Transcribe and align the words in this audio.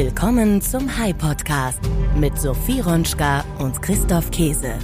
Willkommen 0.00 0.62
zum 0.62 0.96
High 0.96 1.18
Podcast 1.18 1.80
mit 2.16 2.38
Sophie 2.38 2.78
Ronschka 2.78 3.44
und 3.58 3.82
Christoph 3.82 4.30
Käse. 4.30 4.74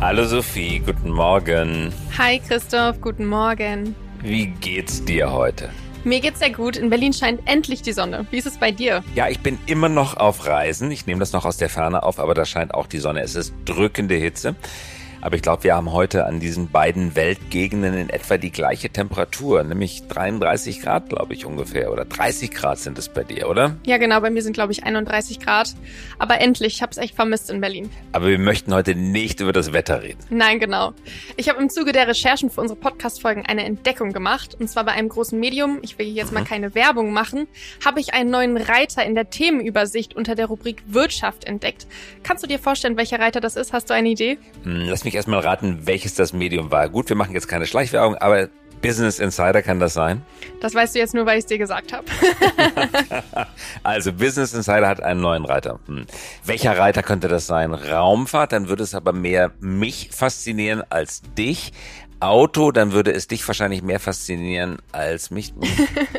Hallo 0.00 0.24
Sophie, 0.24 0.80
guten 0.80 1.10
Morgen. 1.10 1.92
Hi 2.18 2.40
Christoph, 2.40 3.00
guten 3.00 3.26
Morgen. 3.26 3.94
Wie 4.24 4.46
geht's 4.46 5.04
dir 5.04 5.30
heute? 5.30 5.70
Mir 6.02 6.18
geht's 6.18 6.40
sehr 6.40 6.50
gut. 6.50 6.76
In 6.76 6.90
Berlin 6.90 7.12
scheint 7.12 7.48
endlich 7.48 7.82
die 7.82 7.92
Sonne. 7.92 8.26
Wie 8.32 8.38
ist 8.38 8.46
es 8.46 8.58
bei 8.58 8.72
dir? 8.72 9.04
Ja, 9.14 9.28
ich 9.28 9.38
bin 9.38 9.56
immer 9.66 9.88
noch 9.88 10.16
auf 10.16 10.48
Reisen. 10.48 10.90
Ich 10.90 11.06
nehme 11.06 11.20
das 11.20 11.32
noch 11.32 11.44
aus 11.44 11.58
der 11.58 11.68
Ferne 11.68 12.02
auf, 12.02 12.18
aber 12.18 12.34
da 12.34 12.44
scheint 12.44 12.74
auch 12.74 12.88
die 12.88 12.98
Sonne. 12.98 13.20
Es 13.20 13.36
ist 13.36 13.54
drückende 13.66 14.16
Hitze. 14.16 14.56
Aber 15.26 15.34
ich 15.34 15.42
glaube, 15.42 15.64
wir 15.64 15.74
haben 15.74 15.90
heute 15.90 16.24
an 16.24 16.38
diesen 16.38 16.70
beiden 16.70 17.16
Weltgegenden 17.16 17.94
in 17.94 18.10
etwa 18.10 18.38
die 18.38 18.52
gleiche 18.52 18.90
Temperatur, 18.90 19.64
nämlich 19.64 20.06
33 20.06 20.82
Grad, 20.82 21.08
glaube 21.08 21.34
ich 21.34 21.44
ungefähr. 21.44 21.90
Oder 21.90 22.04
30 22.04 22.52
Grad 22.52 22.78
sind 22.78 22.96
es 22.96 23.08
bei 23.08 23.24
dir, 23.24 23.48
oder? 23.48 23.74
Ja, 23.84 23.96
genau. 23.96 24.20
Bei 24.20 24.30
mir 24.30 24.42
sind, 24.42 24.52
glaube 24.52 24.70
ich, 24.70 24.84
31 24.84 25.40
Grad. 25.40 25.74
Aber 26.20 26.40
endlich, 26.40 26.76
ich 26.76 26.82
habe 26.82 26.92
es 26.92 26.98
echt 26.98 27.16
vermisst 27.16 27.50
in 27.50 27.60
Berlin. 27.60 27.90
Aber 28.12 28.28
wir 28.28 28.38
möchten 28.38 28.72
heute 28.72 28.94
nicht 28.94 29.40
über 29.40 29.52
das 29.52 29.72
Wetter 29.72 30.00
reden. 30.00 30.20
Nein, 30.30 30.60
genau. 30.60 30.92
Ich 31.36 31.48
habe 31.48 31.60
im 31.60 31.70
Zuge 31.70 31.90
der 31.90 32.06
Recherchen 32.06 32.48
für 32.48 32.60
unsere 32.60 32.78
Podcast-Folgen 32.78 33.46
eine 33.46 33.64
Entdeckung 33.64 34.12
gemacht. 34.12 34.54
Und 34.54 34.70
zwar 34.70 34.84
bei 34.84 34.92
einem 34.92 35.08
großen 35.08 35.40
Medium, 35.40 35.80
ich 35.82 35.98
will 35.98 36.06
hier 36.06 36.14
jetzt 36.14 36.32
mal 36.32 36.42
mhm. 36.42 36.46
keine 36.46 36.74
Werbung 36.76 37.12
machen, 37.12 37.48
habe 37.84 37.98
ich 37.98 38.14
einen 38.14 38.30
neuen 38.30 38.56
Reiter 38.56 39.04
in 39.04 39.16
der 39.16 39.28
Themenübersicht 39.28 40.14
unter 40.14 40.36
der 40.36 40.46
Rubrik 40.46 40.84
Wirtschaft 40.86 41.46
entdeckt. 41.46 41.88
Kannst 42.22 42.44
du 42.44 42.46
dir 42.46 42.60
vorstellen, 42.60 42.96
welcher 42.96 43.18
Reiter 43.18 43.40
das 43.40 43.56
ist? 43.56 43.72
Hast 43.72 43.90
du 43.90 43.94
eine 43.94 44.10
Idee? 44.10 44.38
Hm, 44.62 44.82
lass 44.88 45.04
mich 45.04 45.15
erstmal 45.16 45.40
raten, 45.40 45.86
welches 45.86 46.14
das 46.14 46.32
Medium 46.32 46.70
war. 46.70 46.88
Gut, 46.88 47.08
wir 47.08 47.16
machen 47.16 47.34
jetzt 47.34 47.48
keine 47.48 47.66
Schleichwerbung, 47.66 48.16
aber 48.16 48.48
Business 48.82 49.18
Insider 49.18 49.62
kann 49.62 49.80
das 49.80 49.94
sein? 49.94 50.22
Das 50.60 50.74
weißt 50.74 50.94
du 50.94 50.98
jetzt 50.98 51.14
nur, 51.14 51.26
weil 51.26 51.38
ich 51.38 51.44
es 51.44 51.46
dir 51.46 51.58
gesagt 51.58 51.92
habe. 51.92 52.04
also 53.82 54.12
Business 54.12 54.54
Insider 54.54 54.86
hat 54.86 55.02
einen 55.02 55.20
neuen 55.20 55.44
Reiter. 55.44 55.80
Hm. 55.86 56.06
Welcher 56.44 56.78
Reiter 56.78 57.02
könnte 57.02 57.28
das 57.28 57.46
sein? 57.46 57.74
Raumfahrt, 57.74 58.52
dann 58.52 58.68
würde 58.68 58.82
es 58.82 58.94
aber 58.94 59.12
mehr 59.12 59.52
mich 59.60 60.10
faszinieren 60.12 60.82
als 60.90 61.22
dich. 61.36 61.72
Auto, 62.20 62.72
dann 62.72 62.92
würde 62.92 63.12
es 63.12 63.26
dich 63.26 63.46
wahrscheinlich 63.46 63.82
mehr 63.82 64.00
faszinieren 64.00 64.78
als 64.92 65.30
mich. 65.30 65.52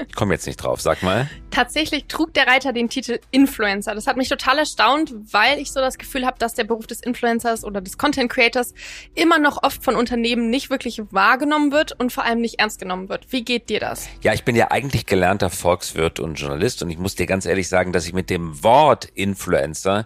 Ich 0.08 0.16
komme 0.16 0.34
jetzt 0.34 0.48
nicht 0.48 0.58
drauf, 0.58 0.82
sag 0.82 1.04
mal. 1.04 1.30
Tatsächlich 1.52 2.06
trug 2.06 2.34
der 2.34 2.48
Reiter 2.48 2.74
den 2.74 2.90
Titel 2.90 3.20
Influencer. 3.30 3.94
Das 3.94 4.08
hat 4.08 4.18
mich 4.18 4.30
total 4.30 4.58
erstaunt, 4.58 5.14
weil 5.32 5.60
ich 5.60 5.72
so 5.72 5.80
das 5.80 5.98
Gefühl 5.98 6.26
habe, 6.26 6.40
dass 6.40 6.56
der 6.56 6.64
Beruf 6.64 6.88
des 6.88 7.02
Influencers 7.02 7.64
oder 7.64 7.82
des 7.82 7.98
Content 7.98 8.32
Creators 8.32 8.74
immer 9.14 9.38
noch 9.38 9.62
oft 9.62 9.84
von 9.84 9.96
Unternehmen 9.96 10.50
nicht 10.50 10.70
wirklich 10.70 11.02
wahrgenommen 11.12 11.72
wird 11.72 12.00
und 12.00 12.12
vor 12.12 12.24
allem 12.24 12.42
nicht 12.42 12.60
ernst 12.60 12.80
genommen 12.80 13.10
wird. 13.10 13.32
Wie 13.32 13.44
geht 13.44 13.70
dir 13.70 13.80
das? 13.80 14.10
Ja, 14.22 14.34
ich 14.34 14.44
bin 14.44 14.56
ja 14.56 14.72
eigentlich 14.72 15.06
gelernter 15.06 15.52
Volkswirt 15.52 16.20
und 16.20 16.36
Journalist 16.36 16.82
und 16.82 16.90
ich 16.90 16.98
muss 16.98 17.16
dir 17.16 17.28
ganz 17.28 17.46
ehrlich 17.46 17.70
sagen, 17.70 17.92
dass 17.92 18.08
ich 18.08 18.14
mit 18.14 18.30
dem 18.30 18.64
Wort 18.64 19.06
Influencer 19.14 20.06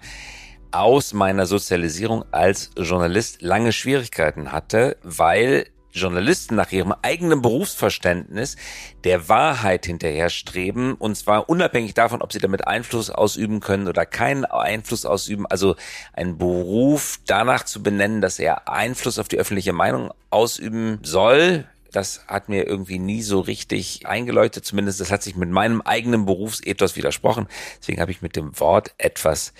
aus 0.71 1.13
meiner 1.13 1.45
Sozialisierung 1.45 2.25
als 2.31 2.71
Journalist 2.77 3.41
lange 3.41 3.71
Schwierigkeiten 3.71 4.51
hatte, 4.51 4.97
weil 5.03 5.67
Journalisten 5.93 6.55
nach 6.55 6.71
ihrem 6.71 6.93
eigenen 7.01 7.41
Berufsverständnis 7.41 8.55
der 9.03 9.29
Wahrheit 9.29 9.85
hinterherstreben 9.85 10.93
und 10.93 11.15
zwar 11.15 11.49
unabhängig 11.49 11.93
davon, 11.93 12.21
ob 12.21 12.33
sie 12.33 12.39
damit 12.39 12.67
Einfluss 12.67 13.09
ausüben 13.09 13.59
können 13.59 13.87
oder 13.87 14.05
keinen 14.05 14.45
Einfluss 14.45 15.05
ausüben. 15.05 15.45
Also 15.45 15.75
einen 16.13 16.37
Beruf 16.37 17.19
danach 17.25 17.65
zu 17.65 17.83
benennen, 17.83 18.21
dass 18.21 18.39
er 18.39 18.69
Einfluss 18.69 19.19
auf 19.19 19.27
die 19.27 19.37
öffentliche 19.37 19.73
Meinung 19.73 20.11
ausüben 20.29 20.99
soll, 21.03 21.65
das 21.91 22.25
hat 22.27 22.47
mir 22.47 22.65
irgendwie 22.65 22.99
nie 22.99 23.21
so 23.21 23.41
richtig 23.41 24.07
eingeleuchtet. 24.07 24.65
Zumindest 24.65 25.01
das 25.01 25.11
hat 25.11 25.23
sich 25.23 25.35
mit 25.35 25.49
meinem 25.49 25.81
eigenen 25.81 26.25
Berufsethos 26.25 26.95
widersprochen. 26.95 27.47
Deswegen 27.79 27.99
habe 27.99 28.11
ich 28.11 28.21
mit 28.21 28.35
dem 28.35 28.57
Wort 28.59 28.93
etwas 28.97 29.53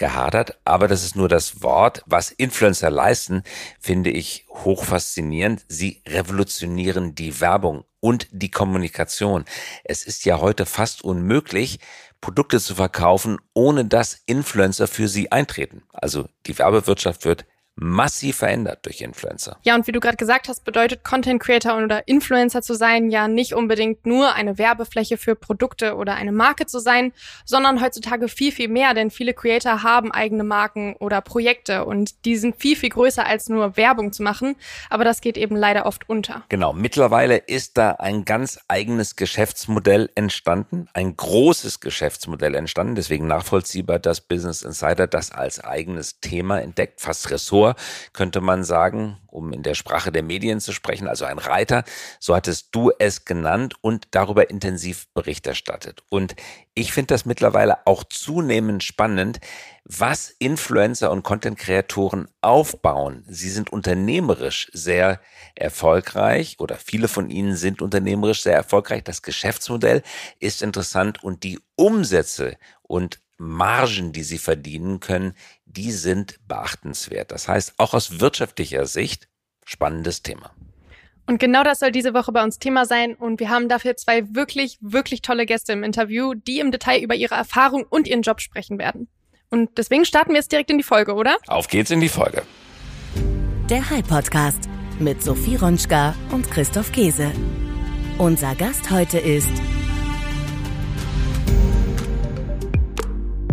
gehadert, 0.00 0.58
aber 0.64 0.88
das 0.88 1.04
ist 1.04 1.14
nur 1.14 1.28
das 1.28 1.62
Wort. 1.62 2.02
Was 2.06 2.32
Influencer 2.32 2.90
leisten, 2.90 3.44
finde 3.78 4.10
ich 4.10 4.46
hoch 4.48 4.84
faszinierend. 4.84 5.64
Sie 5.68 6.02
revolutionieren 6.08 7.14
die 7.14 7.40
Werbung 7.40 7.84
und 8.00 8.26
die 8.32 8.50
Kommunikation. 8.50 9.44
Es 9.84 10.04
ist 10.04 10.24
ja 10.24 10.40
heute 10.40 10.66
fast 10.66 11.04
unmöglich, 11.04 11.78
Produkte 12.20 12.58
zu 12.60 12.74
verkaufen, 12.74 13.38
ohne 13.54 13.84
dass 13.84 14.20
Influencer 14.26 14.88
für 14.88 15.06
sie 15.06 15.30
eintreten. 15.30 15.82
Also 15.92 16.28
die 16.46 16.58
Werbewirtschaft 16.58 17.24
wird 17.24 17.46
massiv 17.80 18.36
verändert 18.36 18.84
durch 18.84 19.00
Influencer. 19.00 19.56
Ja, 19.62 19.74
und 19.74 19.86
wie 19.86 19.92
du 19.92 20.00
gerade 20.00 20.16
gesagt 20.16 20.48
hast, 20.48 20.64
bedeutet 20.64 21.02
Content 21.02 21.42
Creator 21.42 21.78
oder 21.82 22.06
Influencer 22.06 22.62
zu 22.62 22.74
sein 22.74 23.10
ja 23.10 23.26
nicht 23.26 23.54
unbedingt 23.54 24.06
nur 24.06 24.34
eine 24.34 24.58
Werbefläche 24.58 25.16
für 25.16 25.34
Produkte 25.34 25.96
oder 25.96 26.14
eine 26.14 26.32
Marke 26.32 26.66
zu 26.66 26.78
sein, 26.78 27.12
sondern 27.44 27.80
heutzutage 27.80 28.28
viel, 28.28 28.52
viel 28.52 28.68
mehr, 28.68 28.92
denn 28.92 29.10
viele 29.10 29.32
Creator 29.32 29.82
haben 29.82 30.12
eigene 30.12 30.44
Marken 30.44 30.94
oder 30.98 31.22
Projekte 31.22 31.86
und 31.86 32.24
die 32.26 32.36
sind 32.36 32.56
viel, 32.56 32.76
viel 32.76 32.90
größer 32.90 33.26
als 33.26 33.48
nur 33.48 33.76
Werbung 33.78 34.12
zu 34.12 34.22
machen, 34.22 34.56
aber 34.90 35.04
das 35.04 35.22
geht 35.22 35.38
eben 35.38 35.56
leider 35.56 35.86
oft 35.86 36.08
unter. 36.08 36.44
Genau, 36.50 36.74
mittlerweile 36.74 37.38
ist 37.38 37.78
da 37.78 37.92
ein 37.92 38.26
ganz 38.26 38.60
eigenes 38.68 39.16
Geschäftsmodell 39.16 40.10
entstanden, 40.14 40.86
ein 40.92 41.16
großes 41.16 41.80
Geschäftsmodell 41.80 42.54
entstanden, 42.54 42.94
deswegen 42.94 43.26
nachvollziehbar, 43.26 43.98
dass 43.98 44.20
Business 44.20 44.62
Insider 44.62 45.06
das 45.06 45.32
als 45.32 45.64
eigenes 45.64 46.20
Thema 46.20 46.60
entdeckt, 46.60 47.00
fast 47.00 47.30
Ressort 47.30 47.59
könnte 48.12 48.40
man 48.40 48.64
sagen, 48.64 49.18
um 49.26 49.52
in 49.52 49.62
der 49.62 49.74
Sprache 49.74 50.12
der 50.12 50.22
Medien 50.22 50.60
zu 50.60 50.72
sprechen, 50.72 51.08
also 51.08 51.24
ein 51.24 51.38
Reiter, 51.38 51.84
so 52.18 52.34
hattest 52.34 52.68
du 52.72 52.90
es 52.98 53.24
genannt 53.24 53.74
und 53.80 54.08
darüber 54.10 54.50
intensiv 54.50 55.06
Bericht 55.14 55.46
erstattet. 55.46 56.02
Und 56.08 56.34
ich 56.74 56.92
finde 56.92 57.14
das 57.14 57.24
mittlerweile 57.24 57.86
auch 57.86 58.04
zunehmend 58.04 58.82
spannend, 58.82 59.40
was 59.84 60.34
Influencer 60.38 61.10
und 61.10 61.22
Content-Kreatoren 61.22 62.28
aufbauen. 62.40 63.24
Sie 63.28 63.50
sind 63.50 63.70
unternehmerisch 63.70 64.70
sehr 64.72 65.20
erfolgreich 65.54 66.56
oder 66.58 66.76
viele 66.76 67.08
von 67.08 67.30
ihnen 67.30 67.56
sind 67.56 67.82
unternehmerisch 67.82 68.42
sehr 68.42 68.54
erfolgreich. 68.54 69.04
Das 69.04 69.22
Geschäftsmodell 69.22 70.02
ist 70.38 70.62
interessant 70.62 71.22
und 71.24 71.42
die 71.42 71.58
Umsätze 71.76 72.56
und 72.82 73.20
Margen, 73.40 74.12
die 74.12 74.22
sie 74.22 74.38
verdienen 74.38 75.00
können, 75.00 75.34
die 75.64 75.92
sind 75.92 76.36
beachtenswert. 76.46 77.32
Das 77.32 77.48
heißt, 77.48 77.74
auch 77.78 77.94
aus 77.94 78.20
wirtschaftlicher 78.20 78.86
Sicht 78.86 79.28
spannendes 79.64 80.22
Thema. 80.22 80.50
Und 81.26 81.38
genau 81.38 81.62
das 81.62 81.78
soll 81.78 81.90
diese 81.90 82.12
Woche 82.12 82.32
bei 82.32 82.42
uns 82.42 82.58
Thema 82.58 82.84
sein. 82.84 83.14
Und 83.14 83.40
wir 83.40 83.48
haben 83.48 83.68
dafür 83.68 83.96
zwei 83.96 84.34
wirklich, 84.34 84.78
wirklich 84.80 85.22
tolle 85.22 85.46
Gäste 85.46 85.72
im 85.72 85.84
Interview, 85.84 86.34
die 86.34 86.58
im 86.58 86.70
Detail 86.70 87.00
über 87.00 87.14
ihre 87.14 87.34
Erfahrung 87.34 87.84
und 87.88 88.08
ihren 88.08 88.22
Job 88.22 88.40
sprechen 88.40 88.78
werden. 88.78 89.08
Und 89.48 89.78
deswegen 89.78 90.04
starten 90.04 90.30
wir 90.30 90.36
jetzt 90.36 90.52
direkt 90.52 90.70
in 90.70 90.78
die 90.78 90.84
Folge, 90.84 91.14
oder? 91.14 91.36
Auf 91.46 91.68
geht's 91.68 91.90
in 91.90 92.00
die 92.00 92.08
Folge. 92.08 92.42
Der 93.70 93.88
High 93.88 94.06
Podcast 94.06 94.68
mit 94.98 95.22
Sophie 95.22 95.56
Ronschka 95.56 96.14
und 96.30 96.50
Christoph 96.50 96.92
Käse. 96.92 97.32
Unser 98.18 98.54
Gast 98.54 98.90
heute 98.90 99.18
ist 99.18 99.52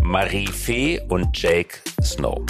Marie 0.07 0.47
Fee 0.47 1.01
und 1.09 1.37
Jake 1.37 1.79
Snow. 2.01 2.41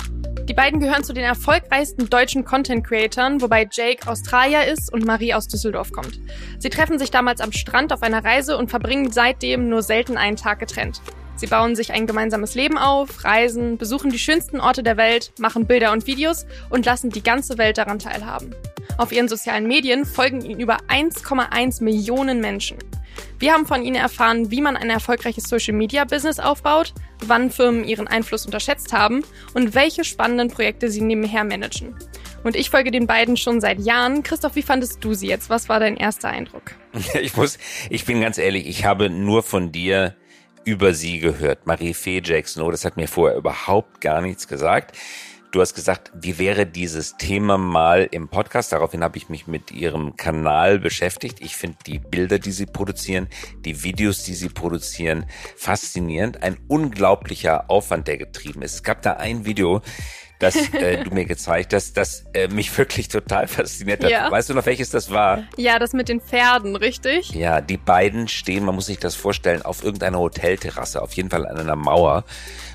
Die 0.48 0.54
beiden 0.54 0.80
gehören 0.80 1.04
zu 1.04 1.12
den 1.12 1.24
erfolgreichsten 1.24 2.08
deutschen 2.08 2.46
Content 2.46 2.86
Creatoren, 2.86 3.42
wobei 3.42 3.68
Jake 3.72 4.08
Australier 4.08 4.66
ist 4.66 4.94
und 4.94 5.08
Marie 5.08 5.34
aus 5.34 5.48
Düsseldorf 5.48 5.92
kommt. 5.92 6.20
Sie 6.60 6.70
treffen 6.70 7.00
sich 7.00 7.10
damals 7.10 7.42
am 7.42 7.52
Strand 7.52 7.92
auf 7.92 8.04
einer 8.04 8.24
Reise 8.24 8.60
und 8.60 8.70
verbringen 8.70 9.12
seitdem 9.12 9.70
nur 9.70 9.82
selten 9.82 10.18
einen 10.18 10.38
Tag 10.38 10.60
getrennt. 10.60 11.02
Sie 11.36 11.48
bauen 11.48 11.76
sich 11.76 11.92
ein 11.92 12.06
gemeinsames 12.06 12.54
Leben 12.54 12.78
auf, 12.78 13.24
reisen, 13.24 13.80
besuchen 13.80 14.12
die 14.12 14.20
schönsten 14.20 14.60
Orte 14.60 14.84
der 14.84 14.98
Welt, 14.98 15.32
machen 15.40 15.66
Bilder 15.66 15.94
und 15.94 16.06
Videos 16.06 16.46
und 16.70 16.86
lassen 16.86 17.10
die 17.10 17.24
ganze 17.24 17.58
Welt 17.58 17.80
daran 17.80 17.98
teilhaben. 17.98 18.54
Auf 19.00 19.12
ihren 19.12 19.28
sozialen 19.28 19.66
Medien 19.66 20.06
folgen 20.06 20.42
ihnen 20.42 20.60
über 20.60 20.78
1,1 20.90 21.84
Millionen 21.84 22.40
Menschen. 22.40 22.78
Wir 23.40 23.54
haben 23.54 23.66
von 23.66 23.84
ihnen 23.84 23.96
erfahren, 23.96 24.52
wie 24.52 24.62
man 24.62 24.76
ein 24.78 24.90
erfolgreiches 24.90 25.46
Social-Media-Business 25.46 26.40
aufbaut, 26.40 26.94
wann 27.26 27.52
Firmen 27.52 27.84
ihren 27.84 28.08
Einfluss 28.08 28.46
unterschätzt 28.46 28.94
haben 28.94 29.24
und 29.54 29.76
welche 29.76 30.04
spannenden 30.04 30.50
Projekte 30.50 30.90
sie 30.90 31.02
nebenher 31.02 31.44
managen. 31.44 31.96
Und 32.44 32.56
ich 32.56 32.70
folge 32.70 32.92
den 32.92 33.08
beiden 33.08 33.36
schon 33.36 33.60
seit 33.60 33.80
Jahren. 33.80 34.24
Christoph, 34.24 34.56
wie 34.56 34.62
fandest 34.62 35.04
du 35.04 35.14
sie 35.14 35.28
jetzt? 35.28 35.50
Was 35.50 35.70
war 35.70 35.80
dein 35.80 35.98
erster 35.98 36.30
Eindruck? 36.30 36.76
Ich 37.22 37.36
muss, 37.36 37.58
ich 37.90 38.06
bin 38.06 38.22
ganz 38.22 38.38
ehrlich, 38.38 38.68
ich 38.68 38.86
habe 38.86 39.10
nur 39.10 39.44
von 39.44 39.72
dir 39.72 40.16
über 40.64 40.94
sie 40.94 41.20
gehört. 41.20 41.66
Marie 41.66 41.94
Fee 41.94 42.22
Jackson, 42.24 42.64
oh, 42.64 42.72
das 42.72 42.86
hat 42.86 42.98
mir 42.98 43.08
vorher 43.08 43.38
überhaupt 43.38 44.02
gar 44.02 44.22
nichts 44.22 44.48
gesagt. 44.48 44.98
Du 45.52 45.62
hast 45.62 45.76
gesagt, 45.76 46.12
wie 46.14 46.40
wäre 46.40 46.66
dieses 46.66 47.16
Thema 47.16 47.58
mal 47.58 48.10
im 48.12 48.28
Podcast? 48.28 48.74
Daraufhin 48.74 49.02
habe 49.02 49.18
ich 49.18 49.30
mich 49.30 49.48
mit 49.48 49.72
ihrem 49.72 50.18
Kanal 50.18 50.78
beschäftigt. 50.78 51.40
Ich 51.40 51.56
finde 51.56 51.78
die 51.86 52.00
Bilder, 52.00 52.38
die 52.38 52.52
sie 52.52 52.66
produzieren, 52.66 53.30
die 53.64 53.82
Videos, 53.82 54.24
die 54.24 54.34
sie 54.34 54.50
produzieren, 54.50 55.26
faszinierend. 55.56 56.44
Ein 56.44 56.58
unglaublicher 56.68 57.72
Aufwand, 57.72 58.10
der 58.10 58.18
getrieben 58.18 58.62
ist. 58.62 58.74
Es 58.74 58.84
gab 58.84 59.02
da 59.04 59.14
ein 59.14 59.46
Video, 59.46 59.82
das 60.40 60.56
äh, 60.74 61.04
du 61.04 61.12
mir 61.12 61.24
gezeigt 61.24 61.74
hast, 61.74 61.96
das 61.96 62.26
äh, 62.34 62.50
mich 62.50 62.78
wirklich 62.78 63.08
total 63.08 63.48
fasziniert 63.48 64.04
hat. 64.04 64.12
Ja. 64.12 64.30
Weißt 64.30 64.50
du 64.50 64.54
noch, 64.54 64.66
welches 64.66 64.90
das 64.90 65.12
war? 65.12 65.44
Ja, 65.56 65.80
das 65.80 65.94
mit 65.94 66.10
den 66.10 66.20
Pferden, 66.20 66.76
richtig? 66.76 67.32
Ja, 67.32 67.62
die 67.62 67.78
beiden 67.78 68.28
stehen, 68.28 68.66
man 68.66 68.76
muss 68.76 68.88
sich 68.88 69.00
das 69.00 69.16
vorstellen, 69.16 69.62
auf 69.62 69.82
irgendeiner 69.82 70.20
Hotelterrasse, 70.20 71.02
auf 71.02 71.14
jeden 71.14 71.30
Fall 71.30 71.48
an 71.48 71.58
einer 71.58 71.78
Mauer 71.78 72.26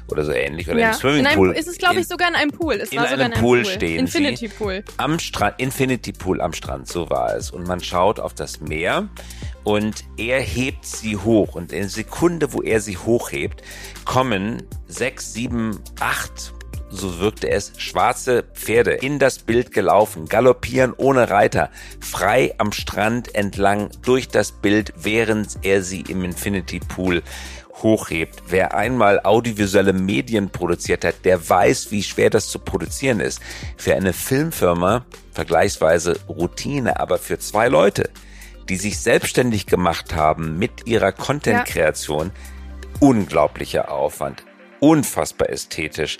oder 0.08 0.24
so 0.24 0.32
ähnlich 0.32 0.68
oder 0.68 0.78
ja. 0.78 0.88
im 0.88 0.94
Swimmingpool. 0.94 1.48
In 1.48 1.52
einem, 1.52 1.60
ist 1.60 1.68
es, 1.68 1.78
glaube 1.78 2.00
ich, 2.00 2.08
sogar 2.08 2.28
in 2.28 2.34
einem 2.34 2.50
Pool. 2.50 2.74
Es 2.74 2.90
in 2.90 2.98
war 2.98 3.08
sogar 3.08 3.24
einem 3.24 3.32
in 3.32 3.32
einem 3.32 3.40
Pool 3.40 3.62
Pool 3.62 3.72
stehen 3.72 3.98
Infinity 3.98 4.48
sie. 4.48 4.54
Pool. 4.54 4.84
am 4.96 5.18
Strand, 5.18 5.54
Infinity 5.58 6.12
Pool 6.12 6.40
am 6.40 6.52
Strand, 6.52 6.88
so 6.88 7.10
war 7.10 7.34
es. 7.34 7.50
Und 7.50 7.66
man 7.66 7.80
schaut 7.80 8.20
auf 8.20 8.34
das 8.34 8.60
Meer 8.60 9.08
und 9.64 10.04
er 10.16 10.40
hebt 10.40 10.84
sie 10.84 11.16
hoch. 11.16 11.54
Und 11.54 11.72
in 11.72 11.80
der 11.80 11.88
Sekunde, 11.88 12.52
wo 12.52 12.62
er 12.62 12.80
sie 12.80 12.96
hochhebt, 12.96 13.62
kommen 14.04 14.62
sechs, 14.86 15.32
sieben, 15.32 15.78
acht, 16.00 16.52
so 16.92 17.18
wirkte 17.18 17.48
es, 17.48 17.72
schwarze 17.78 18.44
Pferde 18.54 18.92
in 18.92 19.18
das 19.18 19.38
Bild 19.38 19.72
gelaufen, 19.72 20.26
galoppieren 20.26 20.92
ohne 20.96 21.30
Reiter, 21.30 21.70
frei 22.00 22.54
am 22.58 22.72
Strand 22.72 23.34
entlang 23.34 23.88
durch 24.02 24.28
das 24.28 24.52
Bild, 24.52 24.92
während 24.96 25.58
er 25.62 25.82
sie 25.82 26.02
im 26.02 26.22
Infinity 26.24 26.80
Pool 26.80 27.22
hochhebt. 27.82 28.42
Wer 28.48 28.74
einmal 28.74 29.20
audiovisuelle 29.24 29.92
Medien 29.92 30.50
produziert 30.50 31.04
hat, 31.04 31.24
der 31.24 31.48
weiß, 31.48 31.90
wie 31.90 32.02
schwer 32.02 32.30
das 32.30 32.48
zu 32.48 32.58
produzieren 32.58 33.20
ist. 33.20 33.40
Für 33.76 33.94
eine 33.94 34.12
Filmfirma 34.12 35.04
vergleichsweise 35.32 36.18
Routine, 36.28 37.00
aber 37.00 37.18
für 37.18 37.38
zwei 37.38 37.68
Leute, 37.68 38.10
die 38.68 38.76
sich 38.76 39.00
selbstständig 39.00 39.66
gemacht 39.66 40.14
haben 40.14 40.58
mit 40.58 40.86
ihrer 40.86 41.12
Content-Kreation, 41.12 42.30
unglaublicher 43.00 43.90
Aufwand, 43.90 44.44
unfassbar 44.80 45.50
ästhetisch, 45.50 46.18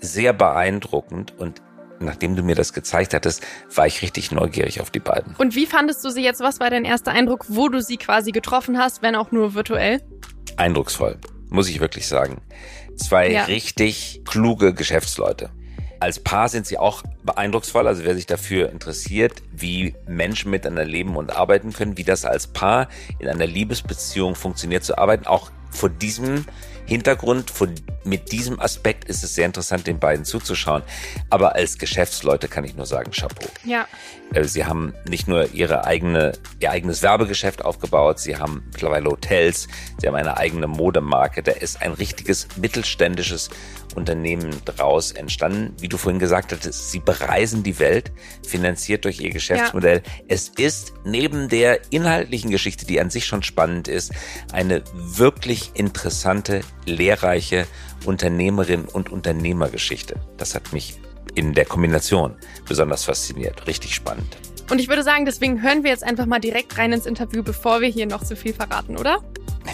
sehr 0.00 0.32
beeindruckend 0.32 1.38
und 1.38 1.62
nachdem 2.00 2.34
du 2.34 2.42
mir 2.42 2.54
das 2.54 2.72
gezeigt 2.72 3.14
hattest, 3.14 3.44
war 3.74 3.86
ich 3.86 4.02
richtig 4.02 4.30
neugierig 4.30 4.80
auf 4.80 4.90
die 4.90 5.00
beiden. 5.00 5.34
Und 5.36 5.54
wie 5.54 5.66
fandest 5.66 6.04
du 6.04 6.10
sie 6.10 6.22
jetzt? 6.22 6.40
Was 6.40 6.60
war 6.60 6.70
dein 6.70 6.84
erster 6.84 7.12
Eindruck, 7.12 7.44
wo 7.48 7.68
du 7.68 7.82
sie 7.82 7.98
quasi 7.98 8.32
getroffen 8.32 8.78
hast, 8.78 9.02
wenn 9.02 9.14
auch 9.14 9.32
nur 9.32 9.54
virtuell? 9.54 10.00
Eindrucksvoll, 10.58 11.18
muss 11.48 11.68
ich 11.68 11.80
wirklich 11.80 12.06
sagen. 12.06 12.40
Zwei 12.96 13.30
Ja. 13.30 13.44
richtig 13.44 14.22
kluge 14.24 14.74
Geschäftsleute. 14.74 15.50
Als 16.00 16.18
Paar 16.18 16.48
sind 16.48 16.66
sie 16.66 16.78
auch 16.78 17.02
beeindrucksvoll. 17.22 17.86
Also 17.86 18.04
wer 18.04 18.14
sich 18.14 18.26
dafür 18.26 18.70
interessiert, 18.70 19.42
wie 19.52 19.94
Menschen 20.06 20.50
miteinander 20.50 20.84
leben 20.86 21.16
und 21.16 21.30
arbeiten 21.30 21.72
können, 21.72 21.98
wie 21.98 22.04
das 22.04 22.24
als 22.24 22.46
Paar 22.46 22.88
in 23.18 23.28
einer 23.28 23.46
Liebesbeziehung 23.46 24.34
funktioniert 24.34 24.82
zu 24.82 24.96
arbeiten, 24.96 25.26
auch 25.26 25.50
vor 25.70 25.90
diesem 25.90 26.46
Hintergrund, 26.90 27.52
vor, 27.52 27.68
mit 28.02 28.32
diesem 28.32 28.58
Aspekt 28.58 29.04
ist 29.04 29.22
es 29.22 29.36
sehr 29.36 29.46
interessant, 29.46 29.86
den 29.86 30.00
beiden 30.00 30.24
zuzuschauen. 30.24 30.82
Aber 31.30 31.54
als 31.54 31.78
Geschäftsleute 31.78 32.48
kann 32.48 32.64
ich 32.64 32.74
nur 32.74 32.84
sagen, 32.84 33.12
Chapeau. 33.12 33.46
Ja. 33.64 33.86
Äh, 34.34 34.42
Sie 34.42 34.64
haben 34.64 34.92
nicht 35.08 35.28
nur 35.28 35.54
ihre 35.54 35.84
eigene, 35.84 36.32
ihr 36.58 36.72
eigenes 36.72 37.00
Werbegeschäft 37.02 37.64
aufgebaut, 37.64 38.18
sie 38.18 38.38
haben 38.38 38.64
mittlerweile 38.72 39.08
Hotels, 39.08 39.68
sie 40.00 40.08
haben 40.08 40.16
eine 40.16 40.36
eigene 40.36 40.66
Modemarke. 40.66 41.44
Da 41.44 41.52
ist 41.52 41.80
ein 41.80 41.92
richtiges 41.92 42.48
mittelständisches 42.56 43.50
Unternehmen 43.94 44.50
draus 44.64 45.12
entstanden. 45.12 45.74
Wie 45.80 45.88
du 45.88 45.96
vorhin 45.96 46.18
gesagt 46.18 46.52
hattest, 46.52 46.90
sie 46.90 47.00
bereisen 47.00 47.62
die 47.62 47.78
Welt, 47.78 48.12
finanziert 48.46 49.04
durch 49.04 49.20
ihr 49.20 49.30
Geschäftsmodell. 49.30 50.02
Es 50.28 50.48
ist 50.48 50.94
neben 51.04 51.48
der 51.48 51.80
inhaltlichen 51.90 52.50
Geschichte, 52.50 52.86
die 52.86 53.00
an 53.00 53.10
sich 53.10 53.26
schon 53.26 53.42
spannend 53.42 53.88
ist, 53.88 54.12
eine 54.52 54.82
wirklich 54.94 55.72
interessante, 55.74 56.60
lehrreiche 56.86 57.66
Unternehmerin 58.04 58.84
und 58.84 59.10
Unternehmergeschichte. 59.10 60.16
Das 60.36 60.54
hat 60.54 60.72
mich 60.72 60.98
in 61.34 61.54
der 61.54 61.64
Kombination 61.64 62.36
besonders 62.66 63.04
fasziniert. 63.04 63.66
Richtig 63.66 63.94
spannend. 63.94 64.36
Und 64.70 64.78
ich 64.78 64.88
würde 64.88 65.02
sagen, 65.02 65.24
deswegen 65.24 65.62
hören 65.62 65.82
wir 65.82 65.90
jetzt 65.90 66.04
einfach 66.04 66.26
mal 66.26 66.38
direkt 66.38 66.78
rein 66.78 66.92
ins 66.92 67.06
Interview, 67.06 67.42
bevor 67.42 67.80
wir 67.80 67.88
hier 67.88 68.06
noch 68.06 68.22
zu 68.22 68.36
viel 68.36 68.54
verraten, 68.54 68.96
oder? 68.96 69.18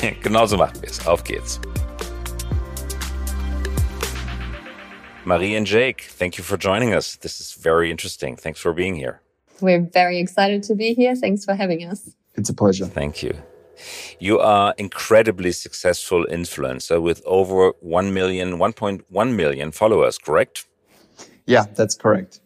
Genauso 0.23 0.57
machen 0.57 0.81
wir 0.81 0.89
es. 0.89 1.07
Auf 1.07 1.23
geht's. 1.23 1.61
Marie 5.27 5.57
and 5.57 5.67
Jake, 5.67 6.03
thank 6.03 6.39
you 6.39 6.45
for 6.45 6.57
joining 6.57 6.95
us. 6.95 7.17
This 7.17 7.41
is 7.41 7.55
very 7.55 7.91
interesting. 7.91 8.37
Thanks 8.37 8.61
for 8.61 8.73
being 8.73 8.95
here. 8.95 9.21
We're 9.61 9.81
very 9.81 10.21
excited 10.21 10.63
to 10.65 10.77
be 10.77 10.95
here. 10.95 11.17
Thanks 11.17 11.45
for 11.45 11.57
having 11.57 11.85
us. 11.85 12.15
It's 12.37 12.49
a 12.49 12.55
pleasure. 12.55 12.87
Thank 12.87 13.25
you. 13.25 13.35
You 14.21 14.39
are 14.39 14.73
incredibly 14.79 15.51
successful 15.51 16.25
influencer 16.31 17.03
with 17.03 17.23
over 17.27 17.73
1 17.81 18.15
million, 18.15 18.59
1.1 18.59 19.35
million 19.35 19.73
followers, 19.73 20.17
correct? 20.17 20.69
Yeah, 21.45 21.65
that's 21.75 21.97
correct. 21.97 22.41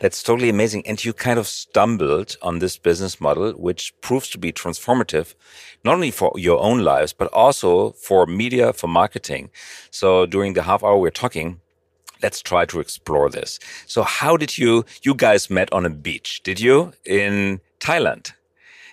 That's 0.00 0.22
totally 0.22 0.50
amazing. 0.50 0.86
And 0.86 1.02
you 1.02 1.14
kind 1.14 1.38
of 1.38 1.46
stumbled 1.46 2.36
on 2.42 2.58
this 2.58 2.76
business 2.76 3.18
model, 3.18 3.52
which 3.52 3.94
proves 4.02 4.28
to 4.30 4.38
be 4.38 4.52
transformative, 4.52 5.34
not 5.84 5.94
only 5.94 6.10
for 6.10 6.32
your 6.36 6.60
own 6.60 6.80
lives, 6.80 7.14
but 7.14 7.32
also 7.32 7.92
for 7.92 8.26
media, 8.26 8.74
for 8.74 8.88
marketing. 8.88 9.48
So 9.90 10.26
during 10.26 10.52
the 10.52 10.64
half 10.64 10.84
hour 10.84 10.98
we're 10.98 11.10
talking, 11.10 11.60
let's 12.22 12.40
try 12.42 12.64
to 12.66 12.80
explore 12.80 13.30
this. 13.30 13.58
So 13.86 14.02
how 14.02 14.36
did 14.36 14.58
you, 14.58 14.84
you 15.02 15.14
guys 15.14 15.50
met 15.50 15.72
on 15.72 15.86
a 15.86 15.90
beach, 15.90 16.42
did 16.42 16.60
you? 16.60 16.92
In 17.04 17.60
Thailand, 17.80 18.32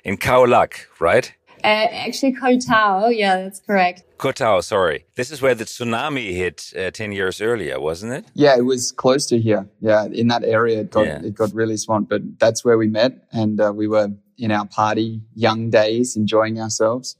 in 0.04 0.18
Khao 0.18 0.48
Lak, 0.48 0.88
right? 1.00 1.34
Uh, 1.64 1.88
actually, 1.92 2.32
Koh 2.34 2.58
Tao. 2.60 3.08
Yeah, 3.08 3.38
that's 3.38 3.60
correct. 3.60 4.04
Koh 4.20 4.32
Tao, 4.32 4.62
sorry. 4.62 5.06
This 5.16 5.32
is 5.32 5.42
where 5.42 5.56
the 5.56 5.66
tsunami 5.66 6.32
hit 6.36 6.72
uh, 6.78 6.92
10 6.92 7.12
years 7.12 7.42
earlier, 7.42 7.80
wasn't 7.80 8.14
it? 8.14 8.26
Yeah, 8.36 8.56
it 8.56 8.62
was 8.62 8.92
close 8.92 9.26
to 9.28 9.40
here. 9.40 9.68
Yeah, 9.82 10.06
in 10.06 10.28
that 10.28 10.44
area, 10.44 10.82
it 10.82 10.92
got 10.92 11.06
Yeah. 11.08 11.22
it 11.24 11.34
got 11.36 11.54
really 11.54 11.76
swamped. 11.78 12.10
But 12.10 12.22
that's 12.40 12.64
where 12.64 12.78
we 12.78 12.88
met, 12.88 13.14
and 13.32 13.60
uh, 13.60 13.74
we 13.76 13.88
were 13.88 14.10
in 14.38 14.52
our 14.52 14.66
party 14.68 15.22
young 15.36 15.72
days, 15.72 16.16
enjoying 16.16 16.62
ourselves. 16.62 17.16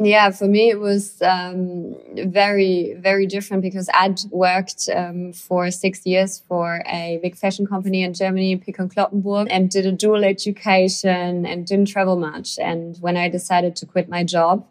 Yeah, 0.00 0.30
for 0.30 0.48
me, 0.48 0.70
it 0.70 0.80
was 0.80 1.22
um, 1.22 1.94
very, 2.16 2.94
very 2.98 3.26
different 3.26 3.62
because 3.62 3.88
I'd 3.94 4.18
worked 4.30 4.88
um, 4.92 5.32
for 5.32 5.70
six 5.70 6.04
years 6.04 6.42
for 6.48 6.82
a 6.86 7.20
big 7.22 7.36
fashion 7.36 7.64
company 7.64 8.02
in 8.02 8.12
Germany, 8.12 8.56
Peek 8.56 8.80
und 8.80 8.92
Cloppenburg, 8.92 9.46
and 9.50 9.70
did 9.70 9.86
a 9.86 9.92
dual 9.92 10.24
education 10.24 11.46
and 11.46 11.64
didn't 11.64 11.86
travel 11.86 12.16
much. 12.16 12.58
And 12.58 12.96
when 12.98 13.16
I 13.16 13.28
decided 13.28 13.76
to 13.76 13.86
quit 13.86 14.08
my 14.08 14.24
job, 14.24 14.66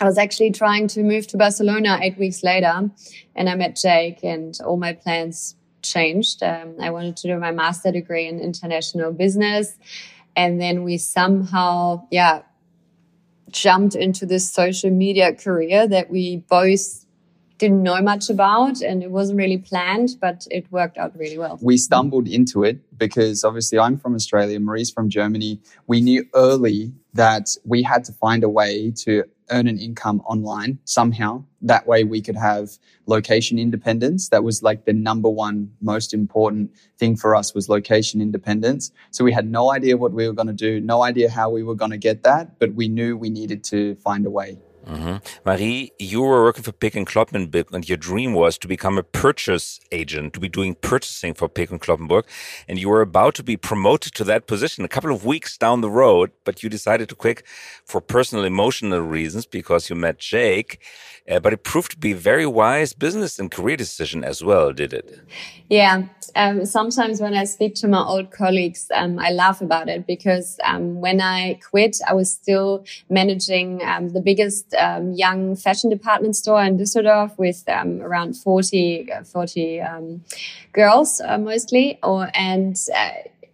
I 0.00 0.04
was 0.04 0.18
actually 0.18 0.50
trying 0.50 0.88
to 0.88 1.04
move 1.04 1.28
to 1.28 1.36
Barcelona 1.36 2.00
eight 2.02 2.18
weeks 2.18 2.42
later, 2.42 2.90
and 3.36 3.48
I 3.48 3.54
met 3.54 3.76
Jake, 3.76 4.24
and 4.24 4.58
all 4.66 4.76
my 4.76 4.92
plans 4.92 5.54
changed. 5.82 6.42
Um, 6.42 6.74
I 6.80 6.90
wanted 6.90 7.16
to 7.18 7.28
do 7.28 7.38
my 7.38 7.52
master 7.52 7.92
degree 7.92 8.26
in 8.26 8.40
international 8.40 9.12
business, 9.12 9.76
and 10.34 10.60
then 10.60 10.82
we 10.82 10.98
somehow, 10.98 12.08
yeah, 12.10 12.42
jumped 13.50 13.94
into 13.94 14.26
this 14.26 14.50
social 14.50 14.90
media 14.90 15.34
career 15.34 15.86
that 15.88 16.10
we 16.10 16.38
both 16.48 17.01
didn't 17.62 17.84
know 17.84 18.02
much 18.02 18.28
about, 18.28 18.80
and 18.80 19.04
it 19.04 19.10
wasn't 19.12 19.38
really 19.38 19.56
planned, 19.56 20.16
but 20.20 20.48
it 20.50 20.66
worked 20.72 20.98
out 20.98 21.16
really 21.16 21.38
well. 21.38 21.60
We 21.62 21.76
stumbled 21.76 22.26
into 22.26 22.64
it 22.64 22.80
because 22.98 23.44
obviously 23.44 23.78
I'm 23.78 23.98
from 23.98 24.16
Australia, 24.16 24.58
Marie's 24.58 24.90
from 24.90 25.08
Germany. 25.08 25.60
We 25.86 26.00
knew 26.00 26.26
early 26.34 26.92
that 27.14 27.50
we 27.64 27.84
had 27.84 28.02
to 28.06 28.12
find 28.14 28.42
a 28.42 28.48
way 28.48 28.90
to 29.04 29.22
earn 29.52 29.68
an 29.68 29.78
income 29.78 30.22
online 30.22 30.80
somehow. 30.86 31.44
That 31.60 31.86
way 31.86 32.02
we 32.02 32.20
could 32.20 32.34
have 32.34 32.70
location 33.06 33.60
independence. 33.60 34.28
That 34.30 34.42
was 34.42 34.64
like 34.64 34.84
the 34.84 34.92
number 34.92 35.28
one 35.28 35.70
most 35.80 36.12
important 36.12 36.72
thing 36.98 37.16
for 37.16 37.36
us 37.36 37.54
was 37.54 37.68
location 37.68 38.20
independence. 38.20 38.90
So 39.12 39.22
we 39.22 39.30
had 39.30 39.48
no 39.48 39.70
idea 39.70 39.96
what 39.96 40.12
we 40.12 40.26
were 40.26 40.34
going 40.34 40.48
to 40.48 40.52
do, 40.52 40.80
no 40.80 41.04
idea 41.04 41.30
how 41.30 41.48
we 41.48 41.62
were 41.62 41.76
going 41.76 41.92
to 41.92 41.96
get 42.08 42.24
that, 42.24 42.58
but 42.58 42.74
we 42.74 42.88
knew 42.88 43.16
we 43.16 43.30
needed 43.30 43.62
to 43.64 43.94
find 43.96 44.26
a 44.26 44.30
way. 44.30 44.58
Marie, 45.44 45.92
you 45.98 46.22
were 46.22 46.42
working 46.44 46.62
for 46.62 46.72
Peek 46.72 46.96
and 46.96 47.06
Cloppenburg 47.06 47.72
and 47.72 47.88
your 47.88 47.96
dream 47.96 48.34
was 48.34 48.58
to 48.58 48.68
become 48.68 48.98
a 48.98 49.02
purchase 49.02 49.80
agent, 49.90 50.32
to 50.34 50.40
be 50.40 50.48
doing 50.48 50.74
purchasing 50.74 51.34
for 51.34 51.48
Peek 51.48 51.70
and 51.70 51.80
Cloppenburg. 51.80 52.24
And 52.68 52.78
you 52.78 52.88
were 52.88 53.00
about 53.00 53.34
to 53.36 53.42
be 53.42 53.56
promoted 53.56 54.14
to 54.14 54.24
that 54.24 54.46
position 54.46 54.84
a 54.84 54.88
couple 54.88 55.12
of 55.12 55.24
weeks 55.24 55.56
down 55.56 55.80
the 55.80 55.90
road, 55.90 56.30
but 56.44 56.62
you 56.62 56.68
decided 56.68 57.08
to 57.08 57.14
quit 57.14 57.42
for 57.84 58.00
personal 58.00 58.44
emotional 58.44 59.00
reasons 59.00 59.46
because 59.46 59.88
you 59.88 59.96
met 59.96 60.18
Jake. 60.18 60.80
Uh, 61.30 61.38
but 61.38 61.52
it 61.52 61.62
proved 61.62 61.92
to 61.92 61.96
be 61.96 62.12
a 62.12 62.16
very 62.16 62.46
wise 62.46 62.92
business 62.92 63.38
and 63.38 63.50
career 63.50 63.76
decision 63.76 64.24
as 64.24 64.42
well, 64.42 64.72
did 64.72 64.92
it? 64.92 65.20
Yeah. 65.70 66.08
Um, 66.34 66.64
sometimes 66.66 67.20
when 67.20 67.34
I 67.34 67.44
speak 67.44 67.74
to 67.76 67.88
my 67.88 68.02
old 68.02 68.32
colleagues, 68.32 68.90
um, 68.92 69.20
I 69.20 69.30
laugh 69.30 69.60
about 69.60 69.88
it 69.88 70.04
because 70.06 70.58
um, 70.64 71.00
when 71.00 71.20
I 71.20 71.60
quit, 71.70 71.98
I 72.08 72.14
was 72.14 72.32
still 72.32 72.84
managing 73.08 73.82
um, 73.84 74.08
the 74.08 74.20
biggest 74.20 74.71
um, 74.78 75.12
young 75.12 75.56
fashion 75.56 75.90
department 75.90 76.36
store 76.36 76.62
in 76.62 76.76
Düsseldorf 76.76 77.36
with 77.38 77.62
um, 77.68 78.00
around 78.00 78.34
40, 78.34 79.12
uh, 79.12 79.24
40 79.24 79.80
um, 79.80 80.24
girls 80.72 81.20
uh, 81.20 81.38
mostly. 81.38 81.98
Or, 82.02 82.30
and 82.34 82.76
uh, 82.94 83.10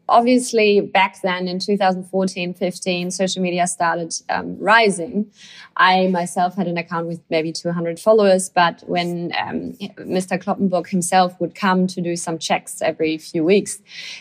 obviously 0.09 0.81
back 0.81 1.21
then 1.23 1.47
in 1.47 1.59
2014 1.59 2.55
15 2.55 3.11
social 3.11 3.43
media 3.43 3.67
started 3.67 4.15
um, 4.31 4.59
rising. 4.59 5.31
I 5.77 6.09
myself 6.09 6.57
had 6.57 6.67
an 6.67 6.77
account 6.77 7.07
with 7.07 7.21
maybe 7.31 7.53
200 7.53 8.01
followers 8.01 8.49
but 8.49 8.83
when 8.87 9.33
um, 9.39 9.73
mr 9.99 10.43
Cloppenburg 10.43 10.89
himself 10.89 11.39
would 11.41 11.55
come 11.55 11.87
to 11.87 12.01
do 12.01 12.17
some 12.17 12.39
checks 12.39 12.81
every 12.83 13.19
few 13.19 13.45
weeks 13.45 13.81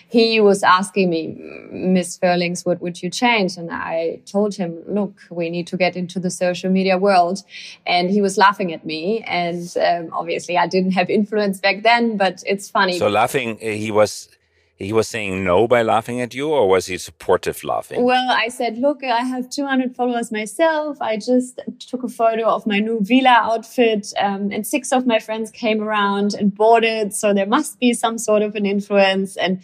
he 0.09 0.39
was 0.39 0.61
asking 0.63 1.09
me 1.09 1.37
miss 1.71 2.17
furlings 2.17 2.65
what 2.65 2.81
would 2.81 3.01
you 3.01 3.09
change? 3.09 3.57
And 3.57 3.69
i 3.71 4.19
told 4.25 4.55
him 4.55 4.83
look 4.87 5.21
we 5.29 5.49
need 5.49 5.67
to 5.67 5.77
get 5.77 5.95
into 5.95 6.19
the 6.19 6.29
social 6.29 6.69
media 6.69 6.97
world. 6.97 7.43
And 7.85 8.09
he 8.09 8.21
was 8.21 8.37
laughing 8.37 8.73
at 8.73 8.85
me 8.85 9.21
and 9.21 9.73
um, 9.77 10.09
obviously 10.13 10.57
i 10.57 10.67
didn't 10.67 10.91
have 10.91 11.09
influence 11.09 11.59
back 11.59 11.83
then 11.83 12.17
but 12.17 12.43
it's 12.45 12.69
funny. 12.69 12.99
So 12.99 13.07
laughing 13.07 13.57
he 13.59 13.91
was 13.91 14.29
he 14.77 14.93
was 14.93 15.07
saying 15.07 15.43
no 15.43 15.67
by 15.67 15.81
laughing 15.81 16.21
at 16.21 16.35
you, 16.35 16.49
or 16.49 16.69
was 16.69 16.85
he 16.85 16.99
supportive 16.99 17.63
laughing? 17.63 18.03
Well, 18.03 18.29
I 18.29 18.49
said, 18.49 18.77
look, 18.77 19.03
I 19.03 19.21
have 19.21 19.49
200 19.49 19.95
followers 19.95 20.31
myself. 20.31 21.01
I 21.01 21.17
just 21.17 21.59
took 21.79 22.03
a 22.03 22.07
photo 22.07 22.45
of 22.45 22.67
my 22.67 22.77
new 22.77 22.99
Vila 23.01 23.29
outfit, 23.29 24.13
um, 24.19 24.51
and 24.51 24.67
six 24.67 24.91
of 24.91 25.07
my 25.07 25.17
friends 25.17 25.49
came 25.49 25.81
around 25.81 26.35
and 26.35 26.53
bought 26.53 26.83
it. 26.83 27.13
So 27.13 27.33
there 27.33 27.47
must 27.47 27.79
be 27.79 27.93
some 27.93 28.19
sort 28.19 28.43
of 28.43 28.53
an 28.55 28.67
influence. 28.67 29.35
And 29.35 29.63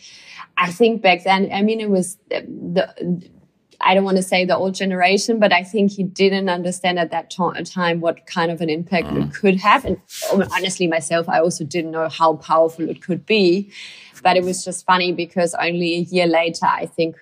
I 0.58 0.72
think 0.72 1.04
back 1.04 1.24
then, 1.24 1.48
I 1.54 1.62
mean, 1.62 1.80
it 1.80 1.92
was 1.92 2.18
the, 2.30 3.30
I 3.80 3.94
don't 3.94 4.04
want 4.04 4.18
to 4.18 4.24
say 4.24 4.46
the 4.46 4.58
old 4.58 4.74
generation, 4.74 5.40
but 5.40 5.54
I 5.54 5.64
think 5.64 5.92
he 5.92 6.04
didn't 6.04 6.50
understand 6.50 6.98
at 6.98 7.12
that 7.12 7.30
time 7.30 8.00
what 8.00 8.26
kind 8.26 8.52
of 8.52 8.62
an 8.62 8.70
impact 8.70 9.08
mm. 9.08 9.28
it 9.28 9.36
could 9.36 9.58
have. 9.58 9.86
And 9.86 10.02
honestly, 10.32 10.88
myself, 10.88 11.30
I 11.30 11.40
also 11.40 11.64
didn't 11.64 11.92
know 11.92 12.10
how 12.10 12.38
powerful 12.38 12.90
it 12.90 13.02
could 13.02 13.26
be. 13.26 13.72
But 14.24 14.38
it 14.38 14.44
was 14.44 14.64
just 14.64 14.86
funny 14.86 15.12
because 15.12 15.54
only 15.56 15.96
a 15.96 16.00
year 16.00 16.28
later, 16.28 16.66
I 16.66 16.86
think, 16.86 17.18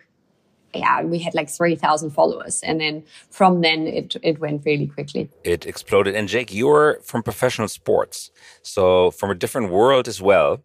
yeah, 0.73 1.01
we 1.01 1.19
had 1.19 1.33
like 1.33 1.49
3,000 1.49 2.11
followers. 2.11 2.61
And 2.61 2.79
then 2.79 3.03
from 3.29 3.61
then, 3.61 3.87
it, 3.87 4.15
it 4.21 4.39
went 4.39 4.63
really 4.65 4.87
quickly. 4.87 5.29
It 5.43 5.65
exploded. 5.65 6.15
And 6.15 6.27
Jake, 6.27 6.53
you're 6.53 6.99
from 7.03 7.23
professional 7.23 7.67
sports. 7.67 8.31
So 8.61 9.11
from 9.11 9.31
a 9.31 9.35
different 9.35 9.71
world 9.71 10.07
as 10.07 10.21
well. 10.21 10.63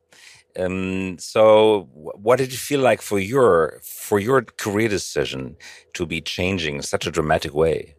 Um, 0.58 1.18
so 1.18 1.88
what 1.92 2.36
did 2.36 2.52
it 2.52 2.56
feel 2.56 2.80
like 2.80 3.02
for 3.02 3.18
your 3.18 3.78
for 3.82 4.18
your 4.18 4.42
career 4.42 4.88
decision 4.88 5.56
to 5.94 6.06
be 6.06 6.20
changing 6.22 6.76
in 6.76 6.82
such 6.82 7.06
a 7.06 7.10
dramatic 7.10 7.52
way? 7.54 7.94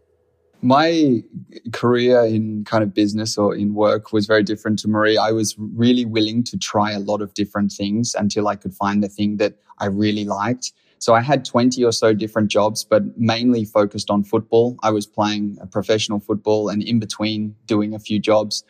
My 0.61 1.23
career 1.71 2.23
in 2.25 2.63
kind 2.65 2.83
of 2.83 2.93
business 2.93 3.37
or 3.37 3.55
in 3.55 3.73
work 3.73 4.11
was 4.11 4.25
very 4.25 4.43
different 4.43 4.79
to 4.79 4.87
Marie. 4.87 5.17
I 5.17 5.31
was 5.31 5.55
really 5.57 6.05
willing 6.05 6.43
to 6.45 6.57
try 6.57 6.91
a 6.91 6.99
lot 6.99 7.21
of 7.21 7.33
different 7.33 7.71
things 7.71 8.15
until 8.17 8.47
I 8.47 8.55
could 8.55 8.73
find 8.73 9.03
the 9.03 9.09
thing 9.09 9.37
that 9.37 9.55
I 9.79 9.85
really 9.85 10.25
liked. 10.25 10.73
So 10.99 11.13
I 11.13 11.21
had 11.21 11.45
20 11.45 11.83
or 11.83 11.91
so 11.91 12.13
different 12.13 12.49
jobs, 12.49 12.83
but 12.83 13.17
mainly 13.17 13.65
focused 13.65 14.09
on 14.09 14.23
football. 14.23 14.77
I 14.81 14.89
was 14.89 15.05
playing 15.05 15.57
professional 15.71 16.19
football 16.19 16.69
and 16.69 16.81
in 16.81 16.99
between 16.99 17.55
doing 17.67 17.93
a 17.93 17.99
few 17.99 18.19
jobs. 18.19 18.63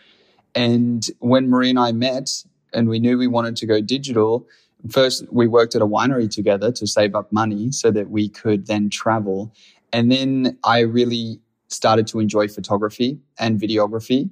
And 0.54 1.06
when 1.20 1.50
Marie 1.50 1.70
and 1.70 1.80
I 1.80 1.94
met 1.94 2.30
and 2.74 2.90
we 2.90 3.00
knew 3.00 3.18
we 3.18 3.28
wanted 3.28 3.56
to 3.58 3.66
go 3.66 3.80
digital, 3.80 4.46
first 4.90 5.24
we 5.32 5.48
worked 5.48 5.74
at 5.76 5.82
a 5.82 5.88
winery 5.88 6.30
together 6.30 6.72
to 6.74 6.86
save 6.86 7.16
up 7.16 7.32
money 7.32 7.72
so 7.72 7.92
that 7.92 8.10
we 8.10 8.28
could 8.28 8.68
then 8.68 8.90
travel. 8.90 9.54
And 9.94 10.12
then 10.12 10.58
I 10.66 10.80
really 10.80 11.40
started 11.68 12.08
to 12.08 12.20
enjoy 12.20 12.48
photography 12.48 13.20
and 13.40 13.60
videography. 13.60 14.30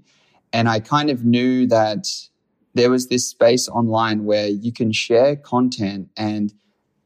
And 0.54 0.70
I 0.70 0.80
kind 0.80 1.10
of 1.10 1.25
knew 1.25 1.68
that 1.68 2.08
there 2.74 2.89
was 2.89 3.08
this 3.08 3.27
space 3.27 3.68
online 3.70 4.25
where 4.25 4.48
you 4.48 4.72
can 4.72 4.92
share 4.92 5.36
content 5.36 6.10
and 6.18 6.54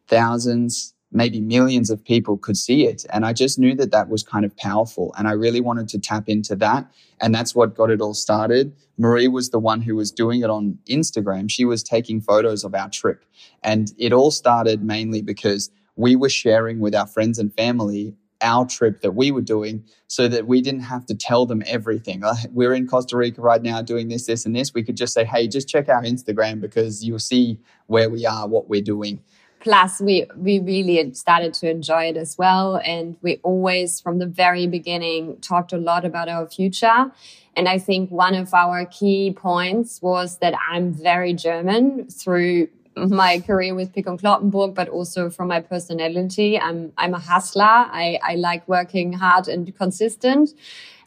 thousands, 0.07 0.93
maybe 1.11 1.39
millions 1.39 1.89
of 1.89 2.03
people 2.03 2.37
could 2.37 2.57
see 2.57 2.85
it. 2.85 3.05
And 3.11 3.25
I 3.25 3.33
just 3.33 3.57
knew 3.57 3.75
that 3.75 3.91
that 3.91 4.09
was 4.09 4.23
kind 4.23 4.45
of 4.45 4.55
powerful. 4.57 5.13
And 5.17 5.27
I 5.27 5.31
really 5.31 5.61
wanted 5.61 5.87
to 5.89 5.99
tap 5.99 6.27
into 6.27 6.55
that. 6.57 6.91
And 7.21 7.33
that's 7.33 7.55
what 7.55 7.75
got 7.75 7.89
it 7.89 8.01
all 8.01 8.13
started. 8.13 8.75
Marie 8.97 9.27
was 9.27 9.49
the 9.49 9.59
one 9.59 9.81
who 9.81 9.95
was 9.95 10.11
doing 10.11 10.41
it 10.41 10.49
on 10.49 10.77
Instagram. 10.87 11.49
She 11.49 11.65
was 11.65 11.83
taking 11.83 12.21
photos 12.21 12.63
of 12.63 12.75
our 12.75 12.89
trip. 12.89 13.23
And 13.63 13.91
it 13.97 14.11
all 14.11 14.31
started 14.31 14.83
mainly 14.83 15.21
because 15.21 15.71
we 15.95 16.15
were 16.15 16.29
sharing 16.29 16.79
with 16.79 16.95
our 16.95 17.07
friends 17.07 17.39
and 17.39 17.53
family 17.53 18.15
our 18.41 18.65
trip 18.65 19.01
that 19.01 19.11
we 19.11 19.31
were 19.31 19.41
doing 19.41 19.83
so 20.07 20.27
that 20.27 20.47
we 20.47 20.61
didn't 20.61 20.81
have 20.81 21.05
to 21.07 21.15
tell 21.15 21.45
them 21.45 21.63
everything. 21.65 22.23
we're 22.51 22.73
in 22.73 22.87
Costa 22.87 23.17
Rica 23.17 23.41
right 23.41 23.61
now 23.61 23.81
doing 23.81 24.07
this, 24.07 24.25
this, 24.25 24.45
and 24.45 24.55
this. 24.55 24.73
We 24.73 24.83
could 24.83 24.97
just 24.97 25.13
say, 25.13 25.25
hey, 25.25 25.47
just 25.47 25.67
check 25.67 25.89
our 25.89 26.03
Instagram 26.03 26.61
because 26.61 27.03
you'll 27.03 27.19
see 27.19 27.59
where 27.87 28.09
we 28.09 28.25
are, 28.25 28.47
what 28.47 28.69
we're 28.69 28.81
doing. 28.81 29.21
Plus, 29.59 29.99
we, 29.99 30.25
we 30.37 30.59
really 30.59 31.13
started 31.13 31.53
to 31.55 31.69
enjoy 31.69 32.05
it 32.05 32.17
as 32.17 32.37
well. 32.37 32.77
And 32.77 33.17
we 33.21 33.41
always, 33.43 33.99
from 33.99 34.19
the 34.19 34.25
very 34.25 34.67
beginning, 34.67 35.37
talked 35.41 35.73
a 35.73 35.77
lot 35.77 36.05
about 36.05 36.29
our 36.29 36.47
future. 36.47 37.11
And 37.57 37.67
I 37.67 37.77
think 37.77 38.09
one 38.09 38.35
of 38.35 38.53
our 38.53 38.85
key 38.85 39.33
points 39.35 40.01
was 40.01 40.37
that 40.37 40.53
I'm 40.69 40.93
very 40.93 41.33
German 41.33 42.07
through 42.07 42.69
my 43.07 43.39
career 43.39 43.75
with 43.75 43.93
Peek 43.93 44.07
und 44.07 44.21
Cloppenburg, 44.21 44.73
but 44.73 44.89
also 44.89 45.29
from 45.29 45.47
my 45.47 45.61
personality. 45.61 46.59
I'm 46.59 46.91
I'm 46.97 47.13
a 47.13 47.19
hustler. 47.19 47.63
I, 47.63 48.19
I 48.23 48.35
like 48.35 48.67
working 48.67 49.13
hard 49.13 49.47
and 49.47 49.75
consistent. 49.77 50.53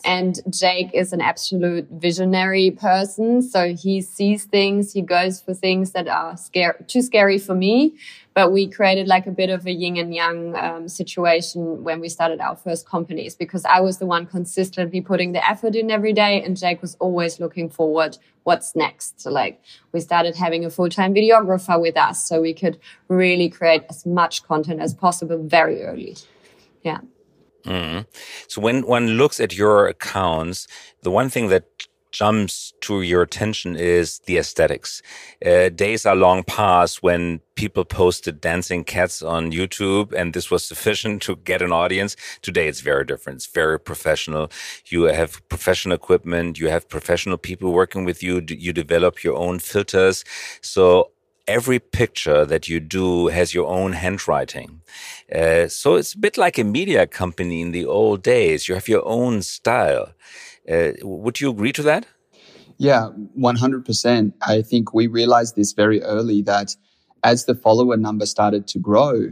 And 0.05 0.41
Jake 0.51 0.91
is 0.95 1.13
an 1.13 1.21
absolute 1.21 1.87
visionary 1.91 2.71
person. 2.73 3.41
So 3.41 3.75
he 3.75 4.01
sees 4.01 4.45
things, 4.45 4.93
he 4.93 5.03
goes 5.03 5.41
for 5.41 5.55
things 5.55 5.93
that 5.93 6.09
are 6.09 6.37
scare, 6.37 6.85
too 6.89 7.03
scary 7.03 7.39
for 7.39 7.55
me. 7.55 7.95
But 8.35 8.51
we 8.51 8.67
created 8.67 9.07
like 9.07 9.27
a 9.27 9.31
bit 9.31 9.51
of 9.51 9.67
a 9.67 9.71
yin 9.71 9.99
and 9.99 10.15
yang 10.15 10.57
um, 10.57 10.89
situation 10.89 11.85
when 11.85 12.01
we 12.01 12.09
started 12.09 12.41
our 12.41 12.57
first 12.57 12.89
companies 12.89 13.35
because 13.35 13.65
I 13.65 13.81
was 13.81 13.99
the 13.99 14.07
one 14.07 14.27
consistently 14.27 15.01
putting 15.03 15.33
the 15.33 15.47
effort 15.47 15.77
in 15.77 15.91
every 15.91 16.15
day 16.15 16.43
and 16.43 16.57
Jake 16.57 16.81
was 16.81 16.97
always 16.99 17.39
looking 17.39 17.69
forward 17.69 18.17
what's 18.45 18.75
next. 18.75 19.21
So 19.21 19.31
like 19.31 19.63
we 19.93 20.01
started 20.01 20.37
having 20.37 20.65
a 20.65 20.71
full-time 20.71 21.15
videographer 21.15 21.81
with 21.81 21.97
us 21.97 22.27
so 22.29 22.41
we 22.41 22.55
could 22.55 22.79
really 23.09 23.49
create 23.49 23.85
as 23.89 24.05
much 24.05 24.43
content 24.45 24.81
as 24.81 24.95
possible 24.95 25.43
very 25.43 25.83
early. 25.83 26.17
Yeah. 26.83 27.01
Mm. 27.65 28.07
So 28.49 28.61
when 28.61 28.87
one 28.87 29.11
looks 29.11 29.39
at 29.39 29.55
your 29.55 29.87
accounts, 29.87 30.67
the 31.03 31.11
one 31.11 31.31
thing 31.31 31.49
that 31.49 31.65
jumps 32.13 32.73
to 32.83 33.03
your 33.03 33.23
attention 33.23 33.75
is 33.75 34.21
the 34.27 34.39
aesthetics. 34.39 35.03
Uh, 35.45 35.69
days 35.71 36.07
are 36.07 36.15
long 36.15 36.45
past 36.45 37.03
when 37.03 37.41
people 37.57 37.85
posted 37.85 38.41
dancing 38.41 38.85
cats 38.85 39.23
on 39.23 39.51
YouTube 39.51 40.13
and 40.13 40.35
this 40.35 40.51
was 40.51 40.65
sufficient 40.65 41.23
to 41.23 41.37
get 41.37 41.63
an 41.63 41.73
audience. 41.73 42.17
Today 42.43 42.69
it's 42.69 42.81
very 42.81 43.05
different. 43.05 43.39
It's 43.39 43.47
very 43.47 43.81
professional. 43.81 44.51
You 44.87 45.05
have 45.05 45.47
professional 45.49 45.95
equipment. 45.95 46.59
You 46.59 46.69
have 46.69 46.89
professional 46.89 47.39
people 47.39 47.73
working 47.73 48.05
with 48.05 48.23
you. 48.23 48.43
You 48.49 48.73
develop 48.73 49.25
your 49.25 49.37
own 49.37 49.59
filters. 49.59 50.25
So 50.61 51.11
every 51.49 51.79
picture 51.79 52.45
that 52.45 52.69
you 52.69 52.81
do 52.81 53.27
has 53.29 53.55
your 53.55 53.67
own 53.67 53.93
handwriting. 53.93 54.81
Uh, 55.35 55.67
so 55.69 55.97
it's 55.97 56.15
a 56.15 56.19
bit 56.19 56.37
like 56.37 56.59
a 56.59 56.65
media 56.65 57.07
company 57.07 57.61
in 57.61 57.73
the 57.73 57.85
old 57.85 58.23
days. 58.23 58.69
You 58.69 58.75
have 58.75 58.89
your 58.89 59.07
own 59.07 59.43
style. 59.43 60.13
Uh, 60.71 60.93
would 61.03 61.41
you 61.41 61.51
agree 61.51 61.73
to 61.73 61.83
that? 61.83 62.07
Yeah, 62.79 63.11
100%. 63.39 64.33
I 64.43 64.63
think 64.63 64.95
we 64.95 65.07
realized 65.07 65.57
this 65.57 65.73
very 65.73 66.03
early 66.03 66.43
that 66.43 66.77
as 67.23 67.45
the 67.45 67.55
follower 67.55 67.97
number 67.97 68.27
started 68.27 68.67
to 68.69 68.79
grow, 68.79 69.31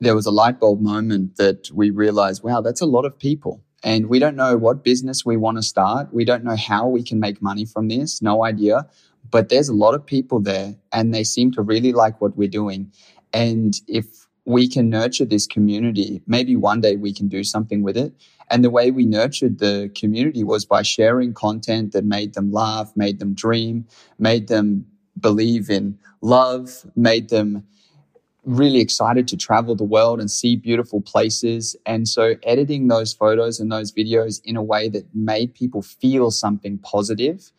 there 0.00 0.14
was 0.14 0.26
a 0.26 0.30
light 0.30 0.60
bulb 0.60 0.80
moment 0.80 1.36
that 1.36 1.70
we 1.72 1.90
realized, 1.90 2.42
wow, 2.42 2.60
that's 2.60 2.80
a 2.80 2.86
lot 2.86 3.04
of 3.04 3.18
people. 3.18 3.62
And 3.82 4.06
we 4.06 4.18
don't 4.18 4.36
know 4.36 4.56
what 4.56 4.82
business 4.82 5.26
we 5.26 5.36
want 5.36 5.58
to 5.58 5.62
start. 5.62 6.12
We 6.12 6.24
don't 6.24 6.44
know 6.44 6.56
how 6.56 6.88
we 6.88 7.02
can 7.02 7.20
make 7.20 7.42
money 7.42 7.66
from 7.66 7.88
this. 7.88 8.22
No 8.22 8.44
idea. 8.44 8.86
But 9.30 9.50
there's 9.50 9.68
a 9.68 9.74
lot 9.74 9.94
of 9.94 10.06
people 10.06 10.40
there 10.40 10.74
and 10.92 11.12
they 11.14 11.24
seem 11.24 11.52
to 11.52 11.62
really 11.62 11.92
like 11.92 12.20
what 12.20 12.36
we're 12.36 12.48
doing. 12.48 12.92
And 13.32 13.78
if 13.86 14.23
we 14.44 14.68
can 14.68 14.90
nurture 14.90 15.24
this 15.24 15.46
community, 15.46 16.22
maybe 16.26 16.54
one 16.56 16.80
day 16.80 16.96
we 16.96 17.12
can 17.12 17.28
do 17.28 17.42
something 17.42 17.82
with 17.82 17.96
it. 17.96 18.12
And 18.50 18.62
the 18.62 18.70
way 18.70 18.90
we 18.90 19.06
nurtured 19.06 19.58
the 19.58 19.90
community 19.94 20.44
was 20.44 20.66
by 20.66 20.82
sharing 20.82 21.32
content 21.32 21.92
that 21.92 22.04
made 22.04 22.34
them 22.34 22.52
laugh, 22.52 22.92
made 22.94 23.18
them 23.18 23.34
dream, 23.34 23.86
made 24.18 24.48
them 24.48 24.86
believe 25.18 25.70
in 25.70 25.98
love, 26.20 26.84
made 26.94 27.30
them 27.30 27.64
really 28.44 28.80
excited 28.80 29.26
to 29.28 29.36
travel 29.36 29.74
the 29.74 29.84
world 29.84 30.20
and 30.20 30.30
see 30.30 30.56
beautiful 30.56 31.00
places. 31.00 31.74
And 31.86 32.06
so 32.06 32.34
editing 32.42 32.88
those 32.88 33.14
photos 33.14 33.58
and 33.58 33.72
those 33.72 33.92
videos 33.92 34.42
in 34.44 34.56
a 34.56 34.62
way 34.62 34.90
that 34.90 35.06
made 35.14 35.54
people 35.54 35.80
feel 35.80 36.30
something 36.30 36.78
positive 36.78 37.50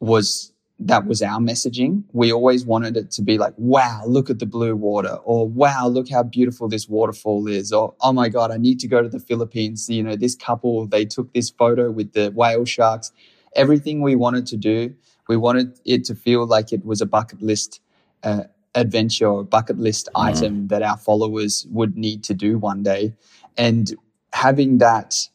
was 0.00 0.52
that 0.80 1.06
was 1.06 1.22
our 1.22 1.38
messaging. 1.38 2.02
We 2.12 2.32
always 2.32 2.66
wanted 2.66 2.96
it 2.96 3.10
to 3.12 3.22
be 3.22 3.38
like, 3.38 3.54
wow, 3.56 4.02
look 4.06 4.28
at 4.28 4.38
the 4.38 4.46
blue 4.46 4.74
water, 4.74 5.16
or 5.24 5.48
wow, 5.48 5.86
look 5.86 6.10
how 6.10 6.22
beautiful 6.24 6.68
this 6.68 6.88
waterfall 6.88 7.46
is, 7.46 7.72
or 7.72 7.94
oh 8.00 8.12
my 8.12 8.28
God, 8.28 8.50
I 8.50 8.56
need 8.56 8.80
to 8.80 8.88
go 8.88 9.02
to 9.02 9.08
the 9.08 9.20
Philippines. 9.20 9.88
You 9.88 10.02
know, 10.02 10.16
this 10.16 10.34
couple, 10.34 10.86
they 10.86 11.04
took 11.04 11.32
this 11.32 11.50
photo 11.50 11.90
with 11.90 12.12
the 12.12 12.30
whale 12.30 12.64
sharks. 12.64 13.12
Everything 13.54 14.02
we 14.02 14.16
wanted 14.16 14.46
to 14.48 14.56
do, 14.56 14.94
we 15.28 15.36
wanted 15.36 15.78
it 15.84 16.04
to 16.04 16.14
feel 16.14 16.46
like 16.46 16.72
it 16.72 16.84
was 16.84 17.00
a 17.00 17.06
bucket 17.06 17.40
list 17.40 17.80
uh, 18.24 18.44
adventure 18.74 19.28
or 19.28 19.44
bucket 19.44 19.78
list 19.78 20.08
mm. 20.14 20.24
item 20.24 20.68
that 20.68 20.82
our 20.82 20.96
followers 20.96 21.66
would 21.70 21.96
need 21.96 22.24
to 22.24 22.34
do 22.34 22.58
one 22.58 22.82
day. 22.82 23.14
And 23.56 23.94
having 24.32 24.78
that 24.78 25.28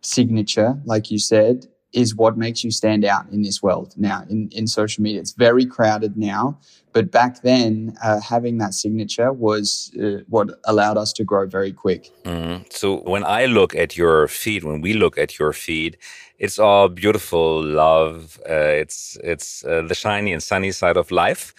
signature, 0.00 0.80
like 0.84 1.10
you 1.10 1.18
said, 1.18 1.66
is 1.92 2.14
what 2.14 2.36
makes 2.36 2.62
you 2.64 2.70
stand 2.70 3.04
out 3.04 3.26
in 3.30 3.42
this 3.42 3.62
world 3.62 3.94
now 3.96 4.24
in, 4.28 4.48
in 4.52 4.66
social 4.66 5.02
media. 5.02 5.20
It's 5.20 5.32
very 5.32 5.64
crowded 5.64 6.16
now, 6.16 6.58
but 6.92 7.10
back 7.10 7.42
then, 7.42 7.96
uh, 8.02 8.20
having 8.20 8.58
that 8.58 8.74
signature 8.74 9.32
was 9.32 9.92
uh, 10.02 10.22
what 10.28 10.48
allowed 10.64 10.96
us 10.96 11.12
to 11.14 11.24
grow 11.24 11.46
very 11.46 11.72
quick. 11.72 12.10
Mm. 12.24 12.72
So 12.72 12.98
when 12.98 13.24
I 13.24 13.46
look 13.46 13.74
at 13.74 13.96
your 13.96 14.28
feed, 14.28 14.64
when 14.64 14.80
we 14.80 14.94
look 14.94 15.18
at 15.18 15.38
your 15.38 15.52
feed, 15.52 15.98
it's 16.38 16.58
all 16.58 16.88
beautiful 16.88 17.62
love. 17.62 18.38
Uh, 18.48 18.82
it's 18.82 19.16
it's 19.22 19.64
uh, 19.64 19.82
the 19.82 19.94
shiny 19.94 20.32
and 20.32 20.42
sunny 20.42 20.72
side 20.72 20.96
of 20.96 21.10
life. 21.10 21.54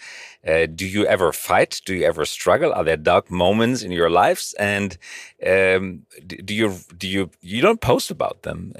Uh, 0.46 0.66
do 0.66 0.86
you 0.86 1.04
ever 1.06 1.32
fight? 1.32 1.80
Do 1.84 1.94
you 1.94 2.04
ever 2.04 2.24
struggle? 2.24 2.72
Are 2.72 2.84
there 2.84 2.96
dark 2.96 3.30
moments 3.30 3.82
in 3.82 3.90
your 3.90 4.08
lives? 4.08 4.54
And 4.58 4.96
um, 5.44 6.02
do 6.26 6.54
you 6.54 6.74
do 6.96 7.08
you 7.08 7.30
you 7.40 7.60
don't 7.60 7.80
post 7.80 8.10
about 8.10 8.42
them? 8.42 8.72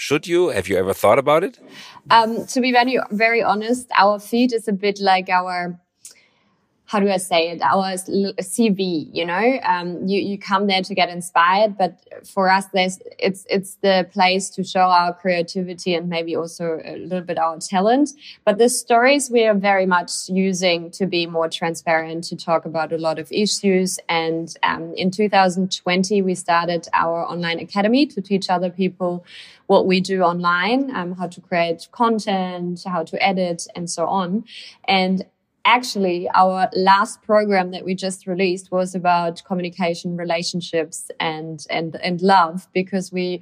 Should 0.00 0.26
you? 0.26 0.48
Have 0.48 0.66
you 0.66 0.78
ever 0.78 0.94
thought 0.94 1.18
about 1.18 1.44
it? 1.44 1.60
Um, 2.10 2.46
to 2.46 2.60
be 2.62 2.72
very 2.72 2.98
very 3.10 3.42
honest, 3.42 3.86
our 3.94 4.18
feed 4.18 4.50
is 4.50 4.66
a 4.66 4.72
bit 4.72 4.98
like 4.98 5.28
our 5.28 5.78
how 6.90 6.98
do 6.98 7.08
I 7.08 7.18
say 7.18 7.50
it? 7.50 7.62
Our 7.62 7.94
CV, 7.94 9.08
you 9.12 9.24
know, 9.24 9.60
um, 9.62 10.08
you, 10.08 10.20
you 10.20 10.36
come 10.36 10.66
there 10.66 10.82
to 10.82 10.92
get 10.92 11.08
inspired, 11.08 11.78
but 11.78 12.02
for 12.26 12.50
us, 12.50 12.64
there's, 12.74 12.98
it's, 13.16 13.46
it's 13.48 13.76
the 13.76 14.08
place 14.10 14.50
to 14.50 14.64
show 14.64 14.80
our 14.80 15.14
creativity 15.14 15.94
and 15.94 16.08
maybe 16.08 16.34
also 16.34 16.80
a 16.84 16.96
little 16.96 17.20
bit 17.20 17.38
our 17.38 17.58
talent. 17.60 18.10
But 18.44 18.58
the 18.58 18.68
stories 18.68 19.30
we 19.30 19.46
are 19.46 19.54
very 19.54 19.86
much 19.86 20.10
using 20.28 20.90
to 20.90 21.06
be 21.06 21.26
more 21.26 21.48
transparent, 21.48 22.24
to 22.24 22.34
talk 22.34 22.64
about 22.64 22.92
a 22.92 22.98
lot 22.98 23.20
of 23.20 23.30
issues. 23.30 24.00
And, 24.08 24.52
um, 24.64 24.92
in 24.94 25.12
2020, 25.12 26.22
we 26.22 26.34
started 26.34 26.88
our 26.92 27.24
online 27.24 27.60
academy 27.60 28.04
to 28.06 28.20
teach 28.20 28.50
other 28.50 28.68
people 28.68 29.24
what 29.68 29.86
we 29.86 30.00
do 30.00 30.22
online, 30.22 30.92
um, 30.96 31.12
how 31.12 31.28
to 31.28 31.40
create 31.40 31.86
content, 31.92 32.82
how 32.84 33.04
to 33.04 33.24
edit 33.24 33.68
and 33.76 33.88
so 33.88 34.08
on. 34.08 34.42
And 34.88 35.24
actually 35.64 36.28
our 36.34 36.68
last 36.74 37.22
program 37.22 37.70
that 37.70 37.84
we 37.84 37.94
just 37.94 38.26
released 38.26 38.70
was 38.70 38.94
about 38.94 39.42
communication 39.44 40.16
relationships 40.16 41.10
and 41.20 41.66
and 41.70 41.96
and 41.96 42.22
love 42.22 42.68
because 42.72 43.12
we 43.12 43.40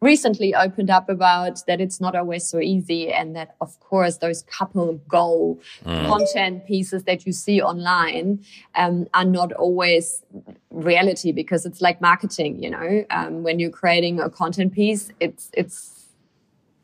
recently 0.00 0.52
opened 0.52 0.90
up 0.90 1.08
about 1.08 1.64
that 1.68 1.80
it's 1.80 2.00
not 2.00 2.16
always 2.16 2.44
so 2.44 2.58
easy 2.58 3.12
and 3.12 3.36
that 3.36 3.54
of 3.60 3.78
course 3.78 4.18
those 4.18 4.42
couple 4.42 4.94
goal 5.06 5.60
mm. 5.84 6.06
content 6.08 6.66
pieces 6.66 7.04
that 7.04 7.24
you 7.24 7.32
see 7.32 7.62
online 7.62 8.44
um, 8.74 9.06
are 9.14 9.24
not 9.24 9.52
always 9.52 10.24
reality 10.70 11.30
because 11.30 11.64
it's 11.64 11.80
like 11.80 12.00
marketing 12.00 12.60
you 12.60 12.68
know 12.68 13.04
um, 13.10 13.44
when 13.44 13.60
you're 13.60 13.70
creating 13.70 14.18
a 14.18 14.28
content 14.28 14.72
piece 14.72 15.10
it's 15.20 15.50
it's 15.54 16.01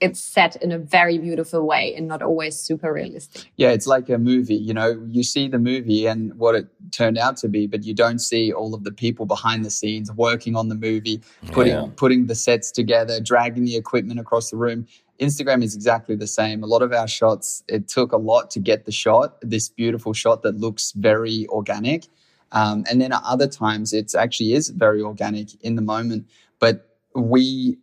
it's 0.01 0.21
set 0.21 0.57
in 0.57 0.73
a 0.73 0.79
very 0.79 1.19
beautiful 1.19 1.67
way 1.67 1.95
and 1.95 2.07
not 2.07 2.23
always 2.23 2.57
super 2.57 2.93
realistic. 2.93 3.51
Yeah, 3.57 3.71
it's 3.71 3.87
like 3.87 4.09
a 4.09 4.19
movie. 4.19 4.55
You 4.55 4.75
know, 4.75 5.03
you 5.09 5.23
see 5.23 5.49
the 5.49 5.59
movie 5.59 6.07
and 6.07 6.35
what 6.35 6.55
it 6.55 6.69
turned 6.93 7.19
out 7.19 7.37
to 7.39 7.49
be, 7.49 7.67
but 7.67 7.85
you 7.85 7.95
don't 7.95 8.19
see 8.19 8.53
all 8.53 8.75
of 8.75 8.85
the 8.85 8.93
people 8.93 9.27
behind 9.27 9.65
the 9.65 9.71
scenes 9.71 10.13
working 10.13 10.57
on 10.57 10.69
the 10.69 10.75
movie, 10.75 11.21
putting 11.53 11.75
yeah. 11.75 11.87
putting 11.97 12.27
the 12.27 12.35
sets 12.35 12.71
together, 12.71 13.21
dragging 13.21 13.65
the 13.65 13.77
equipment 13.77 14.21
across 14.21 14.51
the 14.51 14.57
room. 14.57 14.87
Instagram 15.21 15.65
is 15.65 15.75
exactly 15.75 16.15
the 16.15 16.29
same. 16.29 16.63
A 16.63 16.67
lot 16.67 16.83
of 16.83 16.93
our 16.93 17.09
shots, 17.09 17.65
it 17.69 17.89
took 17.89 18.13
a 18.13 18.17
lot 18.17 18.51
to 18.53 18.61
get 18.61 18.85
the 18.85 18.93
shot, 18.93 19.37
this 19.43 19.69
beautiful 19.69 20.13
shot 20.13 20.43
that 20.43 20.57
looks 20.57 20.93
very 20.93 21.47
organic. 21.49 22.07
Um, 22.53 22.85
and 22.89 23.01
then 23.01 23.13
at 23.13 23.23
other 23.25 23.49
times, 23.49 23.93
it 23.93 24.15
actually 24.15 24.53
is 24.55 24.69
very 24.71 25.03
organic 25.03 25.61
in 25.63 25.75
the 25.75 25.83
moment. 25.83 26.29
But 26.61 26.97
we 27.15 27.79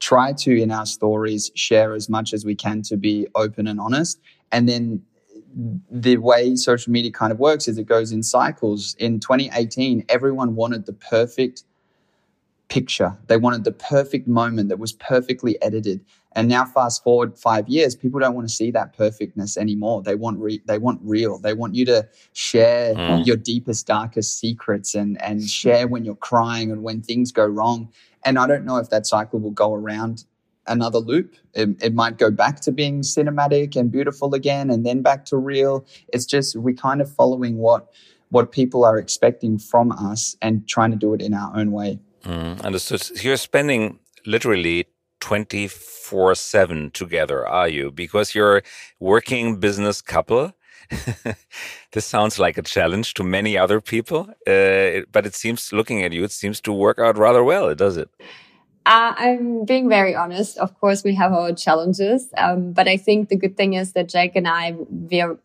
try 0.00 0.32
to 0.32 0.60
in 0.60 0.70
our 0.70 0.86
stories 0.86 1.50
share 1.54 1.94
as 1.94 2.08
much 2.08 2.32
as 2.32 2.44
we 2.44 2.54
can 2.54 2.82
to 2.82 2.96
be 2.96 3.26
open 3.34 3.66
and 3.66 3.80
honest. 3.80 4.20
And 4.52 4.68
then 4.68 5.02
the 5.90 6.16
way 6.16 6.56
social 6.56 6.92
media 6.92 7.12
kind 7.12 7.32
of 7.32 7.38
works 7.38 7.68
is 7.68 7.78
it 7.78 7.86
goes 7.86 8.12
in 8.12 8.22
cycles. 8.22 8.96
In 8.98 9.20
2018 9.20 10.04
everyone 10.08 10.56
wanted 10.56 10.86
the 10.86 10.92
perfect 10.92 11.64
picture. 12.68 13.16
They 13.28 13.36
wanted 13.36 13.64
the 13.64 13.72
perfect 13.72 14.26
moment 14.26 14.68
that 14.68 14.78
was 14.78 14.92
perfectly 14.92 15.60
edited 15.62 16.04
and 16.34 16.48
now 16.48 16.64
fast 16.64 17.02
forward 17.02 17.38
5 17.38 17.68
years 17.68 17.94
people 17.94 18.20
don't 18.20 18.34
want 18.34 18.48
to 18.48 18.54
see 18.54 18.70
that 18.70 18.96
perfectness 18.96 19.56
anymore 19.56 20.02
they 20.02 20.14
want 20.14 20.38
re- 20.38 20.62
they 20.66 20.78
want 20.78 21.00
real 21.02 21.38
they 21.38 21.54
want 21.54 21.74
you 21.74 21.84
to 21.84 22.06
share 22.32 22.94
mm. 22.94 23.26
your 23.26 23.36
deepest 23.36 23.86
darkest 23.86 24.38
secrets 24.38 24.94
and 24.94 25.20
and 25.22 25.42
share 25.42 25.86
when 25.86 26.04
you're 26.04 26.14
crying 26.16 26.70
and 26.70 26.82
when 26.82 27.00
things 27.02 27.32
go 27.32 27.44
wrong 27.44 27.88
and 28.24 28.38
I 28.38 28.46
don't 28.46 28.64
know 28.64 28.78
if 28.78 28.90
that 28.90 29.06
cycle 29.06 29.38
will 29.38 29.50
go 29.50 29.74
around 29.74 30.24
another 30.66 30.98
loop. 30.98 31.34
It, 31.52 31.82
it, 31.82 31.94
might 31.94 32.18
go 32.18 32.30
back 32.30 32.60
to 32.60 32.72
being 32.72 33.02
cinematic 33.02 33.76
and 33.76 33.90
beautiful 33.90 34.34
again 34.34 34.70
and 34.70 34.84
then 34.84 35.02
back 35.02 35.26
to 35.26 35.36
real. 35.36 35.86
It's 36.08 36.24
just 36.24 36.56
we 36.56 36.72
kind 36.72 37.00
of 37.00 37.12
following 37.12 37.58
what 37.58 37.92
what 38.30 38.50
people 38.50 38.84
are 38.84 38.98
expecting 38.98 39.58
from 39.58 39.92
us 39.92 40.36
and 40.42 40.66
trying 40.66 40.90
to 40.90 40.96
do 40.96 41.14
it 41.14 41.22
in 41.22 41.34
our 41.34 41.54
own 41.56 41.70
way. 41.70 41.98
Mm, 42.24 42.60
understood. 42.62 43.00
So 43.00 43.14
you're 43.20 43.36
spending 43.36 43.98
literally 44.26 44.86
24 45.24 46.34
7 46.34 46.90
together, 46.90 47.48
are 47.48 47.66
you? 47.66 47.90
Because 47.90 48.34
you're 48.34 48.62
working 49.00 49.58
business 49.58 50.02
couple. 50.02 50.52
this 51.92 52.04
sounds 52.04 52.38
like 52.38 52.58
a 52.58 52.62
challenge 52.62 53.14
to 53.14 53.24
many 53.24 53.56
other 53.56 53.80
people, 53.80 54.28
uh, 54.46 55.00
but 55.10 55.24
it 55.24 55.34
seems, 55.34 55.72
looking 55.72 56.02
at 56.02 56.12
you, 56.12 56.24
it 56.24 56.30
seems 56.30 56.60
to 56.60 56.72
work 56.74 56.98
out 56.98 57.16
rather 57.16 57.42
well, 57.42 57.74
does 57.74 57.96
it? 57.96 58.10
Uh, 58.84 59.14
I'm 59.16 59.64
being 59.64 59.88
very 59.88 60.14
honest. 60.14 60.58
Of 60.58 60.78
course, 60.78 61.02
we 61.02 61.14
have 61.14 61.32
our 61.32 61.54
challenges, 61.54 62.28
um, 62.36 62.74
but 62.74 62.86
I 62.86 62.98
think 62.98 63.30
the 63.30 63.36
good 63.36 63.56
thing 63.56 63.72
is 63.72 63.94
that 63.94 64.10
Jake 64.10 64.36
and 64.36 64.46
I, 64.46 64.74
we're 64.76 65.38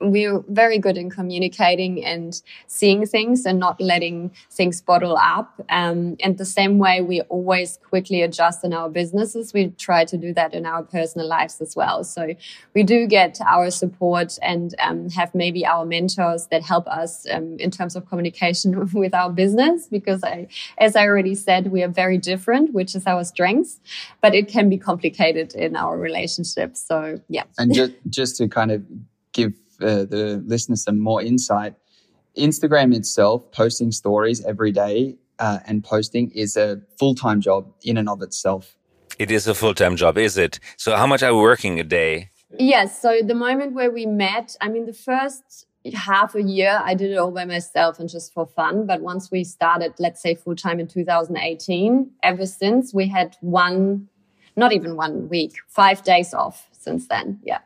we're 0.00 0.44
very 0.48 0.78
good 0.78 0.96
in 0.96 1.10
communicating 1.10 2.04
and 2.04 2.40
seeing 2.66 3.06
things 3.06 3.44
and 3.44 3.58
not 3.58 3.80
letting 3.80 4.30
things 4.50 4.80
bottle 4.80 5.16
up. 5.16 5.60
Um, 5.68 6.16
and 6.20 6.38
the 6.38 6.44
same 6.44 6.78
way 6.78 7.00
we 7.00 7.22
always 7.22 7.78
quickly 7.88 8.22
adjust 8.22 8.64
in 8.64 8.72
our 8.72 8.88
businesses, 8.88 9.52
we 9.52 9.70
try 9.70 10.04
to 10.04 10.16
do 10.16 10.32
that 10.34 10.54
in 10.54 10.64
our 10.64 10.82
personal 10.82 11.26
lives 11.26 11.60
as 11.60 11.74
well. 11.74 12.04
So 12.04 12.34
we 12.74 12.84
do 12.84 13.06
get 13.06 13.40
our 13.44 13.70
support 13.70 14.38
and 14.42 14.74
um, 14.78 15.10
have 15.10 15.34
maybe 15.34 15.66
our 15.66 15.84
mentors 15.84 16.46
that 16.48 16.62
help 16.62 16.86
us 16.86 17.26
um, 17.30 17.56
in 17.58 17.70
terms 17.70 17.96
of 17.96 18.06
communication 18.06 18.88
with 18.94 19.14
our 19.14 19.30
business 19.30 19.88
because 19.88 20.22
I, 20.22 20.46
as 20.78 20.94
I 20.94 21.04
already 21.04 21.34
said, 21.34 21.72
we 21.72 21.82
are 21.82 21.88
very 21.88 22.18
different, 22.18 22.72
which 22.72 22.94
is 22.94 23.06
our 23.06 23.24
strengths, 23.24 23.80
but 24.20 24.34
it 24.34 24.46
can 24.46 24.68
be 24.68 24.78
complicated 24.78 25.54
in 25.54 25.74
our 25.74 25.98
relationships. 25.98 26.84
So 26.86 27.20
yeah. 27.28 27.44
And 27.58 27.74
just, 27.74 27.92
just 28.08 28.36
to 28.36 28.48
kind 28.48 28.70
of 28.70 28.84
give 29.32 29.52
uh, 29.84 30.04
the 30.04 30.42
listeners 30.46 30.82
some 30.82 30.98
more 30.98 31.22
insight, 31.22 31.74
Instagram 32.36 32.94
itself, 32.94 33.50
posting 33.52 33.92
stories 33.92 34.44
every 34.44 34.72
day 34.72 35.16
uh, 35.38 35.58
and 35.66 35.82
posting 35.84 36.30
is 36.30 36.56
a 36.56 36.80
full 36.98 37.14
time 37.14 37.40
job 37.40 37.72
in 37.82 37.96
and 37.96 38.08
of 38.08 38.22
itself. 38.22 38.76
It 39.18 39.30
is 39.30 39.46
a 39.46 39.54
full 39.54 39.74
time 39.74 39.96
job, 39.96 40.18
is 40.18 40.36
it? 40.36 40.58
So, 40.76 40.96
how 40.96 41.06
much 41.06 41.22
are 41.22 41.30
you 41.30 41.38
working 41.38 41.78
a 41.80 41.84
day? 41.84 42.30
Yes. 42.58 43.00
So, 43.00 43.20
the 43.22 43.34
moment 43.34 43.74
where 43.74 43.90
we 43.90 44.06
met, 44.06 44.56
I 44.60 44.68
mean, 44.68 44.86
the 44.86 44.92
first 44.92 45.66
half 45.92 46.34
a 46.34 46.42
year, 46.42 46.80
I 46.82 46.94
did 46.94 47.10
it 47.10 47.16
all 47.16 47.30
by 47.30 47.44
myself 47.44 47.98
and 47.98 48.08
just 48.08 48.32
for 48.32 48.46
fun. 48.46 48.86
But 48.86 49.02
once 49.02 49.30
we 49.30 49.44
started, 49.44 49.92
let's 49.98 50.20
say 50.22 50.34
full 50.34 50.56
time 50.56 50.80
in 50.80 50.88
2018, 50.88 52.10
ever 52.22 52.46
since 52.46 52.94
we 52.94 53.08
had 53.08 53.36
one, 53.40 54.08
not 54.56 54.72
even 54.72 54.96
one 54.96 55.28
week, 55.28 55.56
five 55.68 56.02
days 56.02 56.32
off 56.32 56.68
since 56.84 57.08
then. 57.08 57.40
Yeah. 57.42 57.58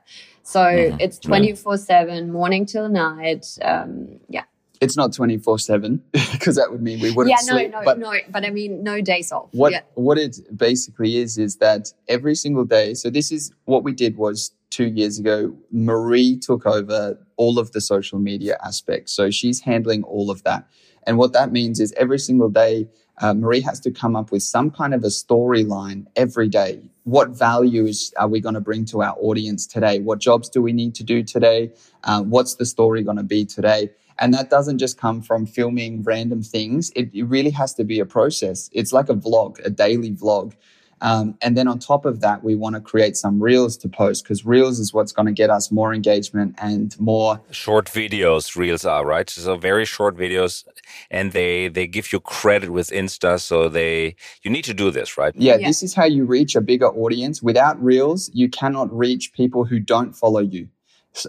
So 0.43 0.61
mm-hmm. 0.61 1.01
it's 1.01 1.19
24 1.19 1.77
7, 1.77 2.33
morning 2.33 2.65
till 2.65 2.89
night. 2.89 3.47
Um, 3.63 4.21
yeah. 4.29 4.45
It's 4.81 4.97
not 4.97 5.13
24 5.13 5.59
7 5.59 6.03
because 6.13 6.57
that 6.57 6.71
would 6.71 6.81
mean 6.81 7.01
we 7.01 7.11
wouldn't 7.11 7.31
yeah, 7.31 7.53
no, 7.53 7.59
sleep. 7.59 7.73
no, 7.73 7.83
but 7.85 7.99
no, 7.99 8.15
but 8.31 8.47
I 8.47 8.51
mean, 8.51 8.83
no 8.83 9.01
days 9.01 9.33
off. 9.33 9.49
What, 9.53 9.73
yeah. 9.73 9.81
what 9.95 10.19
it 10.19 10.39
basically 10.57 11.17
is, 11.19 11.37
is 11.37 11.57
that 11.57 11.93
every 12.09 12.35
single 12.35 12.65
day, 12.65 12.95
so 12.95 13.11
this 13.11 13.33
is 13.33 13.53
what 13.65 13.83
we 13.83 13.93
did 13.93 14.17
was 14.17 14.53
two 14.71 14.87
years 14.87 15.19
ago, 15.19 15.55
Marie 15.73 16.39
took 16.39 16.65
over 16.65 17.19
all 17.37 17.59
of 17.59 17.73
the 17.73 17.81
social 17.81 18.19
media 18.19 18.57
aspects. 18.65 19.13
So 19.13 19.31
she's 19.31 19.61
handling 19.61 20.03
all 20.05 20.31
of 20.31 20.45
that. 20.45 20.69
And 21.07 21.19
what 21.19 21.33
that 21.33 21.53
means 21.53 21.81
is 21.81 21.93
every 21.97 22.19
single 22.19 22.51
day, 22.51 22.87
uh, 23.21 23.35
Marie 23.35 23.61
has 23.61 23.81
to 23.81 23.91
come 23.91 24.17
up 24.17 24.31
with 24.31 24.43
some 24.43 24.71
kind 24.71 24.95
of 24.95 25.03
a 25.05 25.09
storyline 25.09 26.07
every 26.17 26.49
day. 26.49 26.83
What 27.05 27.31
values 27.31 28.13
are 28.17 28.29
we 28.29 28.41
going 28.41 28.55
to 28.55 28.61
bring 28.61 28.85
to 28.87 29.03
our 29.03 29.17
audience 29.19 29.67
today? 29.67 30.01
What 30.01 30.19
jobs 30.19 30.49
do 30.49 30.63
we 30.63 30.73
need 30.73 30.95
to 30.97 31.05
do 31.05 31.23
today? 31.23 31.73
Uh, 32.05 32.23
what's 32.23 32.55
the 32.57 32.67
story 32.67 33.03
going 33.03 33.17
to 33.17 33.23
be 33.23 33.45
today? 33.45 33.91
And 34.19 34.35
that 34.35 34.51
doesn't 34.51 34.79
just 34.79 34.99
come 34.99 35.23
from 35.23 35.47
filming 35.47 36.03
random 36.03 36.43
things. 36.43 36.91
It, 36.97 37.11
it, 37.15 37.25
really 37.25 37.51
has 37.51 37.75
to 37.75 37.85
be 37.85 38.01
a 38.01 38.07
process. 38.07 38.69
It's 38.73 38.93
like 38.93 39.09
a 39.09 39.15
vlog, 39.15 39.65
a 39.65 39.71
daily 39.71 40.11
vlog. 40.11 40.55
Um, 41.01 41.37
and 41.41 41.57
then 41.57 41.69
on 41.69 41.79
top 41.79 42.05
of 42.05 42.21
that, 42.21 42.43
we 42.43 42.55
want 42.55 42.75
to 42.75 42.81
create 42.81 43.17
some 43.17 43.43
reels 43.43 43.77
to 43.79 43.89
post 43.89 44.25
because 44.25 44.45
reels 44.45 44.79
is 44.79 44.93
what's 44.93 45.13
going 45.13 45.27
to 45.27 45.33
get 45.33 45.51
us 45.51 45.71
more 45.71 45.95
engagement 45.95 46.55
and 46.59 46.99
more 46.99 47.41
short 47.51 47.87
videos. 47.87 48.57
Reels 48.57 48.85
are 48.85 49.05
right, 49.05 49.29
so 49.29 49.57
very 49.57 49.85
short 49.85 50.17
videos, 50.17 50.65
and 51.11 51.33
they 51.33 51.69
they 51.69 51.87
give 51.87 52.13
you 52.13 52.21
credit 52.21 52.71
with 52.71 52.89
Insta. 52.91 53.41
So 53.41 53.69
they 53.69 54.17
you 54.43 54.51
need 54.51 54.65
to 54.65 54.75
do 54.75 54.91
this, 54.91 55.17
right? 55.17 55.35
Yeah, 55.37 55.57
yeah. 55.57 55.67
this 55.67 55.83
is 55.83 55.95
how 55.95 56.05
you 56.05 56.25
reach 56.25 56.57
a 56.57 56.61
bigger 56.61 56.89
audience. 56.89 57.43
Without 57.43 57.83
reels, 57.83 58.31
you 58.35 58.49
cannot 58.49 58.93
reach 58.97 59.33
people 59.33 59.65
who 59.65 59.79
don't 59.79 60.15
follow 60.15 60.41
you. 60.41 60.69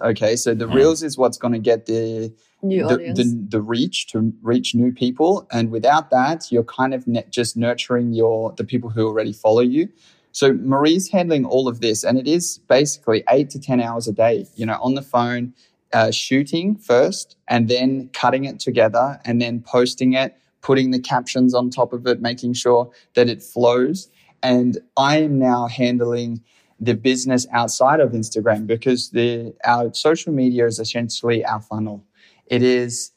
Okay, 0.01 0.35
so 0.35 0.53
the 0.53 0.65
mm. 0.65 0.75
reels 0.75 1.03
is 1.03 1.17
what's 1.17 1.37
going 1.37 1.53
to 1.53 1.59
get 1.59 1.85
the 1.85 2.33
new 2.61 2.87
the. 2.87 3.13
The, 3.13 3.45
the 3.49 3.61
reach 3.61 4.07
to 4.07 4.33
reach 4.41 4.75
new 4.75 4.91
people, 4.91 5.47
and 5.51 5.71
without 5.71 6.09
that, 6.11 6.51
you're 6.51 6.63
kind 6.63 6.93
of 6.93 7.05
just 7.29 7.57
nurturing 7.57 8.13
your 8.13 8.53
the 8.53 8.63
people 8.63 8.89
who 8.89 9.07
already 9.07 9.33
follow 9.33 9.61
you. 9.61 9.89
So 10.31 10.53
Marie's 10.53 11.09
handling 11.09 11.45
all 11.45 11.67
of 11.67 11.81
this, 11.81 12.03
and 12.03 12.17
it 12.17 12.27
is 12.27 12.59
basically 12.67 13.23
eight 13.29 13.49
to 13.51 13.59
ten 13.59 13.81
hours 13.81 14.07
a 14.07 14.13
day. 14.13 14.45
You 14.55 14.65
know, 14.65 14.77
on 14.81 14.95
the 14.95 15.01
phone, 15.01 15.53
uh, 15.93 16.11
shooting 16.11 16.75
first, 16.75 17.35
and 17.47 17.67
then 17.67 18.09
cutting 18.13 18.45
it 18.45 18.59
together, 18.59 19.19
and 19.25 19.41
then 19.41 19.61
posting 19.61 20.13
it, 20.13 20.37
putting 20.61 20.91
the 20.91 20.99
captions 20.99 21.53
on 21.53 21.69
top 21.69 21.93
of 21.93 22.05
it, 22.07 22.21
making 22.21 22.53
sure 22.53 22.91
that 23.15 23.29
it 23.29 23.41
flows. 23.41 24.09
And 24.41 24.77
I 24.95 25.17
am 25.17 25.39
now 25.39 25.67
handling 25.67 26.41
the 26.79 26.93
business 26.93 27.45
outside 27.51 27.99
of 27.99 28.11
Instagram 28.11 28.65
because 28.65 29.09
the 29.09 29.53
our 29.65 29.93
social 29.93 30.31
media 30.31 30.65
is 30.65 30.79
essentially 30.79 31.43
our 31.43 31.59
funnel. 31.59 32.05
It 32.49 32.63
is 32.63 33.11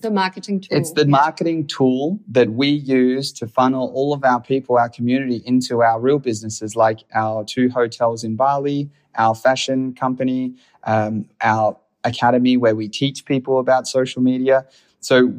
the 0.00 0.10
marketing 0.10 0.60
tool. 0.60 0.78
It's 0.78 0.92
the 0.92 1.06
marketing 1.06 1.66
tool 1.66 2.18
that 2.28 2.50
we 2.50 2.68
use 2.68 3.32
to 3.34 3.46
funnel 3.46 3.92
all 3.94 4.12
of 4.12 4.24
our 4.24 4.40
people, 4.40 4.78
our 4.78 4.88
community 4.88 5.42
into 5.44 5.82
our 5.82 6.00
real 6.00 6.18
businesses, 6.18 6.74
like 6.74 7.00
our 7.14 7.44
two 7.44 7.68
hotels 7.68 8.24
in 8.24 8.36
Bali, 8.36 8.90
our 9.16 9.34
fashion 9.34 9.94
company, 9.94 10.54
um, 10.84 11.26
our 11.42 11.76
academy 12.04 12.56
where 12.56 12.74
we 12.74 12.88
teach 12.88 13.26
people 13.26 13.58
about 13.58 13.86
social 13.86 14.22
media. 14.22 14.66
So 15.00 15.34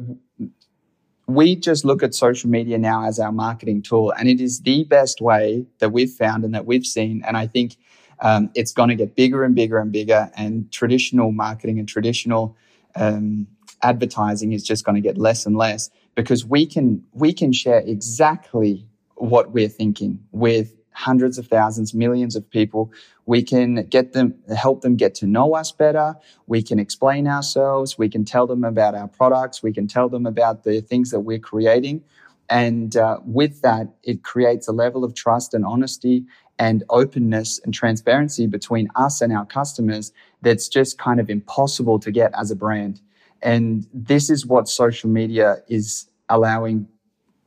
we 1.26 1.56
just 1.56 1.84
look 1.84 2.02
at 2.02 2.14
social 2.14 2.48
media 2.48 2.78
now 2.78 3.04
as 3.04 3.18
our 3.18 3.32
marketing 3.32 3.82
tool, 3.82 4.12
and 4.12 4.28
it 4.28 4.40
is 4.40 4.60
the 4.60 4.84
best 4.84 5.20
way 5.20 5.66
that 5.78 5.90
we've 5.90 6.10
found 6.10 6.44
and 6.44 6.54
that 6.54 6.66
we've 6.66 6.86
seen. 6.86 7.22
And 7.26 7.36
I 7.36 7.48
think 7.48 7.76
um, 8.20 8.50
it's 8.54 8.72
going 8.72 8.88
to 8.90 8.94
get 8.94 9.16
bigger 9.16 9.42
and 9.42 9.54
bigger 9.54 9.78
and 9.78 9.90
bigger. 9.90 10.30
And 10.36 10.70
traditional 10.70 11.32
marketing 11.32 11.78
and 11.80 11.88
traditional 11.88 12.56
um, 12.96 13.46
advertising 13.82 14.52
is 14.52 14.62
just 14.62 14.84
going 14.84 14.94
to 14.94 15.00
get 15.00 15.18
less 15.18 15.46
and 15.46 15.56
less 15.56 15.90
because 16.14 16.44
we 16.44 16.66
can 16.66 17.02
we 17.12 17.32
can 17.32 17.52
share 17.52 17.80
exactly 17.80 18.86
what 19.16 19.52
we're 19.52 19.68
thinking 19.68 20.18
with 20.32 20.74
hundreds 20.94 21.38
of 21.38 21.46
thousands, 21.46 21.94
millions 21.94 22.36
of 22.36 22.48
people. 22.50 22.92
We 23.26 23.42
can 23.42 23.86
get 23.86 24.12
them, 24.12 24.34
help 24.54 24.82
them 24.82 24.96
get 24.96 25.14
to 25.16 25.26
know 25.26 25.54
us 25.54 25.72
better. 25.72 26.14
We 26.46 26.62
can 26.62 26.78
explain 26.78 27.26
ourselves. 27.26 27.96
We 27.96 28.08
can 28.08 28.24
tell 28.24 28.46
them 28.46 28.64
about 28.64 28.94
our 28.94 29.08
products. 29.08 29.62
We 29.62 29.72
can 29.72 29.86
tell 29.86 30.08
them 30.08 30.26
about 30.26 30.64
the 30.64 30.80
things 30.80 31.10
that 31.10 31.20
we're 31.20 31.38
creating. 31.38 32.02
And 32.48 32.96
uh, 32.96 33.18
with 33.24 33.62
that, 33.62 33.88
it 34.02 34.22
creates 34.22 34.68
a 34.68 34.72
level 34.72 35.04
of 35.04 35.14
trust 35.14 35.54
and 35.54 35.64
honesty 35.64 36.24
and 36.58 36.84
openness 36.90 37.60
and 37.64 37.72
transparency 37.72 38.46
between 38.46 38.88
us 38.94 39.20
and 39.22 39.32
our 39.32 39.46
customers 39.46 40.12
that's 40.42 40.68
just 40.68 40.98
kind 40.98 41.20
of 41.20 41.30
impossible 41.30 41.98
to 42.00 42.10
get 42.10 42.32
as 42.38 42.50
a 42.50 42.56
brand. 42.56 43.00
And 43.42 43.86
this 43.92 44.30
is 44.30 44.46
what 44.46 44.68
social 44.68 45.10
media 45.10 45.62
is 45.68 46.06
allowing 46.28 46.86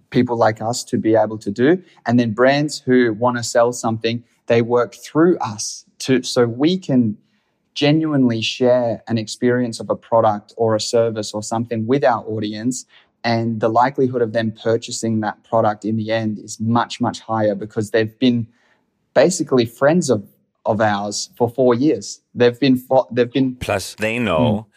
people 0.10 0.38
like 0.38 0.62
us 0.62 0.84
to 0.86 0.98
be 0.98 1.16
able 1.16 1.38
to 1.38 1.52
do. 1.52 1.82
And 2.06 2.20
then 2.20 2.32
brands 2.32 2.80
who 2.80 3.14
want 3.14 3.38
to 3.38 3.44
sell 3.44 3.72
something, 3.72 4.24
they 4.48 4.62
work 4.62 4.96
through 4.96 5.38
us 5.40 5.86
to, 6.00 6.24
so 6.24 6.46
we 6.46 6.78
can 6.78 7.18
genuinely 7.74 8.42
share 8.42 9.04
an 9.08 9.18
experience 9.18 9.80
of 9.80 9.90
a 9.90 9.96
product 9.96 10.54
or 10.56 10.76
a 10.76 10.80
service 10.80 11.34
or 11.34 11.44
something 11.44 11.86
with 11.86 12.04
our 12.04 12.24
audience. 12.26 12.86
And 13.24 13.60
the 13.60 13.70
likelihood 13.70 14.22
of 14.22 14.34
them 14.34 14.52
purchasing 14.52 15.20
that 15.22 15.44
product 15.44 15.84
in 15.84 15.98
the 15.98 16.12
end 16.12 16.40
is 16.40 16.60
much, 16.60 17.02
much 17.02 17.20
higher 17.20 17.56
because 17.56 17.92
they've 17.92 18.18
been 18.20 18.48
basically 19.14 19.66
friends 19.66 20.10
of, 20.10 20.28
of 20.66 20.82
ours 20.82 21.30
for 21.38 21.50
four 21.50 21.76
years. 21.76 22.22
They've 22.34 22.60
been, 22.60 22.82
they've 23.12 23.32
been. 23.32 23.56
Plus, 23.56 23.96
they 23.96 24.20
know 24.20 24.68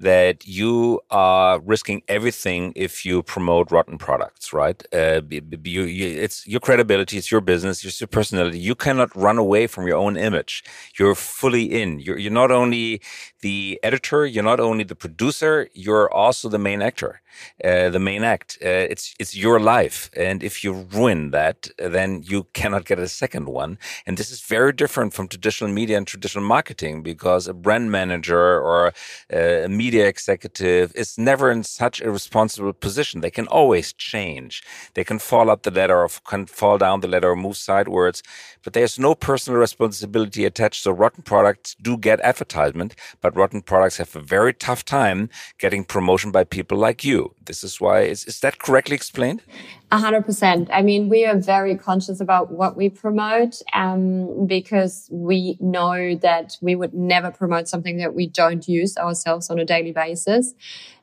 that 0.00 0.46
you 0.46 1.00
are 1.10 1.58
risking 1.60 2.02
everything 2.06 2.72
if 2.76 3.04
you 3.04 3.22
promote 3.22 3.72
rotten 3.72 3.98
products, 3.98 4.52
right? 4.52 4.82
Uh, 4.92 5.20
you, 5.28 5.82
you, 5.82 6.22
it's 6.22 6.46
your 6.46 6.60
credibility, 6.60 7.18
it's 7.18 7.32
your 7.32 7.40
business, 7.40 7.84
it's 7.84 8.00
your 8.00 8.06
personality. 8.06 8.60
You 8.60 8.74
cannot 8.74 9.14
run 9.16 9.38
away 9.38 9.66
from 9.66 9.86
your 9.88 9.96
own 9.96 10.16
image. 10.16 10.62
You're 10.98 11.16
fully 11.16 11.64
in. 11.64 11.98
You're, 11.98 12.18
you're 12.18 12.32
not 12.32 12.52
only 12.52 13.00
the 13.40 13.80
editor, 13.82 14.24
you're 14.24 14.44
not 14.44 14.60
only 14.60 14.84
the 14.84 14.94
producer, 14.94 15.68
you're 15.74 16.12
also 16.12 16.48
the 16.48 16.58
main 16.58 16.80
actor, 16.80 17.20
uh, 17.64 17.88
the 17.90 17.98
main 17.98 18.24
act. 18.24 18.58
Uh, 18.64 18.68
it's 18.92 19.14
it's 19.20 19.36
your 19.36 19.60
life, 19.60 20.10
and 20.16 20.42
if 20.42 20.64
you 20.64 20.72
ruin 20.72 21.30
that, 21.30 21.68
then 21.78 22.22
you 22.24 22.46
cannot 22.52 22.84
get 22.84 22.98
a 22.98 23.08
second 23.08 23.46
one. 23.46 23.78
And 24.06 24.16
this 24.16 24.30
is 24.30 24.40
very 24.40 24.72
different 24.72 25.14
from 25.14 25.28
traditional 25.28 25.70
media 25.70 25.96
and 25.96 26.06
traditional 26.06 26.44
marketing 26.44 27.02
because 27.02 27.46
a 27.46 27.54
brand 27.54 27.90
manager 27.92 28.60
or 28.60 28.88
uh, 29.32 29.64
a 29.66 29.68
media 29.68 30.06
executive 30.08 30.92
is 30.96 31.16
never 31.16 31.50
in 31.50 31.62
such 31.62 32.00
a 32.00 32.10
responsible 32.10 32.72
position. 32.72 33.20
They 33.20 33.30
can 33.30 33.46
always 33.46 33.92
change. 33.92 34.62
They 34.94 35.04
can 35.04 35.18
fall 35.20 35.48
up 35.50 35.62
the 35.62 35.70
ladder 35.70 35.98
or 35.98 36.08
can 36.26 36.46
fall 36.46 36.78
down 36.78 37.00
the 37.00 37.08
ladder 37.08 37.30
or 37.30 37.36
move 37.36 37.56
sideways, 37.56 38.22
but 38.64 38.72
there's 38.72 38.98
no 38.98 39.14
personal 39.14 39.60
responsibility 39.60 40.44
attached. 40.44 40.82
So 40.82 40.90
rotten 40.90 41.22
products 41.22 41.76
do 41.80 41.96
get 41.96 42.20
advertisement, 42.20 42.96
but 43.20 43.28
but 43.28 43.36
rotten 43.36 43.60
products 43.60 43.98
have 43.98 44.16
a 44.16 44.20
very 44.20 44.54
tough 44.54 44.86
time 44.86 45.28
getting 45.58 45.84
promotion 45.84 46.30
by 46.30 46.44
people 46.44 46.78
like 46.78 47.04
you. 47.04 47.27
This 47.44 47.64
is 47.64 47.80
why, 47.80 48.02
is, 48.02 48.24
is 48.24 48.40
that 48.40 48.58
correctly 48.58 48.94
explained? 48.94 49.42
A 49.90 49.98
hundred 49.98 50.24
percent. 50.24 50.68
I 50.72 50.82
mean, 50.82 51.08
we 51.08 51.24
are 51.24 51.36
very 51.36 51.76
conscious 51.76 52.20
about 52.20 52.50
what 52.50 52.76
we 52.76 52.90
promote, 52.90 53.62
um, 53.72 54.46
because 54.46 55.08
we 55.10 55.56
know 55.60 56.14
that 56.16 56.56
we 56.60 56.74
would 56.74 56.94
never 56.94 57.30
promote 57.30 57.68
something 57.68 57.96
that 57.98 58.14
we 58.14 58.26
don't 58.26 58.68
use 58.68 58.96
ourselves 58.96 59.50
on 59.50 59.58
a 59.58 59.64
daily 59.64 59.92
basis. 59.92 60.54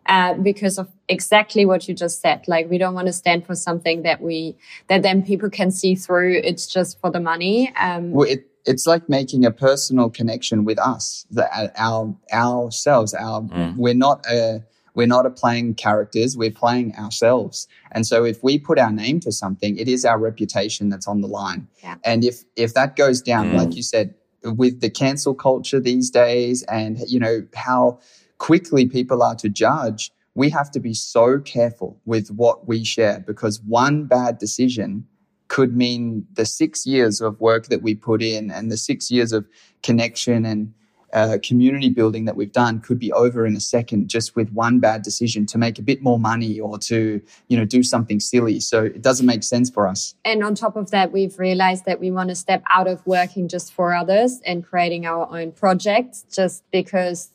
Uh, 0.07 0.35
because 0.35 0.77
of 0.77 0.87
exactly 1.09 1.65
what 1.65 1.87
you 1.87 1.95
just 1.95 2.21
said. 2.21 2.47
Like 2.47 2.69
we 2.69 2.77
don't 2.77 2.93
want 2.93 3.07
to 3.07 3.13
stand 3.13 3.43
for 3.43 3.55
something 3.55 4.03
that 4.03 4.21
we 4.21 4.55
that 4.87 5.01
then 5.01 5.23
people 5.23 5.49
can 5.49 5.71
see 5.71 5.95
through. 5.95 6.41
It's 6.43 6.67
just 6.67 7.01
for 7.01 7.09
the 7.09 7.19
money. 7.19 7.73
Um, 7.75 8.11
well, 8.11 8.29
it 8.29 8.47
it's 8.65 8.85
like 8.85 9.09
making 9.09 9.45
a 9.45 9.51
personal 9.51 10.09
connection 10.09 10.63
with 10.63 10.79
us, 10.79 11.25
the, 11.31 11.47
our 11.81 12.15
ourselves. 12.31 13.15
Our 13.15 13.41
mm. 13.41 13.75
we're 13.77 13.95
not 13.95 14.25
a 14.27 14.63
we're 14.95 15.07
not 15.07 15.25
a 15.25 15.29
playing 15.29 15.75
characters. 15.75 16.35
We're 16.35 16.51
playing 16.51 16.95
ourselves. 16.95 17.67
And 17.91 18.07
so 18.07 18.23
if 18.23 18.43
we 18.43 18.57
put 18.57 18.79
our 18.79 18.91
name 18.91 19.19
to 19.21 19.31
something, 19.31 19.77
it 19.77 19.87
is 19.87 20.05
our 20.05 20.17
reputation 20.17 20.89
that's 20.89 21.07
on 21.07 21.21
the 21.21 21.27
line. 21.27 21.67
Yeah. 21.83 21.95
And 22.03 22.23
if 22.23 22.43
if 22.55 22.73
that 22.73 22.95
goes 22.95 23.21
down, 23.21 23.51
mm. 23.51 23.57
like 23.57 23.75
you 23.75 23.83
said, 23.83 24.15
with 24.43 24.81
the 24.81 24.89
cancel 24.89 25.35
culture 25.35 25.79
these 25.79 26.09
days, 26.09 26.63
and 26.63 26.99
you 27.07 27.19
know 27.19 27.45
how 27.55 27.99
quickly 28.37 28.85
people 28.85 29.21
are 29.21 29.35
to 29.35 29.49
judge, 29.49 30.11
we 30.33 30.49
have 30.49 30.71
to 30.71 30.79
be 30.79 30.93
so 30.93 31.39
careful 31.39 31.99
with 32.05 32.29
what 32.29 32.67
we 32.67 32.83
share 32.83 33.19
because 33.19 33.61
one 33.61 34.05
bad 34.05 34.37
decision 34.37 35.05
could 35.47 35.75
mean 35.75 36.25
the 36.33 36.45
six 36.45 36.85
years 36.85 37.21
of 37.21 37.39
work 37.39 37.67
that 37.67 37.81
we 37.81 37.95
put 37.95 38.21
in 38.21 38.49
and 38.49 38.71
the 38.71 38.77
six 38.77 39.11
years 39.11 39.31
of 39.31 39.45
connection 39.83 40.45
and 40.45 40.73
uh, 41.15 41.37
community 41.41 41.89
building 41.89 42.25
that 42.25 42.35
we've 42.35 42.51
done 42.51 42.79
could 42.79 42.99
be 42.99 43.11
over 43.13 43.45
in 43.45 43.55
a 43.55 43.59
second 43.59 44.09
just 44.09 44.35
with 44.35 44.51
one 44.51 44.79
bad 44.79 45.01
decision 45.01 45.47
to 45.47 45.57
make 45.57 45.79
a 45.79 45.81
bit 45.81 46.03
more 46.03 46.19
money 46.19 46.59
or 46.59 46.77
to 46.77 47.19
you 47.47 47.57
know 47.57 47.65
do 47.65 47.81
something 47.81 48.19
silly. 48.19 48.59
So 48.59 48.83
it 48.83 49.01
doesn't 49.01 49.25
make 49.25 49.41
sense 49.41 49.69
for 49.69 49.87
us. 49.87 50.13
And 50.23 50.43
on 50.43 50.53
top 50.53 50.75
of 50.75 50.91
that 50.91 51.11
we've 51.11 51.39
realized 51.39 51.85
that 51.85 51.99
we 51.99 52.11
want 52.11 52.29
to 52.29 52.35
step 52.35 52.61
out 52.69 52.87
of 52.87 53.05
working 53.07 53.47
just 53.47 53.73
for 53.73 53.95
others 53.95 54.41
and 54.45 54.63
creating 54.63 55.05
our 55.05 55.27
own 55.35 55.51
projects 55.51 56.25
just 56.31 56.63
because 56.71 57.29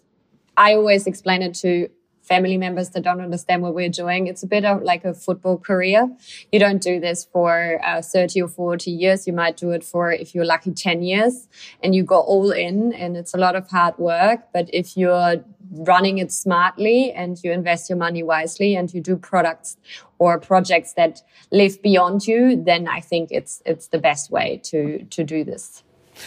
i 0.57 0.75
always 0.75 1.07
explain 1.07 1.43
it 1.43 1.55
to 1.55 1.88
family 2.31 2.57
members 2.57 2.90
that 2.90 3.03
don't 3.03 3.21
understand 3.21 3.61
what 3.61 3.75
we're 3.75 3.88
doing. 3.88 4.29
It's 4.29 4.45
a 4.45 4.47
bit 4.47 4.64
of 4.64 4.83
like 4.83 5.05
a 5.05 5.12
football 5.12 5.59
career. 5.59 6.09
You 6.53 6.61
don't 6.61 6.81
do 6.81 7.01
this 7.01 7.25
for 7.25 7.81
uh, 7.85 8.03
30 8.03 8.43
or 8.43 8.49
40 8.49 8.88
years. 8.88 9.27
You 9.27 9.33
might 9.33 9.57
do 9.57 9.73
it 9.73 9.83
for, 9.83 10.12
if 10.12 10.33
you're 10.33 10.45
lucky, 10.45 10.71
10 10.71 11.03
years 11.03 11.49
and 11.83 11.93
you 11.93 12.05
go 12.05 12.21
all 12.21 12.53
in 12.53 12.93
and 12.93 13.16
it's 13.16 13.35
a 13.35 13.37
lot 13.37 13.57
of 13.57 13.69
hard 13.69 13.99
work. 13.99 14.40
But 14.55 14.71
if 14.73 14.97
you're 14.97 15.45
running 15.73 16.19
it 16.19 16.31
smartly 16.31 17.12
and 17.12 17.37
you 17.43 17.51
invest 17.51 17.90
your 17.90 17.99
money 17.99 18.23
wisely 18.23 18.77
and 18.77 18.95
you 18.95 19.01
do 19.01 19.16
products 19.16 19.77
or 20.21 20.38
projects 20.38 20.93
that 20.93 21.23
live 21.51 21.83
beyond 21.83 22.29
you, 22.29 22.62
then 22.62 22.87
I 22.87 23.01
think 23.01 23.31
it's, 23.33 23.61
it's 23.66 23.88
the 23.88 23.99
best 23.99 24.31
way 24.31 24.61
to, 24.64 25.05
to 25.05 25.25
do 25.25 25.43
this. 25.43 25.83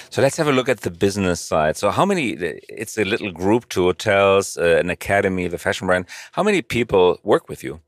So 0.09 0.21
let's 0.21 0.37
have 0.37 0.47
a 0.47 0.51
look 0.51 0.69
at 0.69 0.81
the 0.81 0.91
business 0.91 1.41
side. 1.41 1.77
So 1.77 1.91
how 1.91 2.05
many? 2.05 2.31
It's 2.69 2.97
a 2.97 3.05
little 3.05 3.31
group, 3.31 3.69
two 3.69 3.83
hotels, 3.83 4.57
uh, 4.57 4.77
an 4.77 4.89
academy, 4.89 5.47
the 5.47 5.57
fashion 5.57 5.87
brand. 5.87 6.05
How 6.31 6.43
many 6.43 6.61
people 6.61 7.19
work 7.23 7.49
with 7.49 7.63
you? 7.63 7.79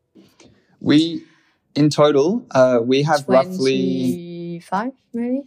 We, 0.80 1.24
in 1.76 1.90
total, 1.90 2.46
uh, 2.52 2.80
we 2.84 3.04
have 3.04 3.26
20, 3.26 3.50
roughly 3.50 4.62
25 4.62 4.92
maybe 5.14 5.44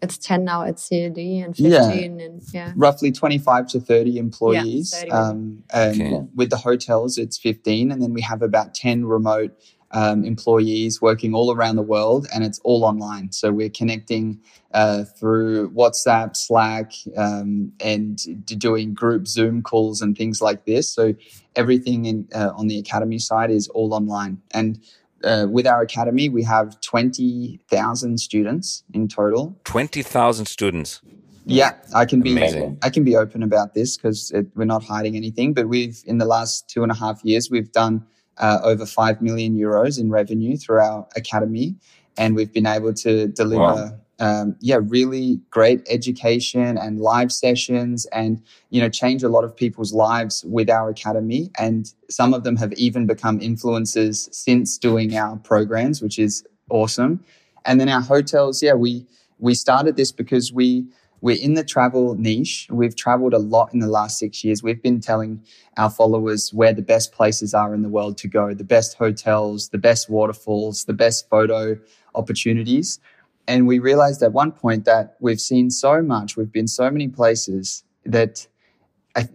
it's 0.00 0.18
10 0.18 0.44
now 0.44 0.62
at 0.62 0.76
CAD 0.76 1.18
and 1.18 1.56
15 1.56 1.70
yeah. 1.70 1.90
and 1.90 2.42
yeah. 2.52 2.72
Roughly 2.76 3.10
25 3.10 3.68
to 3.68 3.80
30 3.80 4.18
employees. 4.18 4.92
Yeah, 4.94 5.00
30 5.00 5.12
um, 5.12 5.64
and 5.72 6.02
okay. 6.02 6.26
with 6.34 6.50
the 6.50 6.56
hotels, 6.56 7.18
it's 7.18 7.36
15. 7.36 7.90
And 7.90 8.00
then 8.00 8.12
we 8.12 8.20
have 8.22 8.42
about 8.42 8.74
10 8.74 9.06
remote 9.06 9.52
um, 9.92 10.24
employees 10.24 11.00
working 11.00 11.34
all 11.34 11.52
around 11.52 11.76
the 11.76 11.82
world 11.82 12.26
and 12.34 12.44
it's 12.44 12.58
all 12.60 12.84
online. 12.84 13.32
So 13.32 13.50
we're 13.50 13.70
connecting 13.70 14.40
uh, 14.72 15.04
through 15.04 15.70
WhatsApp, 15.70 16.36
Slack, 16.36 16.92
um, 17.16 17.72
and 17.80 18.18
doing 18.58 18.94
group 18.94 19.26
Zoom 19.26 19.62
calls 19.62 20.02
and 20.02 20.16
things 20.16 20.42
like 20.42 20.66
this. 20.66 20.92
So 20.92 21.14
everything 21.56 22.04
in, 22.04 22.28
uh, 22.34 22.50
on 22.54 22.68
the 22.68 22.78
academy 22.78 23.18
side 23.18 23.50
is 23.50 23.68
all 23.68 23.94
online. 23.94 24.42
And 24.52 24.80
uh, 25.24 25.46
with 25.50 25.66
our 25.66 25.80
academy, 25.80 26.28
we 26.28 26.42
have 26.44 26.80
20,000 26.80 28.18
students 28.18 28.84
in 28.92 29.08
total. 29.08 29.58
20,000 29.64 30.46
students. 30.46 31.00
Yeah, 31.44 31.72
I 31.94 32.04
can 32.04 32.20
be 32.20 32.32
Amazing. 32.32 32.78
I 32.82 32.90
can 32.90 33.04
be 33.04 33.16
open 33.16 33.42
about 33.42 33.72
this 33.72 33.96
because 33.96 34.34
we're 34.54 34.66
not 34.66 34.84
hiding 34.84 35.16
anything. 35.16 35.54
But 35.54 35.66
we've 35.66 35.98
in 36.04 36.18
the 36.18 36.26
last 36.26 36.68
two 36.68 36.82
and 36.82 36.92
a 36.92 36.94
half 36.94 37.24
years, 37.24 37.50
we've 37.50 37.72
done 37.72 38.04
uh, 38.38 38.60
over 38.62 38.86
five 38.86 39.20
million 39.22 39.56
euros 39.56 39.98
in 39.98 40.10
revenue 40.10 40.56
through 40.56 40.80
our 40.80 41.06
academy, 41.16 41.76
and 42.16 42.34
we've 42.34 42.52
been 42.52 42.66
able 42.66 42.94
to 42.94 43.28
deliver 43.28 43.60
wow 43.60 43.98
um, 44.20 44.56
yeah, 44.60 44.80
really 44.82 45.40
great 45.50 45.86
education 45.88 46.76
and 46.76 47.00
live 47.00 47.30
sessions 47.30 48.04
and, 48.06 48.42
you 48.70 48.80
know, 48.80 48.88
change 48.88 49.22
a 49.22 49.28
lot 49.28 49.44
of 49.44 49.56
people's 49.56 49.92
lives 49.92 50.44
with 50.44 50.68
our 50.68 50.88
academy. 50.88 51.50
And 51.58 51.92
some 52.10 52.34
of 52.34 52.42
them 52.42 52.56
have 52.56 52.72
even 52.72 53.06
become 53.06 53.38
influencers 53.38 54.32
since 54.34 54.76
doing 54.76 55.16
our 55.16 55.36
programs, 55.36 56.02
which 56.02 56.18
is 56.18 56.44
awesome. 56.68 57.24
And 57.64 57.80
then 57.80 57.88
our 57.88 58.00
hotels, 58.00 58.62
yeah, 58.62 58.74
we, 58.74 59.06
we 59.38 59.54
started 59.54 59.96
this 59.96 60.10
because 60.10 60.52
we, 60.52 60.86
we're 61.20 61.40
in 61.40 61.54
the 61.54 61.64
travel 61.64 62.14
niche. 62.14 62.66
We've 62.70 62.94
traveled 62.94 63.34
a 63.34 63.38
lot 63.38 63.72
in 63.72 63.80
the 63.80 63.88
last 63.88 64.18
six 64.18 64.44
years. 64.44 64.62
We've 64.62 64.82
been 64.82 65.00
telling 65.00 65.42
our 65.76 65.90
followers 65.90 66.52
where 66.52 66.72
the 66.72 66.82
best 66.82 67.12
places 67.12 67.54
are 67.54 67.74
in 67.74 67.82
the 67.82 67.88
world 67.88 68.18
to 68.18 68.28
go, 68.28 68.54
the 68.54 68.64
best 68.64 68.96
hotels, 68.96 69.70
the 69.70 69.78
best 69.78 70.08
waterfalls, 70.08 70.84
the 70.84 70.92
best 70.92 71.28
photo 71.28 71.76
opportunities. 72.14 73.00
And 73.46 73.66
we 73.66 73.78
realized 73.78 74.22
at 74.22 74.32
one 74.32 74.52
point 74.52 74.84
that 74.84 75.16
we've 75.20 75.40
seen 75.40 75.70
so 75.70 76.02
much, 76.02 76.36
we've 76.36 76.52
been 76.52 76.68
so 76.68 76.90
many 76.90 77.08
places 77.08 77.82
that 78.04 78.46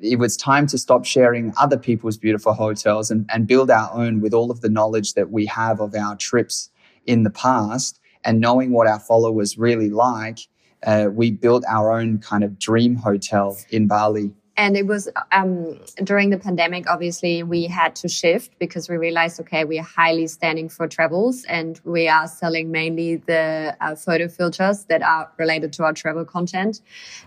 it 0.02 0.19
was 0.19 0.38
time 0.38 0.67
to 0.67 0.78
stop 0.78 1.04
sharing 1.04 1.54
other 1.58 1.78
people's 1.78 2.17
beautiful 2.17 2.54
hotels 2.54 3.12
and, 3.12 3.26
and 3.34 3.48
build 3.48 3.69
our 3.69 3.91
own 3.93 4.22
with 4.22 4.34
all 4.34 4.52
of 4.52 4.62
the 4.62 4.69
knowledge 4.69 5.13
that 5.15 5.32
we 5.32 5.46
have 5.48 5.82
of 5.82 5.96
our 5.96 6.15
trips 6.15 6.69
in 7.06 7.24
the 7.24 7.30
past 7.30 8.00
and 8.24 8.39
knowing 8.39 8.72
what 8.72 8.88
our 8.88 9.00
followers 9.00 9.58
really 9.58 9.89
like. 9.89 10.39
Uh, 10.86 11.08
we 11.12 11.32
built 11.32 11.63
our 11.69 11.91
own 11.91 12.19
kind 12.19 12.43
of 12.43 12.60
dream 12.60 12.96
hotel 12.96 13.58
in 13.69 13.88
Bali. 13.88 14.34
And 14.56 14.78
it 14.78 14.86
was 14.86 15.10
um, 15.32 15.80
during 16.04 16.30
the 16.30 16.38
pandemic 16.38 16.88
obviously 16.88 17.41
we 17.41 17.65
had 17.65 17.96
to 17.98 18.08
shift 18.08 18.60
because 18.60 18.88
we 18.88 18.98
realized 18.98 19.39
okay 19.39 19.63
we 19.63 19.80
are 19.80 19.84
highly 19.84 20.28
standing 20.28 20.69
for 20.69 20.88
travels 20.88 21.43
and 21.46 21.82
we 21.84 22.08
are 22.08 22.28
selling 22.28 22.69
mainly 22.69 23.15
the 23.15 23.76
uh, 23.82 23.96
photo 23.96 24.28
filters 24.28 24.86
that 24.86 25.02
are 25.02 25.32
related 25.38 25.74
to 25.74 25.84
our 25.84 25.93
travel 25.93 26.24
content. 26.24 26.82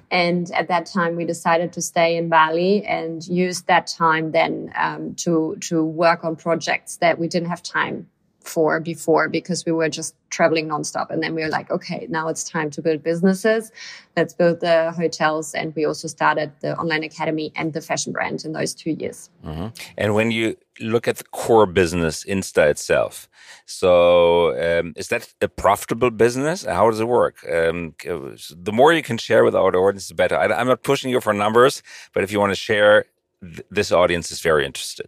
And 0.08 0.48
at 0.52 0.68
that 0.68 0.86
time 0.86 1.16
we 1.16 1.24
decided 1.24 1.72
to 1.72 1.82
stay 1.82 2.16
in 2.16 2.28
bali 2.28 2.84
and 2.84 3.26
use 3.26 3.62
that 3.62 3.88
time 3.88 4.30
then 4.30 4.72
um, 4.76 5.16
to 5.16 5.56
to 5.62 5.82
work 5.82 6.22
on 6.22 6.36
projects 6.36 6.98
that 6.98 7.18
we 7.18 7.26
didn't 7.26 7.48
have 7.48 7.62
time 7.62 8.08
for 8.46 8.80
before 8.80 9.28
because 9.28 9.64
we 9.66 9.72
were 9.72 9.88
just 9.88 10.14
traveling 10.30 10.68
nonstop. 10.68 11.10
And 11.10 11.22
then 11.22 11.34
we 11.34 11.42
were 11.42 11.48
like, 11.48 11.70
okay, 11.70 12.06
now 12.10 12.28
it's 12.28 12.44
time 12.44 12.70
to 12.70 12.82
build 12.82 13.02
businesses. 13.02 13.72
Let's 14.16 14.34
build 14.34 14.60
the 14.60 14.92
hotels. 14.92 15.54
And 15.54 15.74
we 15.74 15.84
also 15.84 16.08
started 16.08 16.52
the 16.60 16.76
online 16.78 17.04
academy 17.04 17.52
and 17.56 17.72
the 17.72 17.80
fashion 17.80 18.12
brand 18.12 18.44
in 18.44 18.52
those 18.52 18.74
two 18.74 18.92
years. 18.92 19.30
Mm-hmm. 19.44 19.68
And 19.96 20.14
when 20.14 20.30
you 20.30 20.56
look 20.80 21.08
at 21.08 21.16
the 21.16 21.24
core 21.24 21.66
business, 21.66 22.24
Insta 22.24 22.68
itself, 22.70 23.28
so 23.66 24.52
um, 24.80 24.92
is 24.96 25.08
that 25.08 25.32
a 25.40 25.48
profitable 25.48 26.10
business? 26.10 26.64
How 26.64 26.90
does 26.90 27.00
it 27.00 27.08
work? 27.08 27.36
Um, 27.50 27.94
the 28.04 28.72
more 28.72 28.92
you 28.92 29.02
can 29.02 29.18
share 29.18 29.44
with 29.44 29.54
our 29.54 29.74
audience, 29.74 30.08
the 30.08 30.14
better. 30.14 30.36
I, 30.36 30.46
I'm 30.46 30.68
not 30.68 30.82
pushing 30.82 31.10
you 31.10 31.20
for 31.20 31.32
numbers, 31.32 31.82
but 32.12 32.22
if 32.22 32.30
you 32.32 32.40
want 32.40 32.52
to 32.52 32.56
share, 32.56 33.06
th 33.42 33.60
this 33.70 33.92
audience 33.92 34.32
is 34.34 34.40
very 34.40 34.64
interested. 34.64 35.06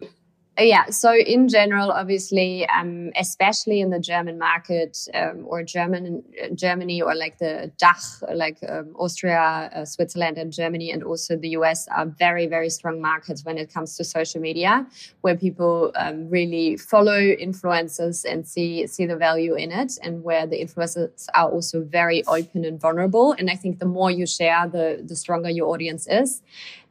Uh, 0.58 0.62
yeah. 0.64 0.86
So 0.86 1.14
in 1.14 1.48
general, 1.48 1.92
obviously, 1.92 2.66
um, 2.68 3.10
especially 3.16 3.80
in 3.80 3.90
the 3.90 4.00
German 4.00 4.38
market 4.38 4.98
um, 5.14 5.44
or 5.46 5.62
German 5.62 6.24
Germany 6.54 7.00
or 7.00 7.14
like 7.14 7.38
the 7.38 7.70
DACH, 7.78 8.22
like 8.34 8.58
um, 8.68 8.94
Austria, 8.98 9.70
uh, 9.74 9.84
Switzerland, 9.84 10.36
and 10.36 10.52
Germany, 10.52 10.90
and 10.90 11.04
also 11.04 11.36
the 11.36 11.50
US 11.50 11.86
are 11.88 12.06
very 12.06 12.46
very 12.46 12.70
strong 12.70 13.00
markets 13.00 13.44
when 13.44 13.56
it 13.56 13.72
comes 13.72 13.96
to 13.96 14.04
social 14.04 14.40
media, 14.40 14.86
where 15.20 15.36
people 15.36 15.92
um, 15.94 16.28
really 16.28 16.76
follow 16.76 17.20
influencers 17.20 18.24
and 18.24 18.46
see 18.46 18.86
see 18.86 19.06
the 19.06 19.16
value 19.16 19.54
in 19.54 19.70
it, 19.70 19.92
and 20.02 20.24
where 20.24 20.46
the 20.46 20.60
influencers 20.60 21.26
are 21.34 21.48
also 21.48 21.82
very 21.82 22.24
open 22.26 22.64
and 22.64 22.80
vulnerable. 22.80 23.32
And 23.38 23.48
I 23.48 23.54
think 23.54 23.78
the 23.78 23.86
more 23.86 24.10
you 24.10 24.26
share, 24.26 24.66
the 24.66 25.04
the 25.04 25.14
stronger 25.14 25.50
your 25.50 25.68
audience 25.68 26.08
is 26.08 26.42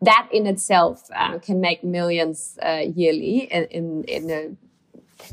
that 0.01 0.27
in 0.31 0.45
itself 0.45 1.09
uh, 1.15 1.39
can 1.39 1.59
make 1.59 1.83
millions 1.83 2.57
uh, 2.61 2.83
yearly 2.95 3.51
in, 3.57 4.03
in, 4.03 4.03
in 4.03 4.29
a 4.31 4.67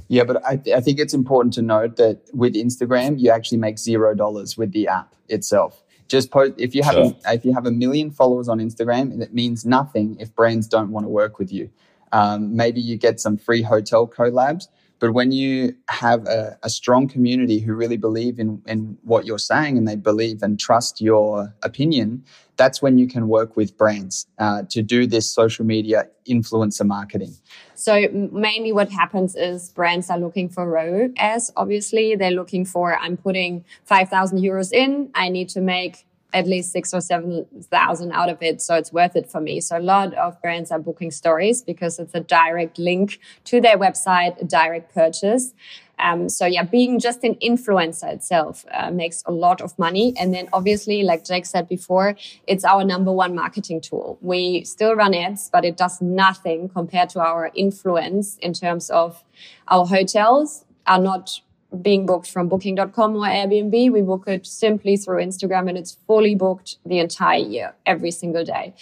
yeah, 0.08 0.24
but 0.24 0.44
I, 0.44 0.56
th- 0.56 0.76
I 0.76 0.80
think 0.80 0.98
it's 0.98 1.14
important 1.14 1.54
to 1.54 1.62
note 1.62 1.96
that 1.96 2.22
with 2.32 2.54
Instagram, 2.54 3.20
you 3.20 3.30
actually 3.30 3.58
make 3.58 3.78
zero 3.78 4.14
dollars 4.14 4.56
with 4.56 4.72
the 4.72 4.88
app 4.88 5.14
itself. 5.28 5.82
Just 6.08 6.30
post 6.30 6.54
if 6.58 6.74
you 6.74 6.82
have 6.82 6.94
sure. 6.94 7.14
a, 7.26 7.34
if 7.34 7.44
you 7.44 7.52
have 7.54 7.66
a 7.66 7.70
million 7.70 8.10
followers 8.10 8.48
on 8.48 8.58
Instagram, 8.58 9.20
it 9.20 9.32
means 9.32 9.64
nothing 9.64 10.16
if 10.20 10.34
brands 10.34 10.66
don't 10.66 10.90
want 10.90 11.04
to 11.04 11.08
work 11.08 11.38
with 11.38 11.52
you. 11.52 11.70
Um, 12.12 12.54
maybe 12.54 12.80
you 12.80 12.96
get 12.96 13.20
some 13.20 13.36
free 13.36 13.62
hotel 13.62 14.06
collabs, 14.06 14.68
but 15.00 15.12
when 15.12 15.32
you 15.32 15.74
have 15.88 16.26
a, 16.26 16.56
a, 16.62 16.70
strong 16.70 17.08
community 17.08 17.58
who 17.58 17.74
really 17.74 17.96
believe 17.96 18.38
in, 18.38 18.62
in 18.66 18.96
what 19.02 19.26
you're 19.26 19.38
saying 19.38 19.76
and 19.76 19.88
they 19.88 19.96
believe 19.96 20.42
and 20.42 20.60
trust 20.60 21.00
your 21.00 21.52
opinion, 21.64 22.24
that's 22.56 22.80
when 22.80 22.98
you 22.98 23.08
can 23.08 23.26
work 23.26 23.56
with 23.56 23.76
brands 23.76 24.26
uh, 24.38 24.62
to 24.70 24.82
do 24.82 25.06
this 25.06 25.28
social 25.30 25.64
media 25.64 26.06
influencer 26.28 26.86
marketing. 26.86 27.34
So 27.84 28.08
mainly 28.32 28.72
what 28.72 28.88
happens 28.88 29.36
is 29.36 29.68
brands 29.68 30.08
are 30.08 30.18
looking 30.18 30.48
for 30.48 30.66
ROAS. 30.66 31.10
As 31.18 31.52
obviously, 31.54 32.14
they're 32.16 32.30
looking 32.30 32.64
for 32.64 32.96
I'm 32.96 33.18
putting 33.18 33.62
five 33.84 34.08
thousand 34.08 34.38
euros 34.38 34.72
in. 34.72 35.10
I 35.14 35.28
need 35.28 35.50
to 35.50 35.60
make 35.60 36.06
at 36.32 36.46
least 36.46 36.72
six 36.72 36.94
or 36.94 37.02
seven 37.02 37.44
thousand 37.70 38.12
out 38.12 38.30
of 38.30 38.42
it. 38.42 38.62
So 38.62 38.74
it's 38.76 38.90
worth 38.90 39.16
it 39.16 39.30
for 39.30 39.38
me. 39.38 39.60
So 39.60 39.76
a 39.76 39.80
lot 39.80 40.14
of 40.14 40.40
brands 40.40 40.70
are 40.70 40.78
booking 40.78 41.10
stories 41.10 41.60
because 41.60 41.98
it's 41.98 42.14
a 42.14 42.20
direct 42.20 42.78
link 42.78 43.20
to 43.44 43.60
their 43.60 43.76
website, 43.76 44.40
a 44.40 44.46
direct 44.46 44.94
purchase. 44.94 45.52
Um, 45.98 46.28
so 46.28 46.46
yeah, 46.46 46.64
being 46.64 46.98
just 46.98 47.24
an 47.24 47.34
influencer 47.36 48.12
itself 48.12 48.64
uh, 48.72 48.90
makes 48.90 49.22
a 49.26 49.32
lot 49.32 49.60
of 49.60 49.78
money. 49.78 50.14
And 50.18 50.34
then 50.34 50.48
obviously, 50.52 51.02
like 51.02 51.24
Jake 51.24 51.46
said 51.46 51.68
before, 51.68 52.16
it's 52.46 52.64
our 52.64 52.84
number 52.84 53.12
one 53.12 53.34
marketing 53.34 53.80
tool. 53.80 54.18
We 54.20 54.64
still 54.64 54.94
run 54.94 55.14
ads, 55.14 55.50
but 55.52 55.64
it 55.64 55.76
does 55.76 56.00
nothing 56.00 56.68
compared 56.68 57.10
to 57.10 57.20
our 57.20 57.50
influence 57.54 58.36
in 58.38 58.52
terms 58.52 58.90
of 58.90 59.22
our 59.68 59.86
hotels 59.86 60.64
are 60.86 61.00
not 61.00 61.40
being 61.82 62.06
booked 62.06 62.30
from 62.30 62.48
booking.com 62.48 63.16
or 63.16 63.26
Airbnb. 63.26 63.92
We 63.92 64.02
book 64.02 64.24
it 64.26 64.46
simply 64.46 64.96
through 64.96 65.22
Instagram 65.22 65.68
and 65.68 65.78
it's 65.78 65.98
fully 66.06 66.34
booked 66.34 66.76
the 66.86 66.98
entire 66.98 67.38
year, 67.38 67.74
every 67.86 68.10
single 68.10 68.44
day. 68.44 68.74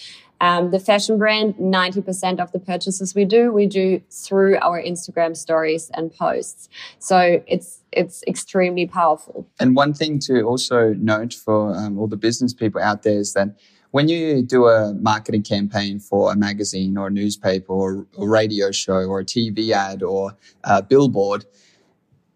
Um, 0.42 0.72
the 0.72 0.80
fashion 0.80 1.18
brand, 1.18 1.54
90% 1.54 2.40
of 2.40 2.50
the 2.50 2.58
purchases 2.58 3.14
we 3.14 3.24
do, 3.24 3.52
we 3.52 3.66
do 3.66 4.02
through 4.10 4.58
our 4.58 4.82
Instagram 4.82 5.36
stories 5.36 5.88
and 5.94 6.12
posts. 6.12 6.68
So 6.98 7.44
it's, 7.46 7.80
it's 7.92 8.24
extremely 8.26 8.88
powerful. 8.88 9.46
And 9.60 9.76
one 9.76 9.94
thing 9.94 10.18
to 10.20 10.42
also 10.42 10.94
note 10.94 11.32
for 11.32 11.76
um, 11.76 11.96
all 11.96 12.08
the 12.08 12.16
business 12.16 12.52
people 12.52 12.82
out 12.82 13.04
there 13.04 13.18
is 13.18 13.34
that 13.34 13.56
when 13.92 14.08
you 14.08 14.42
do 14.42 14.66
a 14.66 14.94
marketing 14.94 15.44
campaign 15.44 16.00
for 16.00 16.32
a 16.32 16.36
magazine 16.36 16.96
or 16.96 17.06
a 17.06 17.10
newspaper 17.10 17.72
or 17.72 18.06
a 18.18 18.26
radio 18.26 18.72
show 18.72 18.94
or 18.94 19.20
a 19.20 19.24
TV 19.24 19.70
ad 19.70 20.02
or 20.02 20.36
a 20.64 20.82
billboard, 20.82 21.44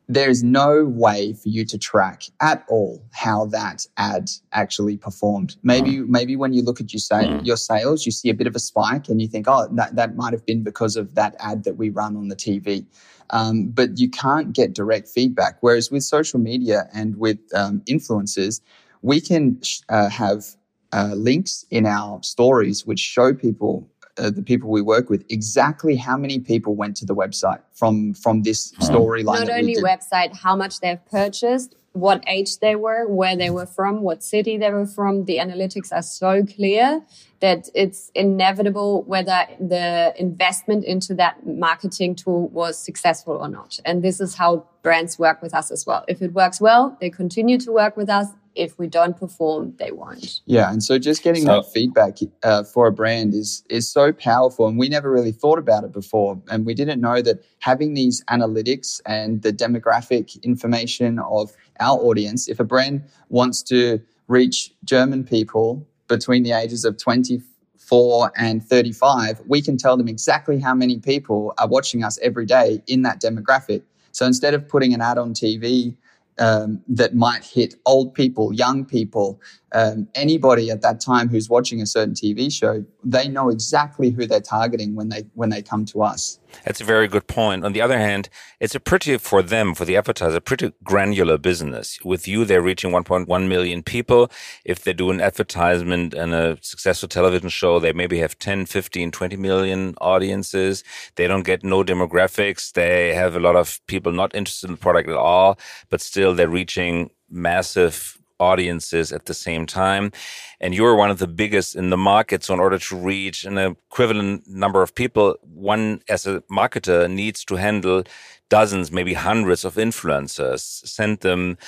there 0.08 0.30
is 0.30 0.42
no 0.42 0.84
way 0.84 1.32
for 1.32 1.48
you 1.48 1.64
to 1.64 1.76
track 1.76 2.24
at 2.40 2.64
all 2.68 3.02
how 3.12 3.46
that 3.46 3.86
ad 3.96 4.30
actually 4.52 4.96
performed. 4.96 5.56
Maybe, 5.62 5.96
mm. 5.96 6.08
maybe 6.08 6.36
when 6.36 6.52
you 6.52 6.62
look 6.62 6.80
at 6.80 6.92
your, 6.92 7.00
sa- 7.00 7.22
mm. 7.22 7.44
your 7.44 7.56
sales, 7.56 8.06
you 8.06 8.12
see 8.12 8.30
a 8.30 8.34
bit 8.34 8.46
of 8.46 8.54
a 8.54 8.60
spike 8.60 9.08
and 9.08 9.20
you 9.20 9.26
think, 9.26 9.46
oh, 9.48 9.68
that, 9.72 9.96
that 9.96 10.14
might 10.14 10.32
have 10.32 10.46
been 10.46 10.62
because 10.62 10.96
of 10.96 11.14
that 11.16 11.34
ad 11.40 11.64
that 11.64 11.76
we 11.76 11.90
run 11.90 12.16
on 12.16 12.28
the 12.28 12.36
TV. 12.36 12.86
Um, 13.30 13.66
but 13.68 13.98
you 13.98 14.08
can't 14.08 14.52
get 14.52 14.72
direct 14.72 15.08
feedback. 15.08 15.56
Whereas 15.60 15.90
with 15.90 16.04
social 16.04 16.38
media 16.38 16.88
and 16.94 17.16
with 17.16 17.38
um, 17.52 17.82
influencers, 17.88 18.60
we 19.02 19.20
can 19.20 19.60
uh, 19.88 20.08
have 20.08 20.44
uh, 20.92 21.14
links 21.16 21.66
in 21.70 21.84
our 21.84 22.22
stories 22.22 22.86
which 22.86 23.00
show 23.00 23.34
people 23.34 23.90
uh, 24.18 24.30
the 24.30 24.42
people 24.42 24.70
we 24.70 24.82
work 24.82 25.10
with 25.10 25.24
exactly 25.28 25.96
how 25.96 26.16
many 26.16 26.38
people 26.38 26.74
went 26.74 26.96
to 26.96 27.06
the 27.06 27.14
website 27.14 27.60
from 27.72 28.14
from 28.14 28.42
this 28.42 28.72
storyline. 28.74 29.46
Not 29.46 29.50
only 29.50 29.76
website, 29.76 30.36
how 30.36 30.56
much 30.56 30.80
they've 30.80 31.04
purchased, 31.10 31.74
what 31.92 32.22
age 32.26 32.58
they 32.58 32.76
were, 32.76 33.06
where 33.06 33.36
they 33.36 33.50
were 33.50 33.66
from, 33.66 34.02
what 34.02 34.22
city 34.22 34.56
they 34.58 34.70
were 34.70 34.86
from. 34.86 35.24
The 35.24 35.38
analytics 35.38 35.92
are 35.92 36.02
so 36.02 36.44
clear 36.44 37.02
that 37.40 37.68
it's 37.74 38.10
inevitable 38.14 39.02
whether 39.04 39.46
the 39.58 40.14
investment 40.18 40.84
into 40.84 41.14
that 41.14 41.46
marketing 41.46 42.14
tool 42.14 42.48
was 42.48 42.78
successful 42.78 43.34
or 43.34 43.48
not. 43.48 43.80
And 43.84 44.02
this 44.02 44.20
is 44.20 44.34
how 44.34 44.66
brands 44.82 45.18
work 45.18 45.42
with 45.42 45.54
us 45.54 45.70
as 45.70 45.86
well. 45.86 46.04
If 46.08 46.22
it 46.22 46.32
works 46.32 46.60
well, 46.60 46.96
they 47.00 47.10
continue 47.10 47.58
to 47.58 47.72
work 47.72 47.96
with 47.96 48.08
us. 48.08 48.28
If 48.56 48.78
we 48.78 48.86
don't 48.86 49.16
perform, 49.16 49.74
they 49.78 49.92
won't. 49.92 50.40
Yeah, 50.46 50.70
and 50.70 50.82
so 50.82 50.98
just 50.98 51.22
getting 51.22 51.42
so, 51.44 51.56
that 51.56 51.72
feedback 51.72 52.18
uh, 52.42 52.64
for 52.64 52.86
a 52.86 52.92
brand 52.92 53.34
is 53.34 53.62
is 53.68 53.88
so 53.90 54.12
powerful, 54.12 54.66
and 54.66 54.78
we 54.78 54.88
never 54.88 55.10
really 55.10 55.32
thought 55.32 55.58
about 55.58 55.84
it 55.84 55.92
before, 55.92 56.40
and 56.50 56.64
we 56.64 56.74
didn't 56.74 57.00
know 57.00 57.20
that 57.22 57.44
having 57.58 57.94
these 57.94 58.24
analytics 58.30 59.00
and 59.06 59.42
the 59.42 59.52
demographic 59.52 60.42
information 60.42 61.18
of 61.18 61.52
our 61.80 61.98
audience, 61.98 62.48
if 62.48 62.58
a 62.58 62.64
brand 62.64 63.02
wants 63.28 63.62
to 63.64 64.00
reach 64.28 64.72
German 64.84 65.22
people 65.22 65.86
between 66.08 66.42
the 66.42 66.52
ages 66.52 66.84
of 66.84 66.96
24 66.96 68.32
and 68.36 68.64
35, 68.64 69.42
we 69.46 69.60
can 69.60 69.76
tell 69.76 69.96
them 69.96 70.08
exactly 70.08 70.58
how 70.58 70.74
many 70.74 70.98
people 70.98 71.52
are 71.58 71.68
watching 71.68 72.02
us 72.02 72.18
every 72.22 72.46
day 72.46 72.82
in 72.86 73.02
that 73.02 73.20
demographic. 73.20 73.82
So 74.12 74.24
instead 74.24 74.54
of 74.54 74.66
putting 74.66 74.94
an 74.94 75.00
ad 75.00 75.18
on 75.18 75.34
TV 75.34 75.94
um, 76.38 76.82
that 76.88 77.14
might 77.14 77.44
hit 77.44 77.74
old 77.86 78.14
people, 78.14 78.52
young 78.52 78.84
people, 78.84 79.40
um, 79.72 80.08
anybody 80.14 80.70
at 80.70 80.82
that 80.82 81.00
time 81.00 81.28
who's 81.28 81.48
watching 81.48 81.82
a 81.82 81.86
certain 81.86 82.14
TV 82.14 82.52
show, 82.52 82.84
they 83.02 83.28
know 83.28 83.48
exactly 83.50 84.10
who 84.10 84.26
they're 84.26 84.40
targeting 84.40 84.94
when 84.94 85.08
they 85.08 85.24
when 85.34 85.50
they 85.50 85.60
come 85.60 85.84
to 85.86 86.02
us. 86.02 86.38
That's 86.64 86.80
a 86.80 86.84
very 86.84 87.08
good 87.08 87.26
point. 87.26 87.64
On 87.64 87.72
the 87.72 87.80
other 87.80 87.98
hand, 87.98 88.28
it's 88.60 88.74
a 88.74 88.80
pretty 88.80 89.18
for 89.18 89.42
them 89.42 89.74
for 89.74 89.84
the 89.84 89.96
advertiser 89.96 90.40
pretty 90.40 90.72
granular 90.84 91.36
business. 91.36 91.98
With 92.04 92.28
you, 92.28 92.44
they're 92.44 92.62
reaching 92.62 92.92
1.1 92.92 93.48
million 93.48 93.82
people. 93.82 94.30
If 94.64 94.84
they 94.84 94.92
do 94.92 95.10
an 95.10 95.20
advertisement 95.20 96.14
and 96.14 96.32
a 96.32 96.58
successful 96.62 97.08
television 97.08 97.48
show, 97.48 97.78
they 97.78 97.92
maybe 97.92 98.18
have 98.18 98.38
10, 98.38 98.66
15, 98.66 99.10
20 99.10 99.36
million 99.36 99.94
audiences. 100.00 100.84
They 101.16 101.26
don't 101.26 101.44
get 101.44 101.64
no 101.64 101.82
demographics. 101.82 102.72
They 102.72 103.14
have 103.14 103.34
a 103.34 103.40
lot 103.40 103.56
of 103.56 103.80
people 103.86 104.12
not 104.12 104.34
interested 104.34 104.68
in 104.68 104.76
the 104.76 104.80
product 104.80 105.08
at 105.08 105.16
all, 105.16 105.58
but 105.90 106.00
still 106.00 106.34
they're 106.34 106.48
reaching 106.48 107.10
massive 107.28 108.18
audiences 108.38 109.12
at 109.12 109.26
the 109.26 109.34
same 109.34 109.66
time. 109.66 110.12
And 110.60 110.74
you're 110.74 110.96
one 110.96 111.10
of 111.10 111.18
the 111.18 111.26
biggest 111.26 111.74
in 111.76 111.90
the 111.90 111.96
market. 111.96 112.44
So 112.44 112.54
in 112.54 112.60
order 112.60 112.78
to 112.78 112.96
reach 112.96 113.44
an 113.44 113.58
equivalent 113.58 114.46
number 114.46 114.82
of 114.82 114.94
people, 114.94 115.36
one 115.42 116.02
as 116.08 116.26
a 116.26 116.40
marketer 116.50 117.10
needs 117.10 117.44
to 117.46 117.56
handle 117.56 118.04
dozens, 118.48 118.92
maybe 118.92 119.14
hundreds 119.14 119.64
of 119.64 119.74
influencers, 119.74 120.60
send 120.60 121.20
them 121.20 121.58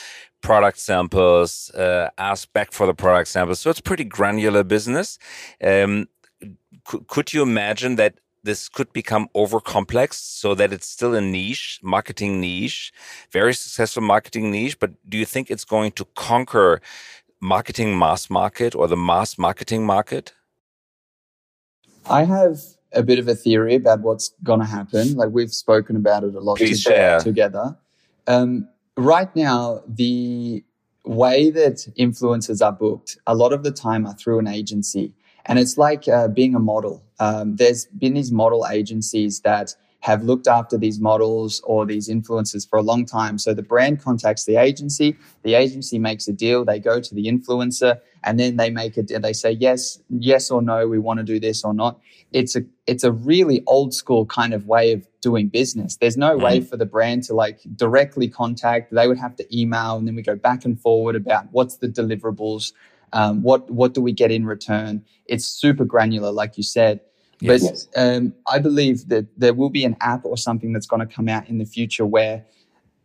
product 0.40 0.78
samples, 0.78 1.70
uh, 1.70 2.11
ask 2.18 2.52
back 2.52 2.72
for 2.72 2.87
the 2.87 2.94
product 2.94 3.28
samples. 3.28 3.61
So 3.61 3.70
it's 3.70 3.81
pretty 3.81 4.04
granular 4.04 4.62
business. 4.62 5.18
Um, 5.62 6.09
could 6.85 7.33
you 7.33 7.42
imagine 7.42 7.96
that 7.96 8.18
this 8.44 8.68
could 8.68 8.92
become 8.92 9.29
over 9.35 9.61
complex 9.61 10.16
so 10.18 10.55
that 10.55 10.72
it's 10.72 10.87
still 10.87 11.14
a 11.14 11.20
niche, 11.20 11.81
marketing 11.83 12.40
niche, 12.40 12.92
very 13.31 13.55
successful 13.55 14.03
marketing 14.03 14.51
niche. 14.51 14.79
But 14.79 14.92
do 15.09 15.18
you 15.18 15.24
think 15.24 15.51
it's 15.51 15.64
going 15.64 15.92
to 15.92 16.05
conquer 16.14 16.81
marketing 17.40 17.98
mass 17.98 18.31
market 18.31 18.74
or 18.74 18.88
the 18.88 18.96
mass 18.96 19.38
marketing 19.38 19.85
market? 19.85 20.33
I 22.09 22.24
have 22.24 22.59
a 22.92 23.03
bit 23.03 23.18
of 23.18 23.29
a 23.29 23.35
theory 23.35 23.74
about 23.74 24.01
what's 24.01 24.31
going 24.42 24.61
to 24.61 24.66
happen. 24.66 25.14
Like 25.14 25.31
we've 25.31 25.53
spoken 25.53 25.96
about 25.96 26.24
it 26.24 26.35
a 26.35 26.40
lot 26.40 26.59
together. 26.59 27.20
together. 27.22 27.77
Um, 28.27 28.68
right 28.96 29.35
now, 29.37 29.83
the 29.87 30.64
way 31.05 31.51
that 31.51 31.87
influencers 31.98 32.64
are 32.64 32.72
booked, 32.72 33.18
a 33.27 33.35
lot 33.35 33.53
of 33.53 33.62
the 33.62 33.70
time 33.70 34.07
are 34.07 34.14
through 34.14 34.38
an 34.38 34.46
agency. 34.46 35.14
And 35.48 35.58
it's 35.58 35.76
like 35.78 36.06
uh, 36.06 36.28
being 36.28 36.54
a 36.54 36.61
model. 36.61 37.02
Um, 37.18 37.56
there's 37.56 37.87
been 37.87 38.14
these 38.14 38.30
model 38.30 38.66
agencies 38.70 39.40
that 39.40 39.74
have 40.00 40.22
looked 40.22 40.46
after 40.46 40.78
these 40.78 41.00
models 41.00 41.61
or 41.64 41.84
these 41.84 42.08
influencers 42.08 42.68
for 42.68 42.78
a 42.78 42.82
long 42.82 43.04
time. 43.04 43.37
So 43.37 43.52
the 43.52 43.62
brand 43.62 44.00
contacts 44.00 44.44
the 44.44 44.56
agency, 44.56 45.16
the 45.42 45.54
agency 45.54 45.98
makes 45.98 46.28
a 46.28 46.32
deal, 46.32 46.64
they 46.64 46.78
go 46.78 47.00
to 47.00 47.14
the 47.14 47.26
influencer, 47.26 47.98
and 48.22 48.38
then 48.38 48.56
they 48.56 48.70
make 48.70 48.96
it. 48.96 49.11
They 49.20 49.32
say 49.32 49.52
yes, 49.52 50.00
yes 50.08 50.50
or 50.50 50.62
no, 50.62 50.87
we 50.87 50.98
want 50.98 51.18
to 51.18 51.24
do 51.24 51.40
this 51.40 51.64
or 51.64 51.74
not. 51.74 51.98
It's 52.30 52.54
a 52.54 52.62
it's 52.87 53.04
a 53.04 53.12
really 53.12 53.62
old 53.66 53.92
school 53.92 54.26
kind 54.26 54.54
of 54.54 54.66
way 54.66 54.92
of 54.92 55.06
doing 55.20 55.48
business. 55.48 55.96
There's 55.96 56.16
no 56.16 56.34
mm-hmm. 56.34 56.44
way 56.44 56.61
for 56.61 56.76
the 56.76 56.87
brand 56.87 57.24
to 57.24 57.34
like 57.34 57.61
directly 57.74 58.28
contact. 58.28 58.92
They 58.92 59.08
would 59.08 59.18
have 59.18 59.34
to 59.37 59.58
email, 59.58 59.96
and 59.96 60.06
then 60.06 60.14
we 60.14 60.22
go 60.22 60.37
back 60.37 60.64
and 60.64 60.80
forward 60.80 61.16
about 61.16 61.46
what's 61.50 61.76
the 61.76 61.88
deliverables. 61.88 62.72
Um, 63.12 63.42
what 63.42 63.71
what 63.71 63.94
do 63.94 64.01
we 64.01 64.12
get 64.12 64.31
in 64.31 64.47
return? 64.47 65.05
It's 65.27 65.44
super 65.44 65.85
granular, 65.85 66.31
like 66.31 66.57
you 66.57 66.62
said. 66.62 67.01
Yes. 67.40 67.87
But 67.87 68.01
um, 68.01 68.35
I 68.49 68.59
believe 68.59 69.09
that 69.09 69.27
there 69.37 69.55
will 69.55 69.71
be 69.71 69.85
an 69.85 69.97
app 70.01 70.25
or 70.25 70.37
something 70.37 70.73
that's 70.73 70.87
going 70.87 71.07
to 71.07 71.14
come 71.14 71.29
out 71.29 71.49
in 71.49 71.59
the 71.59 71.64
future 71.64 72.05
where, 72.05 72.44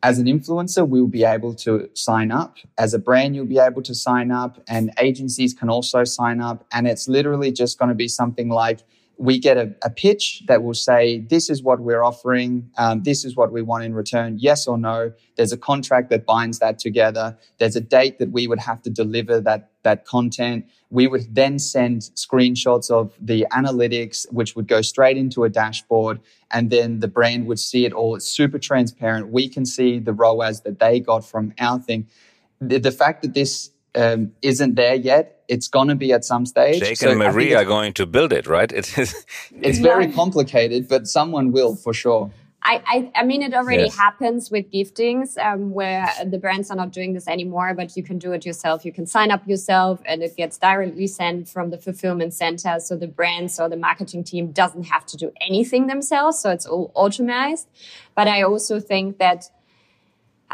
as 0.01 0.17
an 0.19 0.25
influencer, 0.25 0.87
we'll 0.87 1.07
be 1.07 1.23
able 1.23 1.53
to 1.55 1.89
sign 1.93 2.31
up. 2.31 2.57
As 2.77 2.93
a 2.93 2.99
brand, 2.99 3.35
you'll 3.35 3.45
be 3.45 3.59
able 3.59 3.81
to 3.83 3.93
sign 3.93 4.31
up, 4.31 4.61
and 4.67 4.91
agencies 4.99 5.53
can 5.53 5.69
also 5.69 6.03
sign 6.03 6.41
up. 6.41 6.65
And 6.71 6.87
it's 6.87 7.07
literally 7.07 7.51
just 7.51 7.77
going 7.77 7.89
to 7.89 7.95
be 7.95 8.07
something 8.07 8.49
like 8.49 8.79
we 9.17 9.37
get 9.39 9.57
a, 9.57 9.75
a, 9.83 9.89
pitch 9.89 10.43
that 10.47 10.63
will 10.63 10.73
say, 10.73 11.19
this 11.19 11.49
is 11.49 11.61
what 11.61 11.79
we're 11.79 12.03
offering. 12.03 12.71
Um, 12.77 13.03
this 13.03 13.23
is 13.23 13.35
what 13.35 13.51
we 13.51 13.61
want 13.61 13.83
in 13.83 13.93
return. 13.93 14.37
Yes 14.39 14.67
or 14.67 14.77
no. 14.77 15.13
There's 15.37 15.51
a 15.51 15.57
contract 15.57 16.09
that 16.09 16.25
binds 16.25 16.59
that 16.59 16.79
together. 16.79 17.37
There's 17.59 17.75
a 17.75 17.81
date 17.81 18.17
that 18.19 18.31
we 18.31 18.47
would 18.47 18.59
have 18.59 18.81
to 18.83 18.89
deliver 18.89 19.39
that, 19.41 19.69
that 19.83 20.05
content. 20.05 20.65
We 20.89 21.07
would 21.07 21.35
then 21.35 21.59
send 21.59 22.01
screenshots 22.15 22.89
of 22.89 23.13
the 23.21 23.45
analytics, 23.51 24.25
which 24.31 24.55
would 24.55 24.67
go 24.67 24.81
straight 24.81 25.17
into 25.17 25.43
a 25.43 25.49
dashboard. 25.49 26.19
And 26.49 26.71
then 26.71 26.99
the 26.99 27.07
brand 27.07 27.45
would 27.47 27.59
see 27.59 27.85
it 27.85 27.93
all. 27.93 28.15
It's 28.15 28.27
super 28.27 28.57
transparent. 28.57 29.29
We 29.29 29.47
can 29.47 29.65
see 29.65 29.99
the 29.99 30.13
ROAS 30.13 30.61
that 30.61 30.79
they 30.79 30.99
got 30.99 31.23
from 31.23 31.53
our 31.59 31.79
thing. 31.79 32.07
The, 32.59 32.79
the 32.79 32.91
fact 32.91 33.21
that 33.21 33.33
this 33.33 33.69
um, 33.95 34.31
isn't 34.41 34.75
there 34.75 34.95
yet. 34.95 35.43
It's 35.47 35.67
going 35.67 35.89
to 35.89 35.95
be 35.95 36.13
at 36.13 36.23
some 36.25 36.45
stage. 36.45 36.79
Jake 36.79 36.97
Snow 36.97 37.11
and 37.11 37.19
Marie 37.19 37.53
are 37.53 37.65
going 37.65 37.93
to 37.93 38.05
build 38.05 38.33
it, 38.33 38.47
right? 38.47 38.71
It 38.79 38.97
is. 38.97 39.25
it's 39.61 39.79
very 39.79 40.11
complicated, 40.11 40.87
but 40.87 41.07
someone 41.07 41.51
will 41.51 41.75
for 41.75 41.93
sure. 41.93 42.31
I, 42.65 42.81
I, 42.87 43.11
I 43.21 43.23
mean, 43.23 43.41
it 43.41 43.53
already 43.53 43.83
yes. 43.83 43.97
happens 43.97 44.49
with 44.49 44.71
giftings 44.71 45.37
um, 45.37 45.71
where 45.71 46.07
the 46.25 46.37
brands 46.37 46.71
are 46.71 46.77
not 46.77 46.91
doing 46.91 47.13
this 47.13 47.27
anymore, 47.27 47.73
but 47.73 47.97
you 47.97 48.03
can 48.03 48.17
do 48.17 48.31
it 48.31 48.45
yourself. 48.45 48.85
You 48.85 48.93
can 48.93 49.05
sign 49.05 49.31
up 49.31 49.45
yourself 49.45 50.01
and 50.05 50.23
it 50.23 50.37
gets 50.37 50.57
directly 50.57 51.07
sent 51.07 51.49
from 51.49 51.71
the 51.71 51.77
fulfillment 51.77 52.33
center. 52.33 52.79
So 52.79 52.95
the 52.95 53.07
brands 53.07 53.59
or 53.59 53.67
the 53.67 53.75
marketing 53.75 54.23
team 54.23 54.51
doesn't 54.51 54.83
have 54.83 55.05
to 55.07 55.17
do 55.17 55.31
anything 55.41 55.87
themselves. 55.87 56.39
So 56.39 56.51
it's 56.51 56.65
all 56.65 56.91
automated. 56.95 57.65
But 58.15 58.29
I 58.29 58.43
also 58.43 58.79
think 58.79 59.17
that 59.17 59.49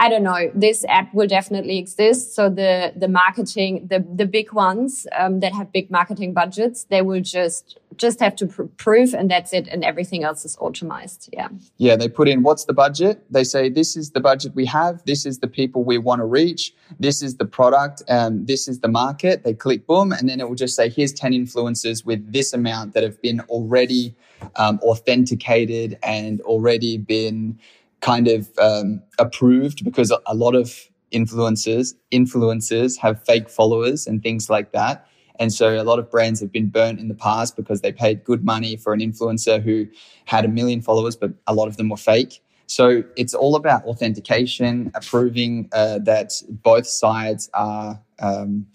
I 0.02 0.08
don't 0.08 0.24
know. 0.24 0.50
This 0.56 0.86
app 0.88 1.14
will 1.14 1.28
definitely 1.28 1.78
exist. 1.78 2.34
So 2.34 2.50
the 2.50 2.94
the 2.96 3.10
marketing, 3.10 3.88
the 3.88 4.00
the 4.22 4.26
big 4.26 4.54
ones 4.54 5.06
um, 5.18 5.42
that 5.42 5.52
have 5.54 5.74
big 5.74 5.92
marketing 5.92 6.34
budgets, 6.34 6.86
they 6.86 7.02
will 7.02 7.20
just 7.20 7.78
just 7.98 8.22
have 8.22 8.34
to 8.38 8.48
pr- 8.48 8.64
prove, 8.78 9.14
and 9.14 9.30
that's 9.30 9.52
it. 9.52 9.68
And 9.68 9.84
everything 9.84 10.24
else 10.24 10.46
is 10.46 10.56
automated. 10.62 11.28
Yeah. 11.34 11.50
Yeah. 11.78 11.98
They 11.98 12.08
put 12.08 12.30
in 12.30 12.44
what's 12.44 12.64
the 12.64 12.74
budget. 12.74 13.26
They 13.30 13.44
say 13.44 13.68
this 13.68 13.98
is 13.98 14.12
the 14.12 14.22
budget 14.22 14.56
we 14.56 14.66
have. 14.68 15.04
This 15.06 15.26
is 15.26 15.40
the 15.40 15.48
people 15.48 15.84
we 15.84 15.98
want 15.98 16.20
to 16.20 16.26
reach. 16.26 16.74
This 16.98 17.22
is 17.22 17.36
the 17.36 17.46
product. 17.46 18.02
and 18.08 18.48
this 18.48 18.70
is 18.70 18.80
the 18.80 18.88
market. 18.88 19.44
They 19.44 19.54
click 19.54 19.86
boom, 19.86 20.14
and 20.14 20.30
then 20.30 20.40
it 20.40 20.48
will 20.48 20.56
just 20.56 20.76
say 20.78 20.88
here's 20.90 21.12
ten 21.12 21.34
influencers 21.34 22.06
with 22.06 22.32
this 22.32 22.54
amount 22.54 22.94
that 22.94 23.04
have 23.04 23.22
been 23.22 23.42
already 23.50 24.16
um, 24.56 24.80
authenticated 24.82 25.98
and 26.04 26.40
already 26.42 26.98
been 26.98 27.60
kind 28.02 28.28
of 28.28 28.50
um, 28.60 29.02
approved 29.18 29.84
because 29.84 30.12
a 30.12 30.36
lot 30.36 30.56
of 30.56 30.90
influencers 31.12 31.96
influencers 32.12 32.98
have 32.98 33.24
fake 33.26 33.50
followers 33.50 34.08
and 34.08 34.22
things 34.22 34.50
like 34.50 34.72
that. 34.72 35.08
And 35.40 35.54
so 35.54 35.82
a 35.82 35.84
lot 35.84 36.00
of 36.00 36.12
brands 36.12 36.42
have 36.42 36.52
been 36.52 36.68
burnt 36.68 37.00
in 37.00 37.08
the 37.08 37.16
past 37.16 37.56
because 37.56 37.82
they 37.82 37.94
paid 37.94 38.24
good 38.26 38.44
money 38.44 38.76
for 38.76 38.94
an 38.94 39.00
influencer 39.00 39.64
who 39.64 39.88
had 40.26 40.44
a 40.44 40.50
million 40.50 40.82
followers, 40.82 41.16
but 41.16 41.32
a 41.48 41.54
lot 41.54 41.68
of 41.68 41.78
them 41.78 41.90
were 41.90 41.98
fake. 41.98 42.42
So 42.68 43.04
it's 43.16 43.34
all 43.34 43.56
about 43.56 43.84
authentication, 43.86 44.92
approving 44.94 45.70
uh, 45.72 46.00
that 46.00 46.34
both 46.50 46.86
sides 46.86 47.50
are 47.54 48.00
um, 48.20 48.68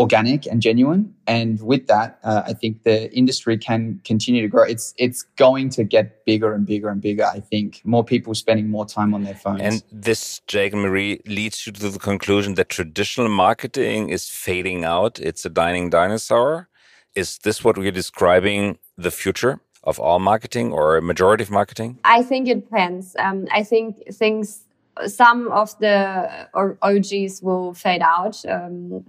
organic 0.00 0.46
and 0.46 0.62
genuine. 0.62 1.14
And 1.26 1.60
with 1.60 1.86
that, 1.88 2.18
uh, 2.24 2.42
I 2.46 2.54
think 2.54 2.82
the 2.84 3.12
industry 3.12 3.56
can 3.58 4.00
continue 4.04 4.40
to 4.42 4.48
grow. 4.48 4.64
It's 4.64 4.94
it's 4.96 5.22
going 5.44 5.68
to 5.76 5.84
get 5.84 6.24
bigger 6.24 6.52
and 6.54 6.64
bigger 6.66 6.88
and 6.88 7.00
bigger. 7.00 7.26
I 7.26 7.40
think 7.40 7.82
more 7.84 8.04
people 8.12 8.34
spending 8.34 8.68
more 8.70 8.86
time 8.86 9.14
on 9.14 9.22
their 9.24 9.34
phones. 9.34 9.60
And 9.60 9.82
this, 9.92 10.40
Jake 10.46 10.72
and 10.72 10.82
Marie, 10.82 11.20
leads 11.26 11.66
you 11.66 11.72
to 11.72 11.90
the 11.90 11.98
conclusion 11.98 12.54
that 12.54 12.68
traditional 12.70 13.28
marketing 13.28 14.08
is 14.08 14.28
fading 14.28 14.84
out. 14.84 15.20
It's 15.20 15.44
a 15.44 15.50
dying 15.50 15.90
dinosaur. 15.90 16.68
Is 17.14 17.38
this 17.38 17.62
what 17.64 17.76
we're 17.76 17.98
describing 18.02 18.78
the 18.96 19.10
future? 19.10 19.60
Of 19.82 19.98
all 19.98 20.18
marketing 20.18 20.74
or 20.74 20.98
a 20.98 21.00
majority 21.00 21.42
of 21.42 21.50
marketing? 21.50 22.00
I 22.04 22.22
think 22.22 22.48
it 22.48 22.58
depends. 22.66 23.16
Um, 23.18 23.48
I 23.50 23.62
think 23.62 24.12
things 24.12 24.64
some 25.06 25.48
of 25.48 25.78
the 25.78 26.48
OGs 26.54 27.42
will 27.42 27.74
fade 27.74 28.02
out. 28.02 28.42
Um, 28.46 29.04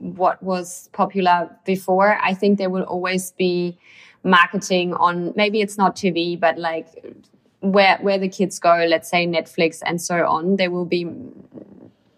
what 0.00 0.42
was 0.42 0.88
popular 0.92 1.50
before, 1.64 2.18
I 2.22 2.34
think 2.34 2.58
there 2.58 2.70
will 2.70 2.82
always 2.82 3.32
be 3.32 3.78
marketing 4.24 4.94
on. 4.94 5.32
Maybe 5.36 5.60
it's 5.60 5.76
not 5.76 5.94
TV, 5.94 6.38
but 6.38 6.58
like 6.58 6.86
where 7.60 7.98
where 8.00 8.18
the 8.18 8.28
kids 8.28 8.58
go. 8.58 8.86
Let's 8.88 9.08
say 9.08 9.26
Netflix 9.26 9.80
and 9.84 10.00
so 10.00 10.26
on. 10.26 10.56
There 10.56 10.70
will 10.70 10.86
be 10.86 11.06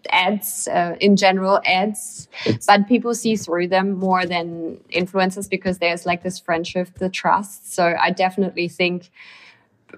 ads 0.09 0.67
uh, 0.67 0.95
in 0.99 1.15
general 1.15 1.61
ads 1.65 2.27
it's, 2.45 2.65
but 2.65 2.87
people 2.89 3.13
see 3.15 3.37
through 3.37 3.67
them 3.67 3.93
more 3.93 4.25
than 4.25 4.77
influencers 4.91 5.49
because 5.49 5.79
there's 5.79 6.05
like 6.05 6.23
this 6.23 6.37
friendship 6.37 6.89
the 6.99 7.09
trust 7.09 7.73
so 7.73 7.95
i 7.99 8.11
definitely 8.11 8.67
think 8.67 9.09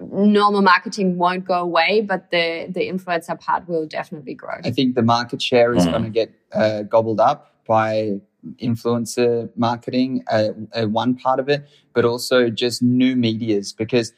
normal 0.00 0.62
marketing 0.62 1.16
won't 1.16 1.44
go 1.44 1.54
away, 1.54 2.00
but 2.00 2.30
the 2.30 2.66
the 2.68 2.88
influencer 2.88 3.38
part 3.38 3.68
will 3.68 3.86
definitely 3.86 4.34
grow. 4.34 4.58
I 4.64 4.70
think 4.70 4.94
the 4.94 5.02
market 5.02 5.40
share 5.40 5.74
is 5.74 5.86
mm. 5.86 5.90
going 5.90 6.04
to 6.04 6.10
get 6.10 6.32
uh, 6.52 6.82
gobbled 6.82 7.20
up 7.20 7.55
by 7.66 8.20
influencer 8.62 9.50
marketing, 9.56 10.24
uh, 10.30 10.48
uh, 10.72 10.86
one 10.86 11.16
part 11.16 11.40
of 11.40 11.48
it, 11.48 11.66
but 11.94 12.04
also 12.04 12.48
just 12.48 12.82
new 12.82 13.16
medias 13.16 13.72
because 13.72 14.12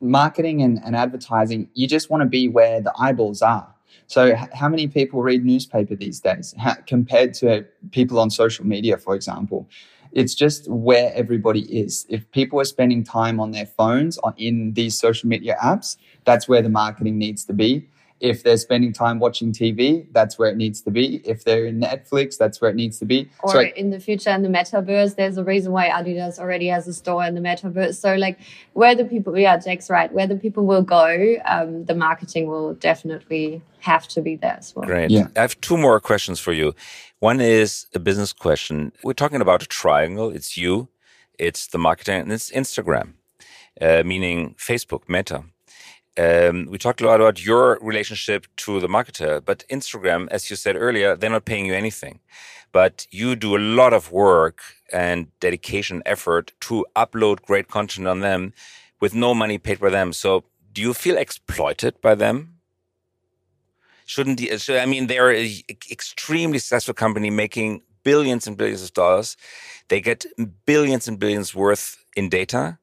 marketing 0.00 0.62
and, 0.62 0.80
and 0.84 0.94
advertising, 0.96 1.68
you 1.74 1.86
just 1.88 2.10
want 2.10 2.22
to 2.22 2.28
be 2.28 2.48
where 2.48 2.80
the 2.80 2.92
eyeballs 2.98 3.42
are. 3.42 3.74
So, 4.06 4.26
h- 4.26 4.48
how 4.54 4.68
many 4.68 4.88
people 4.88 5.22
read 5.22 5.44
newspaper 5.44 5.94
these 5.94 6.20
days 6.20 6.54
compared 6.86 7.34
to 7.34 7.66
people 7.90 8.18
on 8.18 8.30
social 8.30 8.66
media, 8.66 8.96
for 8.96 9.14
example? 9.14 9.68
It's 10.12 10.34
just 10.34 10.68
where 10.70 11.12
everybody 11.14 11.60
is. 11.60 12.06
If 12.08 12.30
people 12.30 12.60
are 12.60 12.64
spending 12.64 13.04
time 13.04 13.38
on 13.40 13.50
their 13.50 13.66
phones 13.66 14.16
or 14.18 14.32
in 14.38 14.72
these 14.72 14.98
social 14.98 15.28
media 15.28 15.56
apps, 15.62 15.98
that's 16.24 16.48
where 16.48 16.62
the 16.62 16.70
marketing 16.70 17.18
needs 17.18 17.44
to 17.44 17.52
be. 17.52 17.88
If 18.20 18.42
they're 18.42 18.56
spending 18.56 18.92
time 18.92 19.20
watching 19.20 19.52
TV, 19.52 20.06
that's 20.12 20.38
where 20.38 20.50
it 20.50 20.56
needs 20.56 20.80
to 20.82 20.90
be. 20.90 21.22
If 21.24 21.44
they're 21.44 21.66
in 21.66 21.80
Netflix, 21.80 22.36
that's 22.36 22.60
where 22.60 22.70
it 22.70 22.74
needs 22.74 22.98
to 22.98 23.04
be. 23.04 23.30
Or 23.42 23.52
so, 23.52 23.60
in 23.60 23.90
the 23.90 24.00
future, 24.00 24.30
in 24.30 24.42
the 24.42 24.48
metaverse, 24.48 25.14
there's 25.14 25.36
a 25.36 25.44
reason 25.44 25.72
why 25.72 25.88
Adidas 25.88 26.38
already 26.38 26.66
has 26.66 26.88
a 26.88 26.94
store 26.94 27.24
in 27.24 27.34
the 27.34 27.40
metaverse. 27.40 27.94
So, 27.94 28.16
like, 28.16 28.38
where 28.72 28.94
the 28.94 29.04
people, 29.04 29.38
yeah, 29.38 29.56
Jack's 29.58 29.88
right, 29.88 30.12
where 30.12 30.26
the 30.26 30.36
people 30.36 30.66
will 30.66 30.82
go, 30.82 31.36
um, 31.44 31.84
the 31.84 31.94
marketing 31.94 32.48
will 32.48 32.74
definitely 32.74 33.62
have 33.80 34.08
to 34.08 34.20
be 34.20 34.36
there 34.36 34.56
as 34.58 34.74
well. 34.74 34.86
Great. 34.86 35.10
Yeah. 35.10 35.28
I 35.36 35.40
have 35.40 35.60
two 35.60 35.76
more 35.76 36.00
questions 36.00 36.40
for 36.40 36.52
you. 36.52 36.74
One 37.20 37.40
is 37.40 37.86
a 37.94 37.98
business 37.98 38.32
question. 38.32 38.92
We're 39.02 39.12
talking 39.12 39.40
about 39.40 39.62
a 39.62 39.66
triangle. 39.66 40.30
It's 40.30 40.56
you, 40.56 40.88
it's 41.38 41.66
the 41.66 41.78
marketing, 41.78 42.22
and 42.22 42.32
it's 42.32 42.50
Instagram, 42.50 43.14
uh, 43.80 44.02
meaning 44.04 44.54
Facebook, 44.58 45.08
Meta. 45.08 45.44
Um, 46.18 46.66
we 46.66 46.78
talked 46.78 47.00
a 47.00 47.06
lot 47.06 47.20
about 47.20 47.44
your 47.44 47.78
relationship 47.80 48.48
to 48.56 48.80
the 48.80 48.88
marketer, 48.88 49.44
but 49.44 49.64
Instagram, 49.70 50.26
as 50.32 50.50
you 50.50 50.56
said 50.56 50.74
earlier, 50.74 51.16
they're 51.16 51.30
not 51.30 51.44
paying 51.44 51.64
you 51.64 51.74
anything. 51.74 52.18
But 52.72 53.06
you 53.10 53.36
do 53.36 53.56
a 53.56 53.62
lot 53.80 53.92
of 53.92 54.10
work 54.10 54.60
and 54.92 55.28
dedication 55.38 56.02
effort 56.04 56.52
to 56.62 56.84
upload 56.96 57.42
great 57.42 57.68
content 57.68 58.08
on 58.08 58.18
them 58.20 58.52
with 59.00 59.14
no 59.14 59.32
money 59.32 59.58
paid 59.58 59.78
by 59.78 59.90
them. 59.90 60.12
So 60.12 60.44
do 60.72 60.82
you 60.82 60.92
feel 60.92 61.16
exploited 61.16 62.00
by 62.00 62.16
them? 62.16 62.54
Shouldn't 64.04 64.38
the, 64.38 64.58
so, 64.58 64.76
I 64.76 64.86
mean, 64.86 65.06
they're 65.06 65.30
an 65.30 65.48
extremely 65.90 66.58
successful 66.58 66.94
company 66.94 67.30
making 67.30 67.82
billions 68.02 68.46
and 68.48 68.56
billions 68.56 68.82
of 68.82 68.92
dollars. 68.92 69.36
They 69.88 70.00
get 70.00 70.26
billions 70.66 71.06
and 71.06 71.18
billions 71.18 71.54
worth 71.54 71.96
in 72.16 72.28
data 72.28 72.78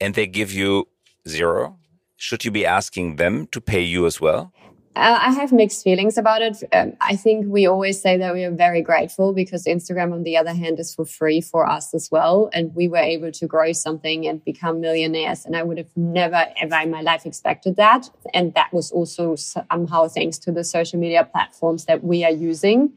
and 0.00 0.14
they 0.14 0.26
give 0.28 0.52
you 0.52 0.86
zero 1.26 1.78
should 2.16 2.44
you 2.44 2.50
be 2.50 2.66
asking 2.66 3.16
them 3.16 3.46
to 3.48 3.60
pay 3.60 3.82
you 3.82 4.06
as 4.06 4.20
well? 4.20 4.52
Uh, 4.96 5.18
I 5.20 5.30
have 5.32 5.52
mixed 5.52 5.84
feelings 5.84 6.16
about 6.16 6.40
it. 6.40 6.62
Um, 6.72 6.94
I 7.02 7.16
think 7.16 7.44
we 7.48 7.66
always 7.66 8.00
say 8.00 8.16
that 8.16 8.32
we 8.32 8.44
are 8.44 8.50
very 8.50 8.80
grateful 8.80 9.34
because 9.34 9.66
Instagram, 9.66 10.14
on 10.14 10.22
the 10.22 10.38
other 10.38 10.54
hand, 10.54 10.80
is 10.80 10.94
for 10.94 11.04
free 11.04 11.42
for 11.42 11.68
us 11.68 11.92
as 11.92 12.10
well. 12.10 12.48
And 12.54 12.74
we 12.74 12.88
were 12.88 12.96
able 12.96 13.30
to 13.30 13.46
grow 13.46 13.72
something 13.72 14.26
and 14.26 14.42
become 14.42 14.80
millionaires. 14.80 15.44
And 15.44 15.54
I 15.54 15.64
would 15.64 15.76
have 15.76 15.94
never, 15.96 16.46
ever 16.62 16.76
in 16.76 16.90
my 16.90 17.02
life 17.02 17.26
expected 17.26 17.76
that. 17.76 18.08
And 18.32 18.54
that 18.54 18.72
was 18.72 18.90
also 18.90 19.36
somehow 19.36 20.08
thanks 20.08 20.38
to 20.38 20.52
the 20.52 20.64
social 20.64 20.98
media 20.98 21.28
platforms 21.30 21.84
that 21.84 22.02
we 22.02 22.24
are 22.24 22.32
using. 22.32 22.94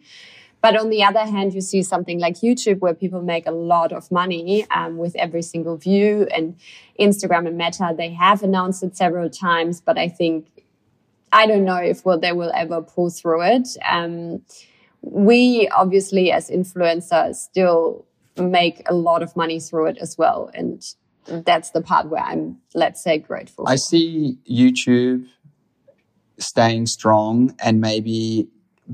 But 0.61 0.75
on 0.77 0.89
the 0.89 1.03
other 1.03 1.25
hand, 1.25 1.53
you 1.53 1.61
see 1.61 1.81
something 1.83 2.19
like 2.19 2.35
YouTube 2.35 2.79
where 2.79 2.93
people 2.93 3.21
make 3.21 3.47
a 3.47 3.51
lot 3.51 3.93
of 3.93 4.11
money 4.11 4.67
um, 4.71 4.97
with 4.97 5.15
every 5.15 5.41
single 5.41 5.77
view. 5.77 6.27
And 6.35 6.55
Instagram 6.99 7.47
and 7.47 7.57
Meta, 7.57 7.93
they 7.95 8.09
have 8.11 8.43
announced 8.43 8.83
it 8.83 8.97
several 8.97 9.29
times, 9.29 9.79
but 9.79 9.97
I 9.97 10.09
think 10.09 10.47
I 11.31 11.45
don't 11.45 11.63
know 11.63 11.77
if 11.77 12.05
well, 12.05 12.19
they 12.19 12.31
will 12.31 12.51
ever 12.55 12.81
pull 12.81 13.09
through 13.09 13.43
it. 13.43 13.69
Um, 13.87 14.41
we 15.01 15.69
obviously, 15.69 16.31
as 16.31 16.49
influencers, 16.49 17.35
still 17.35 18.05
make 18.35 18.81
a 18.87 18.93
lot 18.93 19.23
of 19.23 19.35
money 19.35 19.59
through 19.59 19.87
it 19.87 19.97
as 19.99 20.17
well, 20.17 20.51
and 20.53 20.83
that's 21.25 21.71
the 21.71 21.81
part 21.81 22.09
where 22.09 22.21
I'm, 22.21 22.57
let's 22.73 23.03
say, 23.03 23.17
grateful. 23.19 23.67
I 23.67 23.75
see 23.75 24.37
YouTube 24.49 25.27
staying 26.37 26.87
strong 26.87 27.55
and 27.61 27.79
maybe 27.81 28.47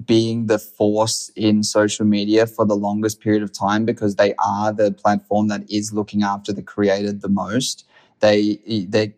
being 0.03 0.47
the 0.47 0.59
force 0.59 1.31
in 1.35 1.63
social 1.63 2.05
media 2.05 2.45
for 2.45 2.65
the 2.65 2.75
longest 2.75 3.21
period 3.21 3.43
of 3.43 3.53
time 3.53 3.85
because 3.85 4.15
they 4.15 4.33
are 4.43 4.73
the 4.73 4.91
platform 4.91 5.47
that 5.47 5.69
is 5.69 5.93
looking 5.93 6.23
after 6.23 6.51
the 6.51 6.61
creator 6.61 7.13
the 7.13 7.29
most. 7.29 7.85
They 8.19 8.59
they're 8.89 9.13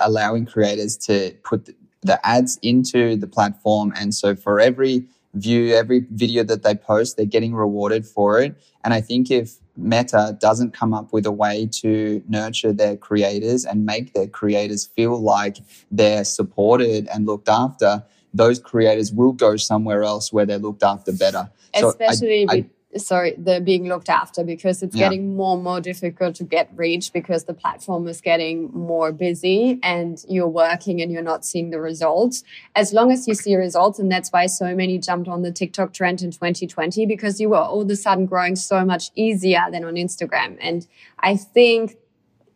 allowing 0.00 0.46
creators 0.46 0.96
to 0.98 1.32
put 1.42 1.74
the 2.02 2.26
ads 2.26 2.58
into 2.62 3.16
the 3.16 3.26
platform, 3.26 3.92
and 3.96 4.14
so 4.14 4.34
for 4.34 4.60
every 4.60 5.06
view, 5.34 5.74
every 5.74 6.06
video 6.10 6.42
that 6.44 6.62
they 6.62 6.74
post, 6.74 7.16
they're 7.16 7.26
getting 7.26 7.54
rewarded 7.54 8.04
for 8.06 8.40
it. 8.40 8.60
And 8.82 8.92
I 8.92 9.00
think 9.00 9.30
if 9.30 9.56
Meta 9.76 10.36
doesn't 10.40 10.72
come 10.72 10.92
up 10.92 11.12
with 11.12 11.24
a 11.26 11.32
way 11.32 11.68
to 11.72 12.22
nurture 12.28 12.72
their 12.72 12.96
creators 12.96 13.64
and 13.64 13.86
make 13.86 14.12
their 14.12 14.26
creators 14.26 14.86
feel 14.86 15.20
like 15.20 15.58
they're 15.90 16.24
supported 16.24 17.06
and 17.08 17.26
looked 17.26 17.48
after, 17.48 18.02
those 18.32 18.58
creators 18.58 19.12
will 19.12 19.32
go 19.32 19.56
somewhere 19.56 20.02
else 20.02 20.32
where 20.32 20.46
they're 20.46 20.58
looked 20.58 20.82
after 20.82 21.12
better. 21.12 21.50
Especially 21.74 22.46
so 22.46 22.54
I, 22.54 22.56
I, 22.56 22.98
sorry, 22.98 23.34
they're 23.38 23.60
being 23.60 23.88
looked 23.88 24.08
after 24.08 24.44
because 24.44 24.82
it's 24.82 24.96
yeah. 24.96 25.06
getting 25.06 25.36
more 25.36 25.54
and 25.54 25.64
more 25.64 25.80
difficult 25.80 26.34
to 26.36 26.44
get 26.44 26.68
reach 26.74 27.12
because 27.12 27.44
the 27.44 27.54
platform 27.54 28.08
is 28.08 28.20
getting 28.20 28.70
more 28.72 29.12
busy 29.12 29.78
and 29.82 30.24
you're 30.28 30.48
working 30.48 31.00
and 31.00 31.12
you're 31.12 31.22
not 31.22 31.44
seeing 31.44 31.70
the 31.70 31.80
results. 31.80 32.42
As 32.74 32.92
long 32.92 33.12
as 33.12 33.28
you 33.28 33.34
see 33.34 33.54
results, 33.54 33.98
and 33.98 34.10
that's 34.10 34.30
why 34.30 34.46
so 34.46 34.74
many 34.74 34.98
jumped 34.98 35.28
on 35.28 35.42
the 35.42 35.52
TikTok 35.52 35.92
trend 35.92 36.22
in 36.22 36.30
2020 36.30 37.06
because 37.06 37.40
you 37.40 37.50
were 37.50 37.58
all 37.58 37.82
of 37.82 37.90
a 37.90 37.96
sudden 37.96 38.26
growing 38.26 38.56
so 38.56 38.84
much 38.84 39.10
easier 39.14 39.64
than 39.70 39.84
on 39.84 39.94
Instagram. 39.94 40.56
And 40.60 40.86
I 41.20 41.36
think 41.36 41.96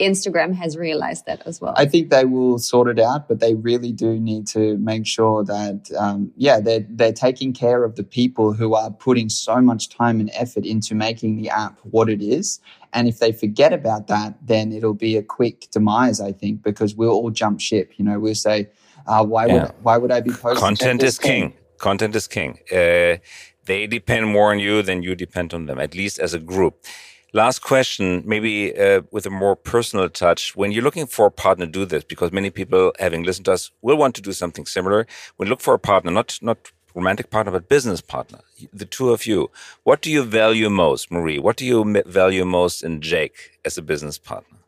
Instagram 0.01 0.55
has 0.55 0.77
realized 0.77 1.27
that 1.27 1.43
as 1.47 1.61
well. 1.61 1.75
I 1.77 1.87
think 1.87 2.11
they 2.11 2.25
will 2.25 2.59
sort 2.59 2.89
it 2.89 2.99
out, 2.99 3.29
but 3.29 3.41
they 3.41 3.55
really 3.55 3.93
do 3.93 4.19
need 4.19 4.47
to 4.49 4.77
make 4.79 5.07
sure 5.07 5.45
that, 5.45 5.91
um, 5.99 6.33
yeah, 6.37 6.61
they're, 6.61 6.85
they're 6.89 7.13
taking 7.13 7.53
care 7.53 7.85
of 7.85 7.97
the 7.97 8.05
people 8.05 8.53
who 8.53 8.75
are 8.75 8.91
putting 8.91 9.29
so 9.29 9.61
much 9.61 9.89
time 9.89 10.21
and 10.21 10.31
effort 10.35 10.65
into 10.65 10.95
making 10.95 11.37
the 11.37 11.49
app 11.49 11.79
what 11.83 12.09
it 12.09 12.23
is. 12.23 12.61
And 12.93 13.09
if 13.09 13.19
they 13.19 13.33
forget 13.33 13.73
about 13.73 14.07
that, 14.09 14.35
then 14.47 14.73
it'll 14.73 14.95
be 14.95 15.17
a 15.17 15.23
quick 15.23 15.69
demise, 15.71 16.21
I 16.21 16.33
think, 16.33 16.63
because 16.63 16.95
we'll 16.95 17.11
all 17.11 17.31
jump 17.31 17.61
ship. 17.61 17.93
You 17.97 18.05
know, 18.05 18.19
we'll 18.19 18.35
say, 18.35 18.69
uh, 19.07 19.25
why 19.25 19.47
yeah. 19.47 19.53
would 19.55 19.73
why 19.83 19.97
would 19.99 20.13
I 20.13 20.21
be 20.21 20.31
posting? 20.31 20.61
Content 20.61 21.03
is 21.03 21.19
king. 21.19 21.51
king. 21.51 21.59
Content 21.79 22.15
is 22.15 22.27
king. 22.27 22.59
Uh, 22.73 23.19
they 23.67 23.87
depend 23.87 24.29
more 24.29 24.53
on 24.53 24.59
you 24.59 24.83
than 24.83 25.03
you 25.03 25.15
depend 25.15 25.53
on 25.53 25.67
them, 25.67 25.79
at 25.79 25.95
least 25.95 26.19
as 26.19 26.35
a 26.35 26.39
group. 26.39 26.85
Last 27.35 27.63
question, 27.63 28.23
maybe 28.25 28.79
uh, 28.79 29.03
with 29.11 29.27
a 29.27 29.31
more 29.31 29.57
personal 29.57 30.09
touch. 30.09 30.55
When 30.55 30.71
you're 30.71 30.85
looking 30.85 31.09
for 31.09 31.27
a 31.27 31.33
partner 31.33 31.67
to 31.67 31.73
do 31.73 31.85
this, 31.85 32.05
because 32.05 32.31
many 32.31 32.49
people, 32.49 32.93
having 33.01 33.25
listened 33.25 33.47
to 33.47 33.55
us, 33.55 33.73
will 33.83 33.97
want 33.97 34.15
to 34.15 34.23
do 34.23 34.31
something 34.33 34.67
similar. 34.67 35.05
When 35.37 35.49
look 35.49 35.61
for 35.61 35.75
a 35.75 35.79
partner, 35.81 36.13
not 36.13 36.39
not 36.43 36.71
romantic 36.95 37.31
partner, 37.31 37.51
but 37.51 37.69
business 37.69 38.01
partner, 38.01 38.39
the 38.73 38.85
two 38.85 39.11
of 39.11 39.27
you, 39.27 39.51
what 39.83 40.01
do 40.01 40.13
you 40.13 40.23
value 40.23 40.71
most, 40.71 41.11
Marie? 41.11 41.41
What 41.41 41.57
do 41.57 41.67
you 41.67 42.03
value 42.07 42.45
most 42.45 42.85
in 42.85 43.01
Jake 43.01 43.59
as 43.65 43.77
a 43.77 43.83
business 43.83 44.17
partner? 44.17 44.59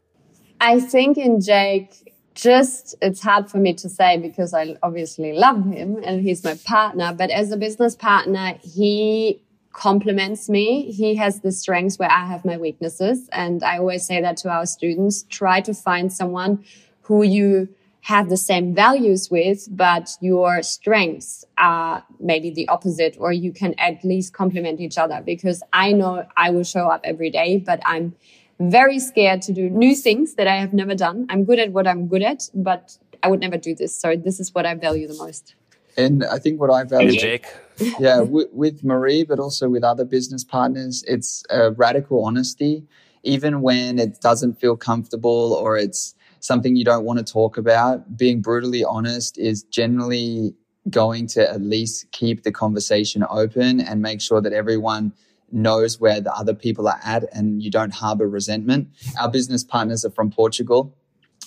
I 0.61 0.81
think 0.81 1.19
in 1.19 1.41
Jake, 1.41 2.13
just 2.35 2.97
it's 3.01 3.23
hard 3.23 3.49
for 3.49 3.59
me 3.59 3.75
to 3.75 3.89
say 3.89 4.19
because 4.19 4.53
I 4.53 4.77
obviously 4.83 5.33
love 5.33 5.65
him 5.67 6.01
and 6.03 6.21
he's 6.21 6.43
my 6.43 6.59
partner. 6.65 7.15
But 7.17 7.31
as 7.31 7.53
a 7.53 7.57
business 7.57 7.95
partner, 7.95 8.59
he 8.65 9.41
complements 9.77 10.49
me. 10.49 10.91
He 10.91 11.17
has 11.17 11.41
the 11.41 11.53
strengths 11.53 11.99
where 11.99 12.11
I 12.11 12.25
have 12.25 12.47
my 12.47 12.57
weaknesses. 12.57 13.29
And 13.31 13.63
I 13.63 13.77
always 13.77 14.07
say 14.07 14.23
that 14.23 14.39
to 14.39 14.49
our 14.49 14.65
students, 14.65 15.25
try 15.29 15.61
to 15.61 15.75
find 15.75 16.11
someone 16.11 16.65
who 17.03 17.23
you 17.23 17.69
have 18.01 18.31
the 18.31 18.39
same 18.39 18.75
values 18.75 19.31
with, 19.31 19.69
but 19.71 20.17
your 20.23 20.63
strengths 20.63 21.45
are 21.59 22.03
maybe 22.19 22.51
the 22.51 22.67
opposite, 22.69 23.17
or 23.19 23.33
you 23.33 23.53
can 23.53 23.75
at 23.79 24.03
least 24.03 24.33
complement 24.33 24.81
each 24.81 24.97
other 24.97 25.21
because 25.25 25.63
I 25.73 25.93
know 25.93 26.27
I 26.37 26.51
will 26.51 26.65
show 26.65 26.89
up 26.89 27.03
every 27.05 27.31
day, 27.31 27.59
but 27.59 27.81
I'm 27.85 28.15
very 28.59 28.99
scared 28.99 29.43
to 29.43 29.53
do 29.53 29.69
new 29.69 29.95
things 29.95 30.35
that 30.37 30.47
I 30.47 30.57
have 30.57 30.73
never 30.73 30.95
done. 30.95 31.27
I'm 31.29 31.45
good 31.45 31.59
at 31.59 31.73
what 31.73 31.87
I'm 31.87 32.07
good 32.07 32.23
at, 32.23 32.49
but 32.55 32.97
I 33.23 33.29
would 33.29 33.41
never 33.41 33.59
do 33.59 33.75
this. 33.75 33.95
So 34.01 34.17
this 34.17 34.41
is 34.41 34.55
what 34.55 34.65
I 34.65 34.75
value 34.75 35.07
the 35.07 35.15
most. 35.15 35.55
And 35.97 36.25
I 36.25 36.39
think 36.39 36.61
what 36.61 36.71
I 36.71 36.85
value, 36.85 37.19
Jake, 37.19 37.47
yeah, 37.99 38.21
with, 38.21 38.49
with 38.53 38.85
Marie, 38.85 39.25
but 39.25 39.39
also 39.39 39.69
with 39.69 39.83
other 39.83 40.05
business 40.05 40.45
partners, 40.45 41.05
it's 41.07 41.43
a 41.51 41.73
radical 41.73 42.25
honesty, 42.25 42.85
even 43.23 43.63
when 43.63 43.99
it 43.99 44.21
doesn't 44.21 44.61
feel 44.61 44.77
comfortable 44.77 45.55
or 45.55 45.77
it's 45.77 46.15
something 46.41 46.77
you 46.77 46.85
don't 46.85 47.05
want 47.05 47.19
to 47.19 47.33
talk 47.33 47.57
about. 47.57 48.17
Being 48.17 48.41
brutally 48.41 48.85
honest 48.85 49.39
is 49.39 49.63
generally 49.65 50.55
going 50.91 51.27
to 51.27 51.51
at 51.51 51.63
least 51.63 52.11
keep 52.13 52.45
the 52.45 52.53
conversation 52.53 53.25
open 53.29 53.81
and 53.81 54.03
make 54.03 54.21
sure 54.21 54.41
that 54.41 54.53
everyone 54.53 55.13
knows 55.51 56.01
where 56.01 56.21
the 56.21 56.33
other 56.35 56.55
people 56.55 56.89
are 56.89 57.01
at 57.05 57.25
and 57.33 57.63
you 57.63 57.71
don't 57.71 57.95
harbor 57.95 58.29
resentment. 58.29 58.89
Our 59.21 59.31
business 59.31 59.65
partners 59.65 60.05
are 60.05 60.11
from 60.11 60.31
Portugal 60.31 60.95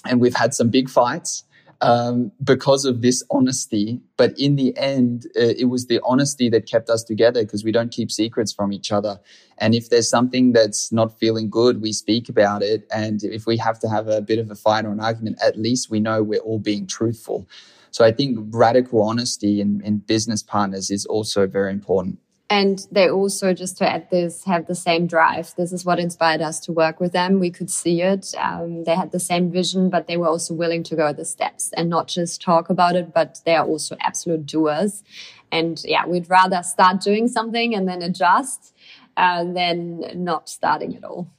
and 0.05 0.19
we've 0.19 0.35
had 0.35 0.53
some 0.53 0.69
big 0.69 0.89
fights 0.89 1.43
um, 1.81 2.31
because 2.43 2.85
of 2.85 3.01
this 3.01 3.23
honesty. 3.31 4.01
But 4.17 4.37
in 4.37 4.55
the 4.55 4.77
end, 4.77 5.27
uh, 5.37 5.53
it 5.57 5.65
was 5.65 5.87
the 5.87 5.99
honesty 6.03 6.49
that 6.49 6.65
kept 6.65 6.89
us 6.89 7.03
together 7.03 7.43
because 7.43 7.63
we 7.63 7.71
don't 7.71 7.91
keep 7.91 8.11
secrets 8.11 8.51
from 8.51 8.73
each 8.73 8.91
other. 8.91 9.19
And 9.57 9.73
if 9.73 9.89
there's 9.89 10.09
something 10.09 10.53
that's 10.53 10.91
not 10.91 11.17
feeling 11.19 11.49
good, 11.49 11.81
we 11.81 11.93
speak 11.93 12.29
about 12.29 12.61
it. 12.61 12.87
And 12.93 13.23
if 13.23 13.45
we 13.45 13.57
have 13.57 13.79
to 13.79 13.89
have 13.89 14.07
a 14.07 14.21
bit 14.21 14.39
of 14.39 14.51
a 14.51 14.55
fight 14.55 14.85
or 14.85 14.91
an 14.91 14.99
argument, 14.99 15.37
at 15.43 15.57
least 15.57 15.89
we 15.89 15.99
know 15.99 16.23
we're 16.23 16.39
all 16.39 16.59
being 16.59 16.87
truthful. 16.87 17.47
So 17.91 18.05
I 18.05 18.11
think 18.11 18.37
radical 18.51 19.01
honesty 19.01 19.61
in, 19.61 19.81
in 19.83 19.97
business 19.99 20.43
partners 20.43 20.91
is 20.91 21.05
also 21.05 21.47
very 21.47 21.71
important. 21.71 22.19
And 22.51 22.87
they 22.91 23.07
also, 23.09 23.53
just 23.53 23.77
to 23.77 23.87
add 23.87 24.09
this, 24.09 24.43
have 24.45 24.65
the 24.65 24.73
same 24.73 25.05
drive. 25.05 25.53
This 25.55 25.71
is 25.71 25.85
what 25.85 25.99
inspired 25.99 26.41
us 26.41 26.59
to 26.61 26.71
work 26.71 26.99
with 26.99 27.11
them. 27.11 27.39
We 27.39 27.51
could 27.51 27.69
see 27.69 28.01
it. 28.01 28.33
Um, 28.39 28.85
they 28.85 28.95
had 28.95 29.11
the 29.11 29.19
same 29.19 29.51
vision, 29.51 29.91
but 29.91 30.07
they 30.07 30.17
were 30.17 30.27
also 30.27 30.55
willing 30.55 30.81
to 30.83 30.95
go 30.95 31.13
the 31.13 31.25
steps 31.25 31.71
and 31.77 31.89
not 31.89 32.07
just 32.07 32.41
talk 32.41 32.71
about 32.71 32.95
it, 32.95 33.13
but 33.13 33.39
they 33.45 33.55
are 33.55 33.65
also 33.65 33.97
absolute 34.01 34.47
doers. 34.47 35.03
And 35.51 35.79
yeah, 35.85 36.07
we'd 36.07 36.29
rather 36.29 36.63
start 36.63 37.01
doing 37.01 37.27
something 37.27 37.75
and 37.75 37.87
then 37.87 38.01
adjust 38.01 38.73
uh, 39.15 39.43
than 39.43 40.23
not 40.23 40.49
starting 40.49 40.95
at 40.95 41.03
all. 41.03 41.29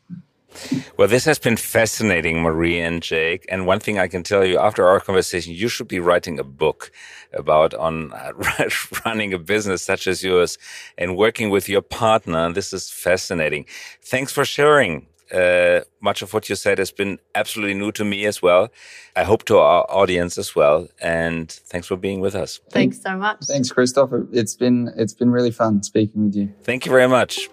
Well, 0.96 1.08
this 1.08 1.24
has 1.24 1.38
been 1.38 1.56
fascinating, 1.56 2.42
Marie 2.42 2.80
and 2.80 3.02
Jake. 3.02 3.46
And 3.48 3.66
one 3.66 3.80
thing 3.80 3.98
I 3.98 4.08
can 4.08 4.22
tell 4.22 4.44
you 4.44 4.58
after 4.58 4.86
our 4.86 5.00
conversation, 5.00 5.54
you 5.54 5.68
should 5.68 5.88
be 5.88 6.00
writing 6.00 6.38
a 6.38 6.44
book 6.44 6.90
about 7.32 7.74
on 7.74 8.12
uh, 8.12 8.32
running 9.04 9.32
a 9.32 9.38
business 9.38 9.82
such 9.82 10.06
as 10.06 10.22
yours 10.22 10.58
and 10.98 11.16
working 11.16 11.50
with 11.50 11.68
your 11.68 11.82
partner. 11.82 12.52
This 12.52 12.72
is 12.72 12.90
fascinating. 12.90 13.66
Thanks 14.02 14.32
for 14.32 14.44
sharing. 14.44 15.06
Uh, 15.32 15.80
much 16.00 16.22
of 16.22 16.34
what 16.34 16.48
you 16.48 16.56
said 16.56 16.78
has 16.78 16.90
been 16.90 17.16
absolutely 17.36 17.74
new 17.74 17.92
to 17.92 18.04
me 18.04 18.26
as 18.26 18.42
well. 18.42 18.68
I 19.14 19.22
hope 19.22 19.44
to 19.44 19.58
our 19.58 19.86
audience 19.88 20.36
as 20.38 20.56
well. 20.56 20.88
And 21.00 21.48
thanks 21.48 21.86
for 21.86 21.96
being 21.96 22.20
with 22.20 22.34
us. 22.34 22.58
Thanks 22.70 23.00
so 23.00 23.16
much. 23.16 23.38
Thanks, 23.44 23.70
Christopher. 23.70 24.26
It's 24.32 24.56
been 24.56 24.92
it's 24.96 25.14
been 25.14 25.30
really 25.30 25.52
fun 25.52 25.84
speaking 25.84 26.24
with 26.24 26.34
you. 26.34 26.52
Thank 26.64 26.84
you 26.84 26.90
very 26.90 27.06
much. 27.06 27.48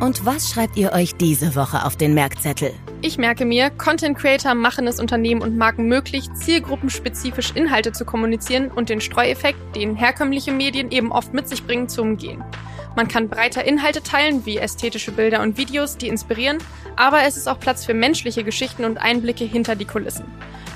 Und 0.00 0.24
was 0.24 0.50
schreibt 0.50 0.76
ihr 0.76 0.92
euch 0.92 1.16
diese 1.16 1.56
Woche 1.56 1.84
auf 1.84 1.96
den 1.96 2.14
Merkzettel? 2.14 2.72
Ich 3.02 3.18
merke 3.18 3.44
mir, 3.44 3.68
Content 3.70 4.16
Creator 4.16 4.54
machen 4.54 4.86
es 4.86 5.00
Unternehmen 5.00 5.42
und 5.42 5.56
Marken 5.56 5.86
möglich, 5.88 6.32
zielgruppenspezifisch 6.34 7.50
Inhalte 7.56 7.90
zu 7.90 8.04
kommunizieren 8.04 8.70
und 8.70 8.90
den 8.90 9.00
Streueffekt, 9.00 9.58
den 9.74 9.96
herkömmliche 9.96 10.52
Medien 10.52 10.92
eben 10.92 11.10
oft 11.10 11.34
mit 11.34 11.48
sich 11.48 11.64
bringen, 11.64 11.88
zu 11.88 12.02
umgehen. 12.02 12.44
Man 12.94 13.08
kann 13.08 13.28
breiter 13.28 13.64
Inhalte 13.64 14.00
teilen, 14.00 14.46
wie 14.46 14.58
ästhetische 14.58 15.10
Bilder 15.10 15.42
und 15.42 15.56
Videos, 15.56 15.96
die 15.96 16.08
inspirieren, 16.08 16.58
aber 16.94 17.22
es 17.26 17.36
ist 17.36 17.48
auch 17.48 17.58
Platz 17.58 17.84
für 17.84 17.94
menschliche 17.94 18.44
Geschichten 18.44 18.84
und 18.84 18.98
Einblicke 18.98 19.44
hinter 19.44 19.74
die 19.74 19.84
Kulissen. 19.84 20.26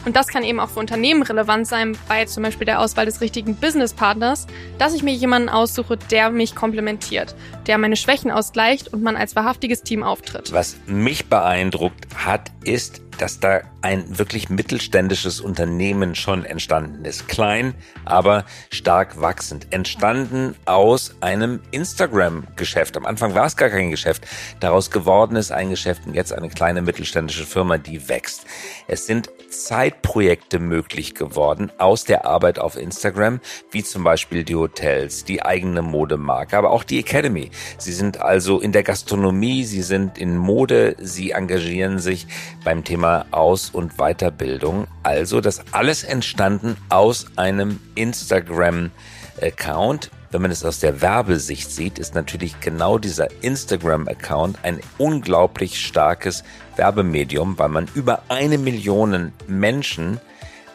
Und 0.05 0.17
das 0.17 0.29
kann 0.29 0.43
eben 0.43 0.59
auch 0.61 0.71
für 0.71 0.81
Unternehmen 0.81 1.23
relevant 1.23 1.67
sein, 1.67 1.97
bei 2.09 2.25
zum 2.25 2.43
Beispiel 2.43 2.65
der 2.65 2.81
Auswahl 2.81 3.07
des 3.07 3.21
richtigen 3.21 3.55
Businesspartners, 3.55 4.47
dass 4.79 4.95
ich 4.95 5.03
mir 5.03 5.15
jemanden 5.15 5.49
aussuche, 5.49 5.97
der 5.97 6.31
mich 6.31 6.55
komplementiert, 6.55 7.35
der 7.67 7.79
meine 7.79 7.97
Schwächen 7.97 8.31
ausgleicht 8.31 8.93
und 8.93 9.03
man 9.03 9.17
als 9.17 9.37
wahrhaftiges 9.37 9.83
Team 9.83 10.03
auftritt. 10.03 10.53
Was 10.53 10.77
mich 10.87 11.27
beeindruckt 11.27 12.07
hat, 12.17 12.51
ist, 12.65 13.03
dass 13.19 13.41
da 13.41 13.61
ein 13.83 14.19
wirklich 14.19 14.49
mittelständisches 14.49 15.41
Unternehmen 15.41 16.15
schon 16.15 16.45
entstanden 16.45 17.05
ist. 17.05 17.29
Klein, 17.29 17.75
aber 18.05 18.45
stark 18.71 19.21
wachsend. 19.21 19.67
Entstanden 19.71 20.55
aus 20.65 21.15
einem 21.21 21.61
Instagram-Geschäft. 21.73 22.97
Am 22.97 23.07
Anfang 23.07 23.35
war 23.35 23.47
es 23.47 23.57
gar 23.57 23.71
kein 23.71 23.91
Geschäft. 23.91 24.27
Daraus 24.61 24.91
geworden 24.91 25.37
ist 25.37 25.53
ein 25.53 25.71
Geschäft 25.71 26.07
und 26.07 26.15
jetzt 26.15 26.33
eine 26.33 26.49
kleine 26.49 26.83
mittelständische 26.83 27.45
Firma, 27.45 27.79
die 27.79 28.09
wächst. 28.09 28.45
Es 28.87 29.07
sind 29.07 29.31
Zeitprojekte 29.51 30.59
möglich 30.59 31.15
geworden 31.15 31.71
aus 31.79 32.05
der 32.05 32.25
Arbeit 32.25 32.59
auf 32.59 32.77
Instagram, 32.77 33.41
wie 33.71 33.83
zum 33.83 34.05
Beispiel 34.05 34.45
die 34.45 34.55
Hotels, 34.55 35.25
die 35.25 35.45
eigene 35.45 35.83
Modemarke, 35.83 36.57
aber 36.57 36.71
auch 36.71 36.85
die 36.85 36.99
Academy. 36.99 37.51
Sie 37.79 37.93
sind 37.93 38.21
also 38.21 38.61
in 38.61 38.73
der 38.73 38.83
Gastronomie, 38.83 39.65
sie 39.65 39.83
sind 39.83 40.19
in 40.19 40.37
Mode, 40.37 40.97
sie 41.01 41.33
engagieren 41.33 41.99
sich 41.99 42.27
beim 42.65 42.85
Thema 42.85 43.02
Aus- 43.05 43.71
und 43.71 43.97
Weiterbildung. 43.97 44.87
Also 45.03 45.41
das 45.41 45.63
alles 45.73 46.05
entstanden 46.05 46.77
aus 46.89 47.27
einem 47.37 47.81
Instagram-Account. 47.95 50.11
Wenn 50.31 50.43
man 50.43 50.51
es 50.51 50.65
aus 50.65 50.81
der 50.81 51.03
Werbesicht 51.03 51.71
sieht, 51.71 51.99
ist 51.99 52.15
natürlich 52.15 52.59
genau 52.61 52.99
dieser 52.99 53.29
Instagram-Account 53.43 54.59
ein 54.63 54.81
unglaublich 54.99 55.85
starkes 55.85 56.43
Werbemedium, 56.77 57.59
weil 57.59 57.69
man 57.69 57.89
über 57.95 58.23
eine 58.29 58.57
Million 58.57 59.33
Menschen 59.47 60.21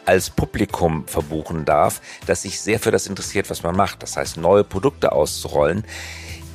als 0.06 0.30
Publikum 0.30 1.06
verbuchen 1.06 1.64
darf, 1.64 2.00
das 2.26 2.42
sich 2.42 2.60
sehr 2.60 2.78
für 2.78 2.90
das 2.90 3.06
interessiert, 3.06 3.50
was 3.50 3.62
man 3.62 3.76
macht. 3.76 4.02
Das 4.02 4.16
heißt, 4.16 4.36
neue 4.36 4.64
Produkte 4.64 5.12
auszurollen 5.12 5.84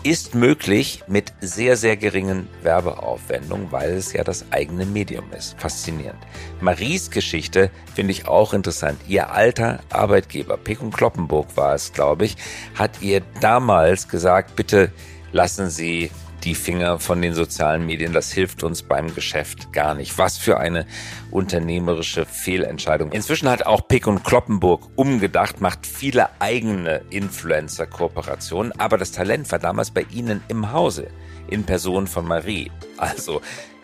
ist 0.03 0.35
möglich 0.35 1.03
mit 1.07 1.33
sehr, 1.39 1.77
sehr 1.77 1.95
geringen 1.95 2.49
Werbeaufwendungen, 2.61 3.71
weil 3.71 3.93
es 3.93 4.11
ja 4.11 4.23
das 4.23 4.45
eigene 4.51 4.85
Medium 4.85 5.31
ist. 5.31 5.59
Faszinierend. 5.59 6.19
Maries 6.59 7.09
Geschichte 7.09 7.71
finde 7.95 8.11
ich 8.11 8.27
auch 8.27 8.53
interessant. 8.53 8.99
Ihr 9.07 9.31
alter 9.31 9.79
Arbeitgeber, 9.89 10.57
Pekun 10.57 10.91
Kloppenburg 10.91 11.55
war 11.55 11.73
es, 11.73 11.93
glaube 11.93 12.25
ich, 12.25 12.35
hat 12.75 13.01
ihr 13.01 13.21
damals 13.39 14.09
gesagt, 14.09 14.55
bitte 14.55 14.91
lassen 15.31 15.69
Sie 15.69 16.11
die 16.43 16.55
Finger 16.55 16.99
von 16.99 17.21
den 17.21 17.33
sozialen 17.33 17.85
Medien. 17.85 18.13
Das 18.13 18.31
hilft 18.31 18.63
uns 18.63 18.83
beim 18.83 19.13
Geschäft 19.13 19.71
gar 19.73 19.93
nicht. 19.93 20.17
Was 20.17 20.37
für 20.37 20.59
eine 20.59 20.85
unternehmerische 21.31 22.25
Fehlentscheidung. 22.25 23.11
Inzwischen 23.11 23.49
hat 23.49 23.65
auch 23.65 23.87
Pick 23.87 24.07
und 24.07 24.23
Kloppenburg 24.23 24.89
umgedacht, 24.95 25.61
macht 25.61 25.87
viele 25.87 26.29
eigene 26.39 27.01
Influencer-Kooperationen, 27.09 28.71
aber 28.79 28.97
das 28.97 29.11
Talent 29.11 29.51
war 29.51 29.59
damals 29.59 29.91
bei 29.91 30.05
ihnen 30.11 30.43
im 30.47 30.71
Hause 30.71 31.07
in 31.47 31.63
Person 31.63 32.07
von 32.07 32.25
Marie. 32.25 32.71
Also 32.97 33.41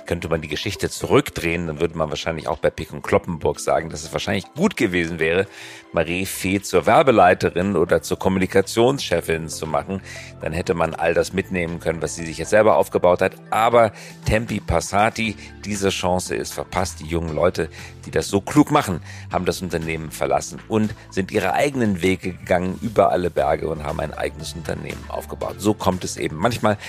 könnte 0.10 0.28
man 0.28 0.42
die 0.42 0.48
Geschichte 0.48 0.90
zurückdrehen, 0.90 1.68
dann 1.68 1.80
würde 1.80 1.96
man 1.96 2.10
wahrscheinlich 2.10 2.48
auch 2.48 2.58
bei 2.58 2.72
Pick 2.72 2.92
und 2.94 3.04
Kloppenburg 3.04 3.60
sagen, 3.60 3.92
dass 3.92 4.02
es 4.02 4.12
wahrscheinlich 4.12 4.52
gut 4.56 4.76
gewesen 4.76 5.20
wäre, 5.20 5.46
Marie 5.94 6.26
Fee 6.26 6.60
zur 6.64 6.88
Werbeleiterin 6.88 7.76
oder 7.76 8.02
zur 8.02 8.18
Kommunikationschefin 8.18 9.50
zu 9.50 9.68
machen. 9.68 10.02
Dann 10.42 10.52
hätte 10.52 10.74
man 10.74 10.96
all 10.96 11.14
das 11.14 11.32
mitnehmen 11.32 11.80
können, 11.80 12.02
was 12.02 12.16
sie 12.16 12.26
sich 12.26 12.40
jetzt 12.40 12.50
selber 12.50 12.78
aufgebaut 12.78 13.22
hat. 13.22 13.34
Aber 13.52 13.92
Tempi 14.26 14.60
Passati, 14.60 15.36
diese 15.64 15.90
Chance 15.90 16.34
ist 16.34 16.56
verpasst. 16.56 17.02
Die 17.02 17.06
jungen 17.06 17.36
Leute, 17.36 17.70
die 18.08 18.12
das 18.12 18.30
so 18.30 18.42
klug 18.42 18.72
machen, 18.72 19.02
haben 19.32 19.46
das 19.46 19.62
Unternehmen 19.62 20.10
verlassen 20.10 20.60
und 20.70 20.96
sind 21.12 21.32
ihre 21.32 21.54
eigenen 21.54 22.02
Wege 22.02 22.34
gegangen 22.34 22.80
über 22.82 23.12
alle 23.12 23.30
Berge 23.30 23.70
und 23.70 23.84
haben 23.84 24.00
ein 24.00 24.16
eigenes 24.16 24.54
Unternehmen 24.54 25.04
aufgebaut. 25.08 25.58
So 25.60 25.76
kommt 25.76 26.04
es 26.04 26.18
eben. 26.18 26.36
Manchmal 26.36 26.80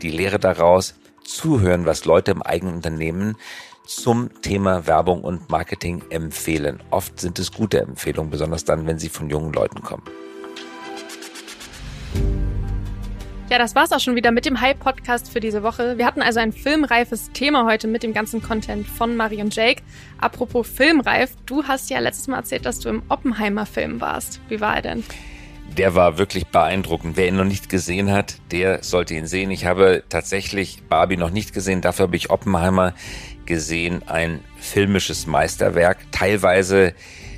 die 0.00 0.12
Lehre 0.12 0.38
daraus, 0.38 0.94
zuhören, 1.28 1.86
was 1.86 2.04
Leute 2.04 2.30
im 2.30 2.42
eigenen 2.42 2.76
Unternehmen 2.76 3.36
zum 3.84 4.30
Thema 4.42 4.86
Werbung 4.86 5.22
und 5.22 5.48
Marketing 5.48 6.02
empfehlen. 6.10 6.82
Oft 6.90 7.20
sind 7.20 7.38
es 7.38 7.52
gute 7.52 7.80
Empfehlungen, 7.80 8.30
besonders 8.30 8.64
dann, 8.64 8.86
wenn 8.86 8.98
sie 8.98 9.08
von 9.08 9.30
jungen 9.30 9.52
Leuten 9.52 9.82
kommen. 9.82 10.02
Ja, 13.50 13.56
das 13.56 13.74
war's 13.74 13.92
auch 13.92 14.00
schon 14.00 14.14
wieder 14.14 14.30
mit 14.30 14.44
dem 14.44 14.60
Hype-Podcast 14.60 15.32
für 15.32 15.40
diese 15.40 15.62
Woche. 15.62 15.96
Wir 15.96 16.04
hatten 16.04 16.20
also 16.20 16.38
ein 16.38 16.52
filmreifes 16.52 17.30
Thema 17.32 17.64
heute 17.64 17.88
mit 17.88 18.02
dem 18.02 18.12
ganzen 18.12 18.42
Content 18.42 18.86
von 18.86 19.16
Marie 19.16 19.40
und 19.40 19.56
Jake. 19.56 19.82
Apropos 20.18 20.68
filmreif, 20.68 21.30
du 21.46 21.64
hast 21.64 21.88
ja 21.88 21.98
letztes 21.98 22.28
Mal 22.28 22.36
erzählt, 22.36 22.66
dass 22.66 22.80
du 22.80 22.90
im 22.90 23.02
Oppenheimer-Film 23.08 24.02
warst. 24.02 24.42
Wie 24.50 24.60
war 24.60 24.76
er 24.76 24.82
denn? 24.82 25.04
Der 25.78 25.94
war 25.94 26.18
wirklich 26.18 26.48
beeindruckend. 26.48 27.16
Wer 27.16 27.28
ihn 27.28 27.36
noch 27.36 27.44
nicht 27.44 27.68
gesehen 27.68 28.10
hat, 28.10 28.34
der 28.50 28.82
sollte 28.82 29.14
ihn 29.14 29.28
sehen. 29.28 29.52
Ich 29.52 29.64
habe 29.64 30.02
tatsächlich 30.08 30.82
Barbie 30.88 31.16
noch 31.16 31.30
nicht 31.30 31.54
gesehen, 31.54 31.82
dafür 31.82 32.06
habe 32.06 32.16
ich 32.16 32.30
Oppenheimer 32.30 32.94
gesehen. 33.46 34.02
Ein 34.08 34.40
filmisches 34.58 35.28
Meisterwerk, 35.28 35.98
teilweise 36.10 36.94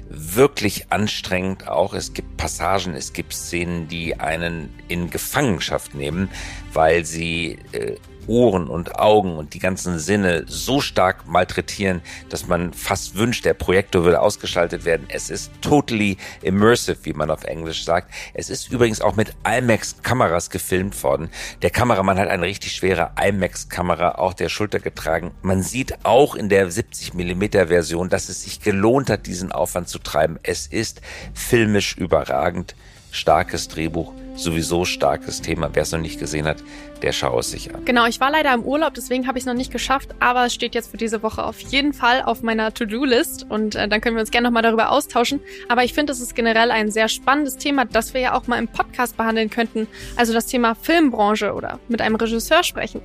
wirklich 0.09 0.91
anstrengend 0.91 1.69
auch. 1.69 1.93
Es 1.93 2.15
gibt 2.15 2.39
Passagen, 2.39 2.95
es 2.95 3.13
gibt 3.13 3.35
Szenen, 3.35 3.89
die 3.89 4.19
einen 4.19 4.71
in 4.89 5.11
Gefangenschaft 5.11 5.95
nehmen, 5.95 6.31
weil 6.73 7.05
sie 7.05 7.59
äh, 7.73 7.97
Ohren 8.31 8.69
und 8.69 8.97
Augen 8.97 9.37
und 9.37 9.55
die 9.55 9.59
ganzen 9.59 9.99
Sinne 9.99 10.45
so 10.47 10.81
stark 10.81 11.27
malträtieren, 11.27 12.01
dass 12.29 12.47
man 12.47 12.73
fast 12.73 13.17
wünscht, 13.17 13.45
der 13.45 13.55
Projektor 13.55 14.05
würde 14.05 14.21
ausgeschaltet 14.21 14.85
werden. 14.85 15.09
Es 15.09 15.31
ist 15.31 15.51
totally 15.61 16.17
immersive, 16.41 16.97
wie 17.03 17.13
man 17.13 17.31
auf 17.31 17.43
Englisch 17.43 17.85
sagt. 17.85 18.13
Es 18.33 18.49
ist 18.49 18.71
übrigens 18.71 19.01
auch 19.01 19.17
mit 19.17 19.35
IMAX-Kameras 19.45 20.51
gefilmt 20.51 21.03
worden. 21.03 21.29
Der 21.63 21.71
Kameramann 21.71 22.21
hat 22.21 22.29
eine 22.29 22.47
richtig 22.47 22.73
schwere 22.73 23.11
IMAX-Kamera 23.21 24.13
auf 24.13 24.37
der 24.37 24.49
Schulter 24.49 24.79
getragen. 24.79 25.33
Man 25.43 25.65
sieht 25.65 26.05
auch 26.05 26.37
in 26.37 26.49
der 26.49 26.71
70 26.71 27.15
mm 27.15 27.43
Version, 27.67 28.09
dass 28.09 28.29
es 28.29 28.45
sich 28.45 28.61
gelohnt 28.61 29.11
hat, 29.11 29.27
diesen 29.27 29.51
Aufwand 29.51 29.89
zu 29.89 29.99
treiben. 29.99 30.39
Es 30.45 30.69
ist 30.69 31.01
filmisch 31.35 31.97
überragend 31.97 32.77
starkes 33.13 33.69
Drehbuch, 33.69 34.13
sowieso 34.35 34.85
starkes 34.85 35.43
Thema. 35.43 35.71
Wer 35.73 35.83
es 35.83 35.93
noch 35.93 36.01
nicht 36.01 36.19
gesehen 36.19 36.47
hat, 36.47 36.59
der 37.03 37.13
schaue 37.13 37.41
es 37.41 37.51
sich 37.51 37.75
an. 37.75 37.85
Genau, 37.85 38.07
ich 38.07 38.21
war 38.21 38.31
leider 38.31 38.53
im 38.55 38.63
Urlaub, 38.63 38.95
deswegen 38.95 39.27
habe 39.27 39.39
ich 39.39 39.43
es 39.43 39.47
noch 39.47 39.55
nicht 39.55 39.73
geschafft, 39.73 40.11
aber 40.21 40.47
es 40.47 40.55
steht 40.55 40.75
jetzt 40.75 40.91
für 40.91 40.97
diese 40.97 41.23
Woche 41.23 41.45
auf 41.45 41.61
jeden 41.61 41.93
Fall 41.93 42.23
auf 42.23 42.43
meiner 42.43 42.73
To-Do-List 42.73 43.47
und 43.49 43.75
äh, 43.75 43.89
dann 43.89 44.01
können 44.01 44.17
wir 44.17 44.21
uns 44.21 44.31
gerne 44.31 44.49
nochmal 44.49 44.63
darüber 44.63 44.91
austauschen. 44.91 45.41
Aber 45.69 45.85
ich 45.85 45.95
finde, 45.95 46.13
es 46.13 46.21
ist 46.21 46.35
generell 46.35 46.71
ein 46.71 46.91
sehr 46.91 47.09
spannendes 47.09 47.57
Thema, 47.57 47.85
das 47.85 48.15
wir 48.15 48.21
ja 48.21 48.35
auch 48.35 48.47
mal 48.47 48.59
im 48.59 48.69
Podcast 48.69 49.17
behandeln 49.17 49.51
könnten. 49.51 49.87
Also 50.17 50.33
das 50.33 50.47
Thema 50.47 50.75
Filmbranche 50.75 51.53
oder 51.55 51.79
mit 51.89 52.01
einem 52.01 52.17
Regisseur 52.17 52.63
sprechen. 52.63 53.01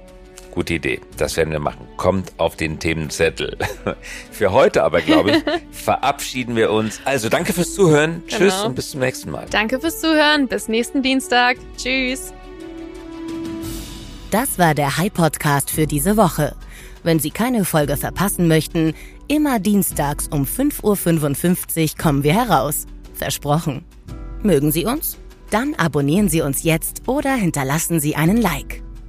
Gute 0.56 0.76
Idee. 0.76 1.02
Das 1.18 1.36
werden 1.36 1.52
wir 1.52 1.60
machen. 1.60 1.86
Kommt 1.98 2.32
auf 2.38 2.56
den 2.56 2.80
Themenzettel. 2.80 3.58
Für 4.32 4.54
heute 4.54 4.84
aber, 4.84 5.02
glaube 5.02 5.32
ich, 5.32 5.44
verabschieden 5.72 6.56
wir 6.56 6.72
uns. 6.72 7.02
Also 7.04 7.28
danke 7.28 7.52
fürs 7.52 7.74
Zuhören. 7.74 8.24
Genau. 8.26 8.38
Tschüss 8.38 8.64
und 8.64 8.74
bis 8.74 8.92
zum 8.92 9.02
nächsten 9.02 9.32
Mal. 9.32 9.46
Danke 9.50 9.82
fürs 9.82 10.00
Zuhören. 10.00 10.48
Bis 10.48 10.70
nächsten 10.70 11.04
Dienstag. 11.04 11.58
Tschüss. 11.78 12.34
Das 14.32 14.58
war 14.58 14.74
der 14.74 14.98
High 14.98 15.14
Podcast 15.14 15.70
für 15.70 15.88
diese 15.88 16.16
Woche. 16.16 16.56
Wenn 17.04 17.20
Sie 17.20 17.32
keine 17.32 17.66
Folge 17.66 17.98
verpassen 17.98 18.48
möchten, 18.48 18.94
immer 19.28 19.60
dienstags 19.60 20.30
um 20.30 20.46
5.55 20.46 21.84
Uhr 21.84 21.98
kommen 22.02 22.24
wir 22.24 22.34
heraus. 22.34 22.86
Versprochen. 23.14 23.84
Mögen 24.42 24.72
Sie 24.72 24.86
uns? 24.86 25.18
Dann 25.50 25.76
abonnieren 25.76 26.30
Sie 26.30 26.42
uns 26.42 26.64
jetzt 26.64 27.08
oder 27.08 27.34
hinterlassen 27.36 28.00
Sie 28.00 28.16
einen 28.16 28.38
Like. 28.38 28.85